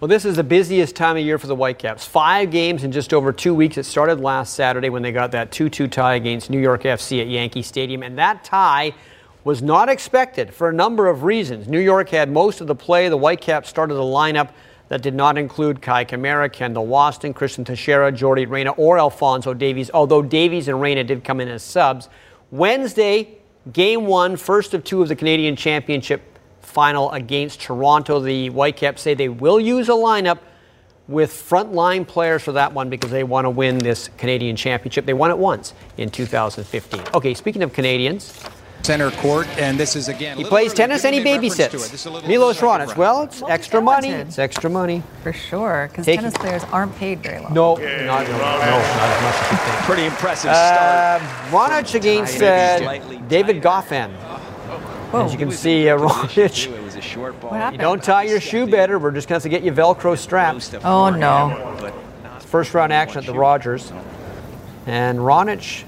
Well, 0.00 0.08
this 0.08 0.24
is 0.24 0.36
the 0.36 0.44
busiest 0.44 0.94
time 0.94 1.16
of 1.16 1.24
year 1.24 1.38
for 1.38 1.48
the 1.48 1.56
Whitecaps. 1.56 2.06
Five 2.06 2.52
games 2.52 2.84
in 2.84 2.92
just 2.92 3.12
over 3.12 3.32
two 3.32 3.52
weeks. 3.52 3.78
It 3.78 3.82
started 3.82 4.20
last 4.20 4.54
Saturday 4.54 4.90
when 4.90 5.02
they 5.02 5.10
got 5.10 5.32
that 5.32 5.50
2 5.50 5.68
2 5.68 5.88
tie 5.88 6.14
against 6.14 6.50
New 6.50 6.60
York 6.60 6.82
FC 6.84 7.20
at 7.20 7.26
Yankee 7.26 7.62
Stadium. 7.62 8.04
And 8.04 8.16
that 8.16 8.44
tie 8.44 8.94
was 9.42 9.60
not 9.60 9.88
expected 9.88 10.54
for 10.54 10.68
a 10.68 10.72
number 10.72 11.08
of 11.08 11.24
reasons. 11.24 11.66
New 11.66 11.80
York 11.80 12.10
had 12.10 12.30
most 12.30 12.60
of 12.60 12.68
the 12.68 12.76
play. 12.76 13.08
The 13.08 13.16
Whitecaps 13.16 13.68
started 13.68 13.94
a 13.94 13.98
lineup 13.98 14.50
that 14.88 15.02
did 15.02 15.14
not 15.14 15.36
include 15.36 15.82
Kei 15.82 16.04
Kamara, 16.04 16.52
Kendall 16.52 16.86
Waston, 16.86 17.34
Cristian 17.34 17.64
Techera, 17.64 18.14
Jordy 18.14 18.46
Reyna, 18.46 18.70
or 18.72 18.98
Alphonso 18.98 19.52
Davies, 19.52 19.90
although 19.92 20.22
Davies 20.22 20.68
and 20.68 20.80
Reyna 20.80 21.04
did 21.04 21.24
come 21.24 21.40
in 21.40 21.48
as 21.48 21.62
subs. 21.62 22.08
Wednesday, 22.50 23.38
game 23.72 24.06
one, 24.06 24.36
first 24.36 24.72
of 24.72 24.82
two 24.82 25.02
of 25.02 25.08
the 25.08 25.16
Canadian 25.16 25.54
Championship 25.54 26.22
final 26.62 27.10
against 27.12 27.60
Toronto. 27.60 28.20
The 28.20 28.48
Whitecaps 28.48 29.02
say 29.02 29.14
they 29.14 29.28
will 29.28 29.60
use 29.60 29.88
a 29.88 29.92
lineup 29.92 30.38
with 31.08 31.30
frontline 31.30 32.06
players 32.06 32.42
for 32.42 32.52
that 32.52 32.72
one 32.72 32.88
because 32.88 33.10
they 33.10 33.24
want 33.24 33.44
to 33.44 33.50
win 33.50 33.78
this 33.78 34.08
Canadian 34.16 34.56
Championship. 34.56 35.04
They 35.04 35.14
won 35.14 35.30
it 35.30 35.38
once 35.38 35.74
in 35.98 36.10
2015. 36.10 37.02
Okay, 37.14 37.34
speaking 37.34 37.62
of 37.62 37.72
Canadians, 37.72 38.32
center 38.82 39.10
court, 39.10 39.46
and 39.58 39.78
this 39.78 39.96
is 39.96 40.08
again. 40.08 40.36
He 40.36 40.44
plays 40.44 40.72
tennis 40.72 41.04
and 41.04 41.14
he 41.14 41.22
babysits. 41.22 42.26
Milos 42.26 42.58
Raonic. 42.60 42.96
Well, 42.96 43.22
it's 43.22 43.42
extra 43.42 43.80
money. 43.80 44.10
It's 44.10 44.38
extra 44.38 44.70
money. 44.70 45.02
For 45.22 45.32
sure, 45.32 45.88
because 45.90 46.06
tennis 46.06 46.34
players 46.34 46.64
aren't 46.64 46.94
paid 46.96 47.22
very 47.22 47.40
well. 47.40 47.50
No, 47.50 47.74
not, 47.74 48.26
no, 48.26 48.32
no, 48.32 48.38
not 48.38 48.62
as 48.62 49.22
much 49.22 49.34
as 49.34 49.50
you 49.52 49.56
think. 49.58 49.76
Pretty 49.84 50.04
impressive 50.06 50.50
Uh, 50.50 51.18
Raonic 51.50 51.94
against 51.94 52.42
uh, 52.42 52.98
David 53.28 53.62
Goffin. 53.62 54.12
As 55.12 55.32
you 55.32 55.38
can 55.38 55.50
see, 55.50 55.88
uh, 55.88 55.96
Raonic. 55.98 56.70
It 56.70 56.82
was 56.82 56.94
a 56.96 57.00
short 57.00 57.40
ball. 57.40 57.50
What 57.50 57.72
You 57.72 57.78
don't 57.78 58.02
tie 58.02 58.24
your 58.24 58.40
shoe 58.40 58.66
better. 58.66 58.98
We're 58.98 59.10
just 59.10 59.26
going 59.28 59.40
to 59.40 59.44
have 59.48 59.50
to 59.50 59.58
get 59.58 59.62
you 59.64 59.72
Velcro 59.72 60.16
straps. 60.18 60.74
Oh, 60.84 61.08
no. 61.10 61.92
First 62.40 62.74
round 62.74 62.92
action 62.92 63.18
at 63.18 63.26
the 63.26 63.32
Rogers. 63.34 63.92
And 64.86 65.18
Raonic 65.18 65.84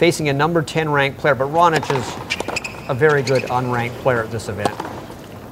facing 0.00 0.30
a 0.30 0.32
number 0.32 0.62
10 0.62 0.88
ranked 0.88 1.18
player, 1.18 1.34
but 1.34 1.48
Raonic 1.48 1.84
is 1.94 2.88
a 2.88 2.94
very 2.94 3.22
good 3.22 3.42
unranked 3.42 3.92
player 3.98 4.24
at 4.24 4.30
this 4.30 4.48
event. 4.48 4.72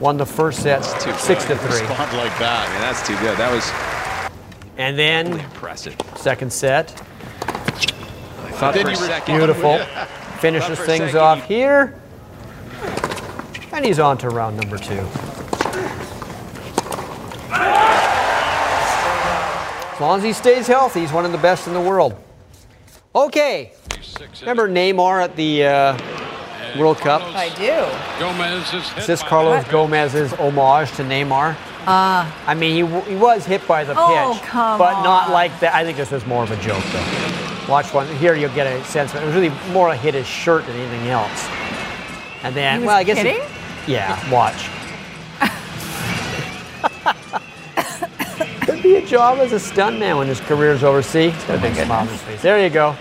Won 0.00 0.16
the 0.16 0.24
first 0.24 0.62
set 0.62 0.82
six 1.20 1.44
to 1.44 1.54
three. 1.54 1.80
Respond 1.80 2.16
like 2.16 2.32
that. 2.38 2.66
I 2.66 2.72
mean, 2.72 2.80
that's 2.80 3.06
too 3.06 3.14
good. 3.18 3.36
That 3.36 3.52
was 3.52 3.70
And 4.78 4.98
then 4.98 5.38
impressive. 5.40 5.96
second 6.16 6.50
set, 6.50 6.92
I 7.42 8.52
thought 8.52 8.74
for 8.74 8.88
a 8.88 8.96
second. 8.96 9.36
beautiful. 9.36 9.76
Thought 9.84 10.08
Finishes 10.40 10.78
things 10.78 11.12
second 11.12 11.18
off 11.18 11.44
here. 11.44 12.00
And 13.72 13.84
he's 13.84 13.98
on 13.98 14.16
to 14.18 14.30
round 14.30 14.56
number 14.56 14.78
two. 14.78 15.06
As 19.92 20.00
long 20.00 20.16
as 20.18 20.24
he 20.24 20.32
stays 20.32 20.66
healthy, 20.66 21.00
he's 21.00 21.12
one 21.12 21.26
of 21.26 21.32
the 21.32 21.38
best 21.38 21.66
in 21.66 21.74
the 21.74 21.80
world. 21.82 22.16
Okay. 23.14 23.72
Remember 24.40 24.68
Neymar 24.68 25.22
at 25.22 25.36
the 25.36 25.64
uh, 25.64 26.78
World 26.78 26.98
Cup? 26.98 27.22
I 27.22 27.48
do. 27.50 27.86
Gomez 28.18 28.72
is 28.74 28.98
Is 28.98 29.06
this 29.06 29.22
Carlos 29.22 29.64
Gomez's 29.68 30.32
homage 30.34 30.90
to 30.96 31.02
Neymar? 31.02 31.54
Uh, 31.86 32.30
I 32.46 32.54
mean, 32.54 32.74
he, 32.74 32.82
w- 32.82 33.02
he 33.04 33.16
was 33.16 33.46
hit 33.46 33.66
by 33.66 33.82
the 33.84 33.94
Oh, 33.96 34.32
pitch, 34.34 34.42
come 34.42 34.78
but 34.78 35.02
not 35.02 35.30
like 35.30 35.58
that. 35.60 35.74
I 35.74 35.84
think 35.84 35.96
this 35.96 36.10
was 36.10 36.26
more 36.26 36.42
of 36.42 36.50
a 36.50 36.56
joke, 36.60 36.82
though. 36.92 37.66
Watch 37.72 37.94
one 37.94 38.06
here. 38.16 38.34
You'll 38.34 38.54
get 38.54 38.66
a 38.66 38.84
sense. 38.84 39.14
Of 39.14 39.20
it. 39.20 39.22
it 39.22 39.26
was 39.26 39.34
really 39.34 39.72
more 39.72 39.88
a 39.90 39.96
hit 39.96 40.14
his 40.14 40.26
shirt 40.26 40.66
than 40.66 40.76
anything 40.76 41.08
else. 41.08 41.46
And 42.42 42.54
then, 42.54 42.74
He 42.74 42.78
was 42.80 42.86
well, 42.88 42.96
I 42.96 43.04
guess. 43.04 43.18
it- 43.18 43.22
kidding? 43.24 43.42
yeah. 43.86 44.30
Watch. 44.30 44.68
Could 48.66 48.82
be 48.82 48.96
a 48.96 49.06
job 49.06 49.38
as 49.38 49.52
a 49.52 49.56
stuntman 49.56 50.18
when 50.18 50.26
his 50.28 50.40
career's 50.40 50.82
overseas. 50.84 51.32
He's 51.34 51.44
got 51.44 51.58
a 51.58 51.62
big 51.62 51.74
smile 51.74 52.00
on 52.02 52.08
his 52.08 52.22
face. 52.22 52.42
There 52.42 52.62
you 52.62 52.68
go. 52.68 52.94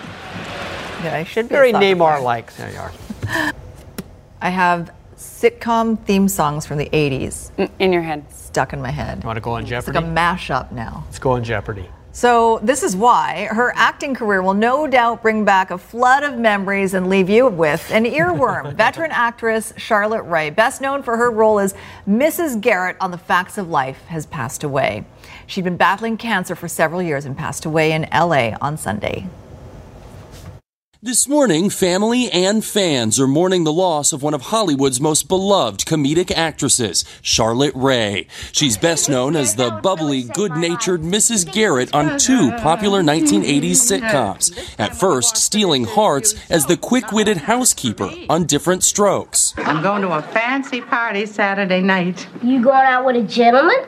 Yeah, 1.02 1.14
I 1.16 1.24
should 1.24 1.48
be. 1.48 1.54
Very. 1.54 1.72
Neymar-like. 1.72 2.54
There 2.56 2.70
you 2.72 2.78
are. 2.78 2.92
I 4.40 4.50
have 4.50 4.90
sitcom 5.16 5.98
theme 6.04 6.28
songs 6.28 6.64
from 6.66 6.78
the 6.78 6.88
80s 6.90 7.50
in 7.78 7.92
your 7.92 8.02
head. 8.02 8.24
stuck 8.32 8.72
in 8.72 8.80
my 8.80 8.90
head. 8.90 9.22
You 9.22 9.26
Want 9.26 9.36
to 9.36 9.40
go 9.40 9.52
on 9.52 9.66
Jeopardy? 9.66 9.76
It's 9.76 9.86
Jeopardy? 9.98 10.06
like 10.14 10.16
a 10.32 10.38
mashup 10.38 10.72
now. 10.72 11.02
Let's 11.06 11.18
go 11.18 11.32
on 11.32 11.42
Jeopardy. 11.44 11.88
So, 12.12 12.58
this 12.64 12.82
is 12.82 12.96
why 12.96 13.48
her 13.50 13.72
acting 13.76 14.12
career 14.14 14.42
will 14.42 14.54
no 14.54 14.88
doubt 14.88 15.22
bring 15.22 15.44
back 15.44 15.70
a 15.70 15.78
flood 15.78 16.24
of 16.24 16.36
memories 16.38 16.94
and 16.94 17.08
leave 17.08 17.28
you 17.28 17.46
with 17.46 17.88
an 17.92 18.04
earworm. 18.20 18.74
Veteran 18.74 19.12
actress 19.12 19.72
Charlotte 19.76 20.22
Rae, 20.22 20.50
best 20.50 20.80
known 20.80 21.02
for 21.04 21.16
her 21.16 21.30
role 21.30 21.60
as 21.60 21.74
Mrs. 22.08 22.60
Garrett 22.60 22.96
on 23.00 23.12
The 23.12 23.18
Facts 23.18 23.56
of 23.58 23.68
Life, 23.68 24.04
has 24.06 24.26
passed 24.26 24.64
away. 24.64 25.04
She'd 25.46 25.64
been 25.64 25.76
battling 25.76 26.16
cancer 26.16 26.56
for 26.56 26.66
several 26.66 27.02
years 27.02 27.24
and 27.24 27.36
passed 27.36 27.64
away 27.64 27.92
in 27.92 28.08
LA 28.12 28.52
on 28.60 28.76
Sunday. 28.78 29.26
This 31.00 31.28
morning, 31.28 31.70
family 31.70 32.28
and 32.28 32.64
fans 32.64 33.20
are 33.20 33.28
mourning 33.28 33.62
the 33.62 33.72
loss 33.72 34.12
of 34.12 34.20
one 34.20 34.34
of 34.34 34.42
Hollywood's 34.42 35.00
most 35.00 35.28
beloved 35.28 35.84
comedic 35.84 36.32
actresses, 36.32 37.04
Charlotte 37.22 37.76
Rae. 37.76 38.26
She's 38.50 38.76
best 38.76 39.08
known 39.08 39.36
as 39.36 39.54
the 39.54 39.70
bubbly, 39.70 40.24
good-natured 40.24 41.02
Mrs. 41.02 41.52
Garrett 41.52 41.94
on 41.94 42.18
two 42.18 42.50
popular 42.56 43.00
1980s 43.00 43.76
sitcoms. 43.76 44.74
At 44.76 44.96
first, 44.96 45.36
stealing 45.36 45.84
hearts 45.84 46.34
as 46.50 46.66
the 46.66 46.76
quick-witted 46.76 47.36
housekeeper 47.36 48.10
on 48.28 48.46
Diff'rent 48.46 48.82
Strokes. 48.82 49.54
I'm 49.56 49.84
going 49.84 50.02
to 50.02 50.10
a 50.10 50.22
fancy 50.22 50.80
party 50.80 51.26
Saturday 51.26 51.80
night. 51.80 52.26
You 52.42 52.60
going 52.60 52.74
out 52.74 53.04
with 53.04 53.14
a 53.14 53.22
gentleman? 53.22 53.86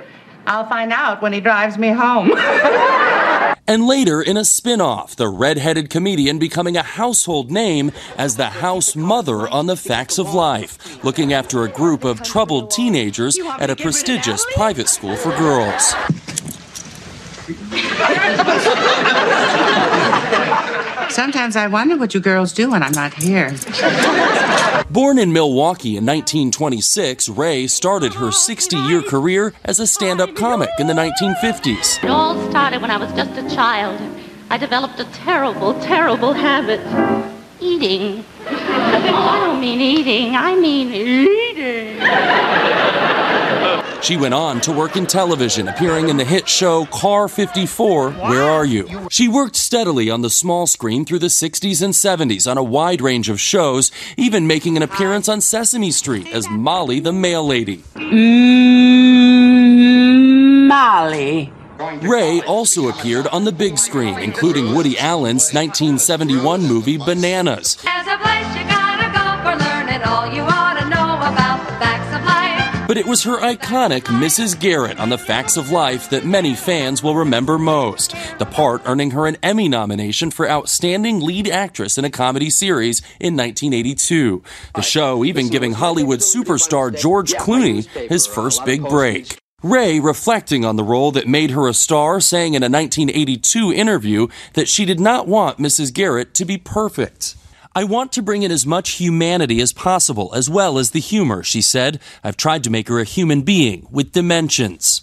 I'll 0.50 0.66
find 0.66 0.92
out 0.92 1.22
when 1.22 1.32
he 1.32 1.40
drives 1.40 1.78
me 1.78 1.90
home. 1.90 2.32
And 3.66 3.86
later, 3.86 4.20
in 4.20 4.36
a 4.36 4.44
spin-off, 4.44 5.14
the 5.14 5.28
red-headed 5.28 5.90
comedian 5.90 6.40
becoming 6.40 6.76
a 6.76 6.82
household 6.82 7.52
name 7.52 7.92
as 8.18 8.34
the 8.34 8.46
house 8.46 8.96
mother 8.96 9.48
on 9.48 9.66
The 9.66 9.76
Facts 9.76 10.18
of 10.18 10.34
Life, 10.34 11.04
looking 11.04 11.32
after 11.32 11.62
a 11.62 11.68
group 11.68 12.02
of 12.02 12.20
troubled 12.20 12.72
teenagers 12.72 13.38
at 13.38 13.70
a 13.70 13.76
prestigious 13.76 14.44
private 14.56 14.88
school 14.88 15.14
for 15.14 15.30
girls. 15.36 15.94
Sometimes 21.10 21.56
I 21.56 21.66
wonder 21.66 21.96
what 21.96 22.14
you 22.14 22.20
girls 22.20 22.52
do 22.52 22.70
when 22.70 22.82
I'm 22.82 22.92
not 22.92 23.12
here. 23.14 23.52
Born 24.90 25.18
in 25.18 25.32
Milwaukee 25.32 25.96
in 25.96 26.06
1926, 26.06 27.28
Rae 27.30 27.66
started 27.66 28.14
her 28.14 28.28
60-year 28.28 29.02
career 29.02 29.52
as 29.64 29.80
a 29.80 29.86
stand-up 29.86 30.34
comic 30.36 30.70
in 30.78 30.86
the 30.86 30.92
1950s. 30.94 32.02
It 32.02 32.10
all 32.10 32.34
started 32.50 32.80
when 32.80 32.90
I 32.90 32.96
was 32.96 33.12
just 33.12 33.32
a 33.32 33.54
child. 33.54 34.00
I 34.50 34.56
developed 34.56 35.00
a 35.00 35.04
terrible, 35.06 35.74
terrible 35.80 36.32
habit. 36.32 36.80
Eating. 37.60 38.24
Oh, 38.46 38.48
I 38.48 39.40
don't 39.46 39.60
mean 39.60 39.80
eating, 39.80 40.36
I 40.36 40.54
mean 40.56 40.92
eating. 40.92 42.00
She 44.02 44.16
went 44.16 44.32
on 44.32 44.62
to 44.62 44.72
work 44.72 44.96
in 44.96 45.06
television, 45.06 45.68
appearing 45.68 46.08
in 46.08 46.16
the 46.16 46.24
hit 46.24 46.48
show 46.48 46.86
Car 46.86 47.28
54, 47.28 48.12
Where 48.12 48.42
Are 48.42 48.64
You? 48.64 49.08
She 49.10 49.28
worked 49.28 49.56
steadily 49.56 50.08
on 50.08 50.22
the 50.22 50.30
small 50.30 50.66
screen 50.66 51.04
through 51.04 51.18
the 51.18 51.26
60s 51.26 51.82
and 51.82 51.92
70s 51.92 52.50
on 52.50 52.56
a 52.56 52.62
wide 52.62 53.02
range 53.02 53.28
of 53.28 53.38
shows, 53.38 53.92
even 54.16 54.46
making 54.46 54.78
an 54.78 54.82
appearance 54.82 55.28
on 55.28 55.42
Sesame 55.42 55.90
Street 55.90 56.26
as 56.32 56.48
Molly 56.48 56.98
the 57.00 57.12
Mail 57.12 57.46
Lady. 57.46 57.78
Mm, 57.96 58.38
Molly. 60.66 61.52
Rae 62.02 62.40
also 62.46 62.88
appeared 62.88 63.26
on 63.28 63.44
the 63.44 63.52
big 63.52 63.76
screen, 63.78 64.18
including 64.18 64.74
Woody 64.74 64.98
Allen's 64.98 65.52
1971 65.52 66.62
movie 66.62 66.96
Bananas. 66.96 67.76
As 67.86 68.06
a 68.06 68.16
place 68.18 68.56
you 68.56 68.64
gotta 68.64 69.10
go 69.12 69.24
for 69.42 69.56
learning 69.64 70.02
all 70.02 70.26
you 70.32 70.42
ought 70.42 70.59
But 72.90 72.98
it 72.98 73.06
was 73.06 73.22
her 73.22 73.38
iconic 73.38 74.00
Mrs. 74.06 74.58
Garrett 74.58 74.98
on 74.98 75.10
The 75.10 75.16
Facts 75.16 75.56
of 75.56 75.70
Life 75.70 76.10
that 76.10 76.24
many 76.26 76.56
fans 76.56 77.04
will 77.04 77.14
remember 77.14 77.56
most. 77.56 78.16
The 78.40 78.46
part 78.46 78.82
earning 78.84 79.12
her 79.12 79.28
an 79.28 79.36
Emmy 79.44 79.68
nomination 79.68 80.32
for 80.32 80.50
Outstanding 80.50 81.20
Lead 81.20 81.48
Actress 81.48 81.98
in 81.98 82.04
a 82.04 82.10
Comedy 82.10 82.50
Series 82.50 82.98
in 83.20 83.36
1982. 83.36 84.42
The 84.74 84.82
show 84.82 85.24
even 85.24 85.50
giving 85.50 85.74
Hollywood 85.74 86.18
superstar 86.18 86.92
George 86.92 87.32
Clooney 87.34 87.86
his 88.08 88.26
first 88.26 88.64
big 88.64 88.82
break. 88.82 89.38
Rae, 89.62 90.00
reflecting 90.00 90.64
on 90.64 90.74
the 90.74 90.82
role 90.82 91.12
that 91.12 91.28
made 91.28 91.52
her 91.52 91.68
a 91.68 91.74
star, 91.74 92.18
saying 92.18 92.54
in 92.54 92.64
a 92.64 92.66
1982 92.66 93.72
interview 93.72 94.26
that 94.54 94.66
she 94.66 94.84
did 94.84 94.98
not 94.98 95.28
want 95.28 95.58
Mrs. 95.58 95.94
Garrett 95.94 96.34
to 96.34 96.44
be 96.44 96.58
perfect. 96.58 97.36
I 97.72 97.84
want 97.84 98.10
to 98.12 98.22
bring 98.22 98.42
in 98.42 98.50
as 98.50 98.66
much 98.66 98.90
humanity 98.92 99.60
as 99.60 99.72
possible, 99.72 100.32
as 100.34 100.50
well 100.50 100.76
as 100.76 100.90
the 100.90 100.98
humor, 100.98 101.44
she 101.44 101.60
said. 101.62 102.00
I've 102.24 102.36
tried 102.36 102.64
to 102.64 102.70
make 102.70 102.88
her 102.88 102.98
a 102.98 103.04
human 103.04 103.42
being 103.42 103.86
with 103.92 104.10
dimensions. 104.10 105.02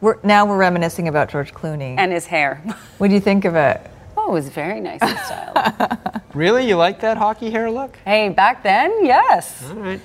We're, 0.00 0.18
now 0.22 0.46
we're 0.46 0.56
reminiscing 0.56 1.08
about 1.08 1.28
George 1.28 1.52
Clooney. 1.52 1.94
And 1.98 2.10
his 2.10 2.24
hair. 2.26 2.62
What 2.96 3.08
do 3.08 3.14
you 3.14 3.20
think 3.20 3.44
of 3.44 3.54
it? 3.54 3.82
Oh, 4.16 4.30
it 4.30 4.32
was 4.32 4.48
very 4.48 4.80
nice 4.80 5.00
and 5.02 5.18
styled. 5.18 5.98
Really? 6.34 6.68
You 6.68 6.76
like 6.76 7.00
that 7.00 7.16
hockey 7.16 7.50
hair 7.50 7.70
look? 7.72 7.98
hey, 8.04 8.28
back 8.28 8.62
then, 8.62 9.04
yes. 9.04 9.68
All 9.68 9.74
right. 9.74 10.00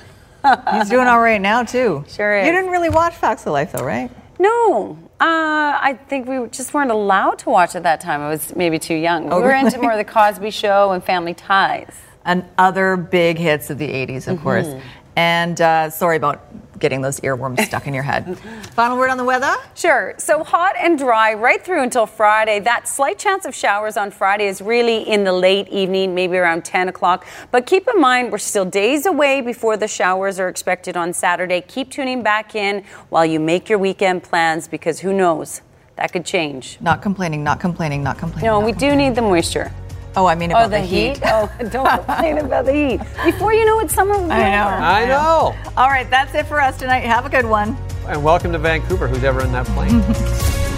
He's 0.74 0.90
doing 0.90 1.06
all 1.08 1.20
right 1.20 1.40
now, 1.40 1.64
too. 1.64 2.04
Sure 2.08 2.36
is. 2.40 2.48
You 2.48 2.52
didn't 2.52 2.72
really 2.72 2.90
watch 2.90 3.14
Facts 3.14 3.46
of 3.46 3.54
Life, 3.54 3.72
though, 3.74 3.86
right? 3.86 4.10
No, 4.40 4.98
uh, 5.20 5.80
I 5.82 5.97
think 6.09 6.28
we 6.28 6.47
just 6.49 6.74
weren't 6.74 6.91
allowed 6.91 7.39
to 7.39 7.49
watch 7.49 7.76
at 7.76 7.84
that 7.84 8.01
time. 8.01 8.22
I 8.22 8.30
was 8.30 8.55
maybe 8.55 8.78
too 8.78 8.95
young. 8.95 9.32
Oh, 9.32 9.38
we 9.38 9.43
were 9.43 9.49
really? 9.49 9.68
into 9.68 9.80
more 9.80 9.91
of 9.91 9.97
the 9.97 10.03
Cosby 10.03 10.51
Show 10.51 10.91
and 10.91 11.01
Family 11.01 11.34
Ties. 11.34 11.95
And 12.26 12.43
other 12.57 12.97
big 12.97 13.38
hits 13.38 13.70
of 13.70 13.78
the 13.78 13.88
80s, 13.88 14.28
of 14.28 14.41
course. 14.41 14.68
And 15.16 15.59
uh, 15.61 15.89
sorry 15.89 16.18
about 16.18 16.43
getting 16.80 17.01
those 17.01 17.20
earworms 17.22 17.61
stuck 17.66 17.88
in 17.88 17.93
your 17.93 18.03
head. 18.03 18.38
Final 18.74 18.97
word 18.97 19.09
on 19.09 19.18
the 19.18 19.24
weather? 19.24 19.53
Sure. 19.76 20.13
So 20.18 20.43
hot 20.43 20.76
and 20.78 20.97
dry 20.97 21.34
right 21.34 21.63
through 21.63 21.84
until 21.84 22.05
Friday. 22.05 22.59
That 22.59 22.88
slight 22.88 23.18
chance 23.18 23.45
of 23.45 23.55
showers 23.55 23.97
on 23.97 24.11
Friday 24.11 24.47
is 24.47 24.61
really 24.61 25.07
in 25.07 25.24
the 25.24 25.34
late 25.34 25.68
evening, 25.70 26.13
maybe 26.13 26.38
around 26.38 26.66
10 26.66 26.89
o'clock. 26.89 27.26
But 27.51 27.66
keep 27.66 27.88
in 27.88 27.99
mind, 27.99 28.32
we're 28.32 28.38
still 28.38 28.66
days 28.66 29.05
away 29.05 29.41
before 29.41 29.78
the 29.78 29.88
showers 29.88 30.39
are 30.39 30.49
expected 30.49 30.97
on 30.97 31.13
Saturday. 31.13 31.61
Keep 31.61 31.91
tuning 31.91 32.24
back 32.24 32.55
in 32.55 32.84
while 33.09 33.26
you 33.26 33.39
make 33.39 33.70
your 33.70 33.80
weekend 33.80 34.24
plans 34.24 34.68
because 34.68 34.99
who 34.99 35.13
knows? 35.13 35.61
That 35.95 36.11
could 36.11 36.26
change. 36.26 36.78
Not 36.82 37.01
complaining, 37.01 37.41
not 37.43 37.61
complaining, 37.61 38.03
not 38.03 38.18
complaining. 38.18 38.47
No, 38.47 38.59
not 38.59 38.66
we 38.66 38.74
do 38.74 38.95
need 38.95 39.16
the 39.16 39.22
moisture. 39.22 39.72
Oh, 40.18 40.26
I 40.28 40.36
mean 40.36 40.51
Oh, 40.51 40.55
about 40.55 40.72
the, 40.72 40.78
the 40.78 40.86
heat? 40.86 41.18
heat. 41.18 41.22
Oh, 41.26 41.49
don't 41.72 41.88
complain 41.89 42.38
about 42.38 42.66
the 42.66 42.74
heat. 42.74 42.99
Before 43.26 43.53
you 43.53 43.66
know 43.66 43.80
it, 43.82 43.91
summer 43.91 44.18
will 44.18 44.28
be 44.28 44.32
I 44.34 44.51
know. 44.51 44.66
over. 44.66 44.76
I 44.76 45.05
know. 45.05 45.55
All 45.78 45.88
right, 45.89 46.09
that's 46.09 46.34
it 46.36 46.45
for 46.45 46.61
us 46.61 46.78
tonight. 46.78 47.01
Have 47.01 47.26
a 47.26 47.30
good 47.30 47.45
one. 47.45 47.76
And 48.07 48.24
welcome 48.24 48.51
to 48.53 48.59
Vancouver, 48.59 49.07
who's 49.07 49.24
ever 49.24 49.41
in 49.41 49.51
that 49.51 49.66
plane. 49.68 50.01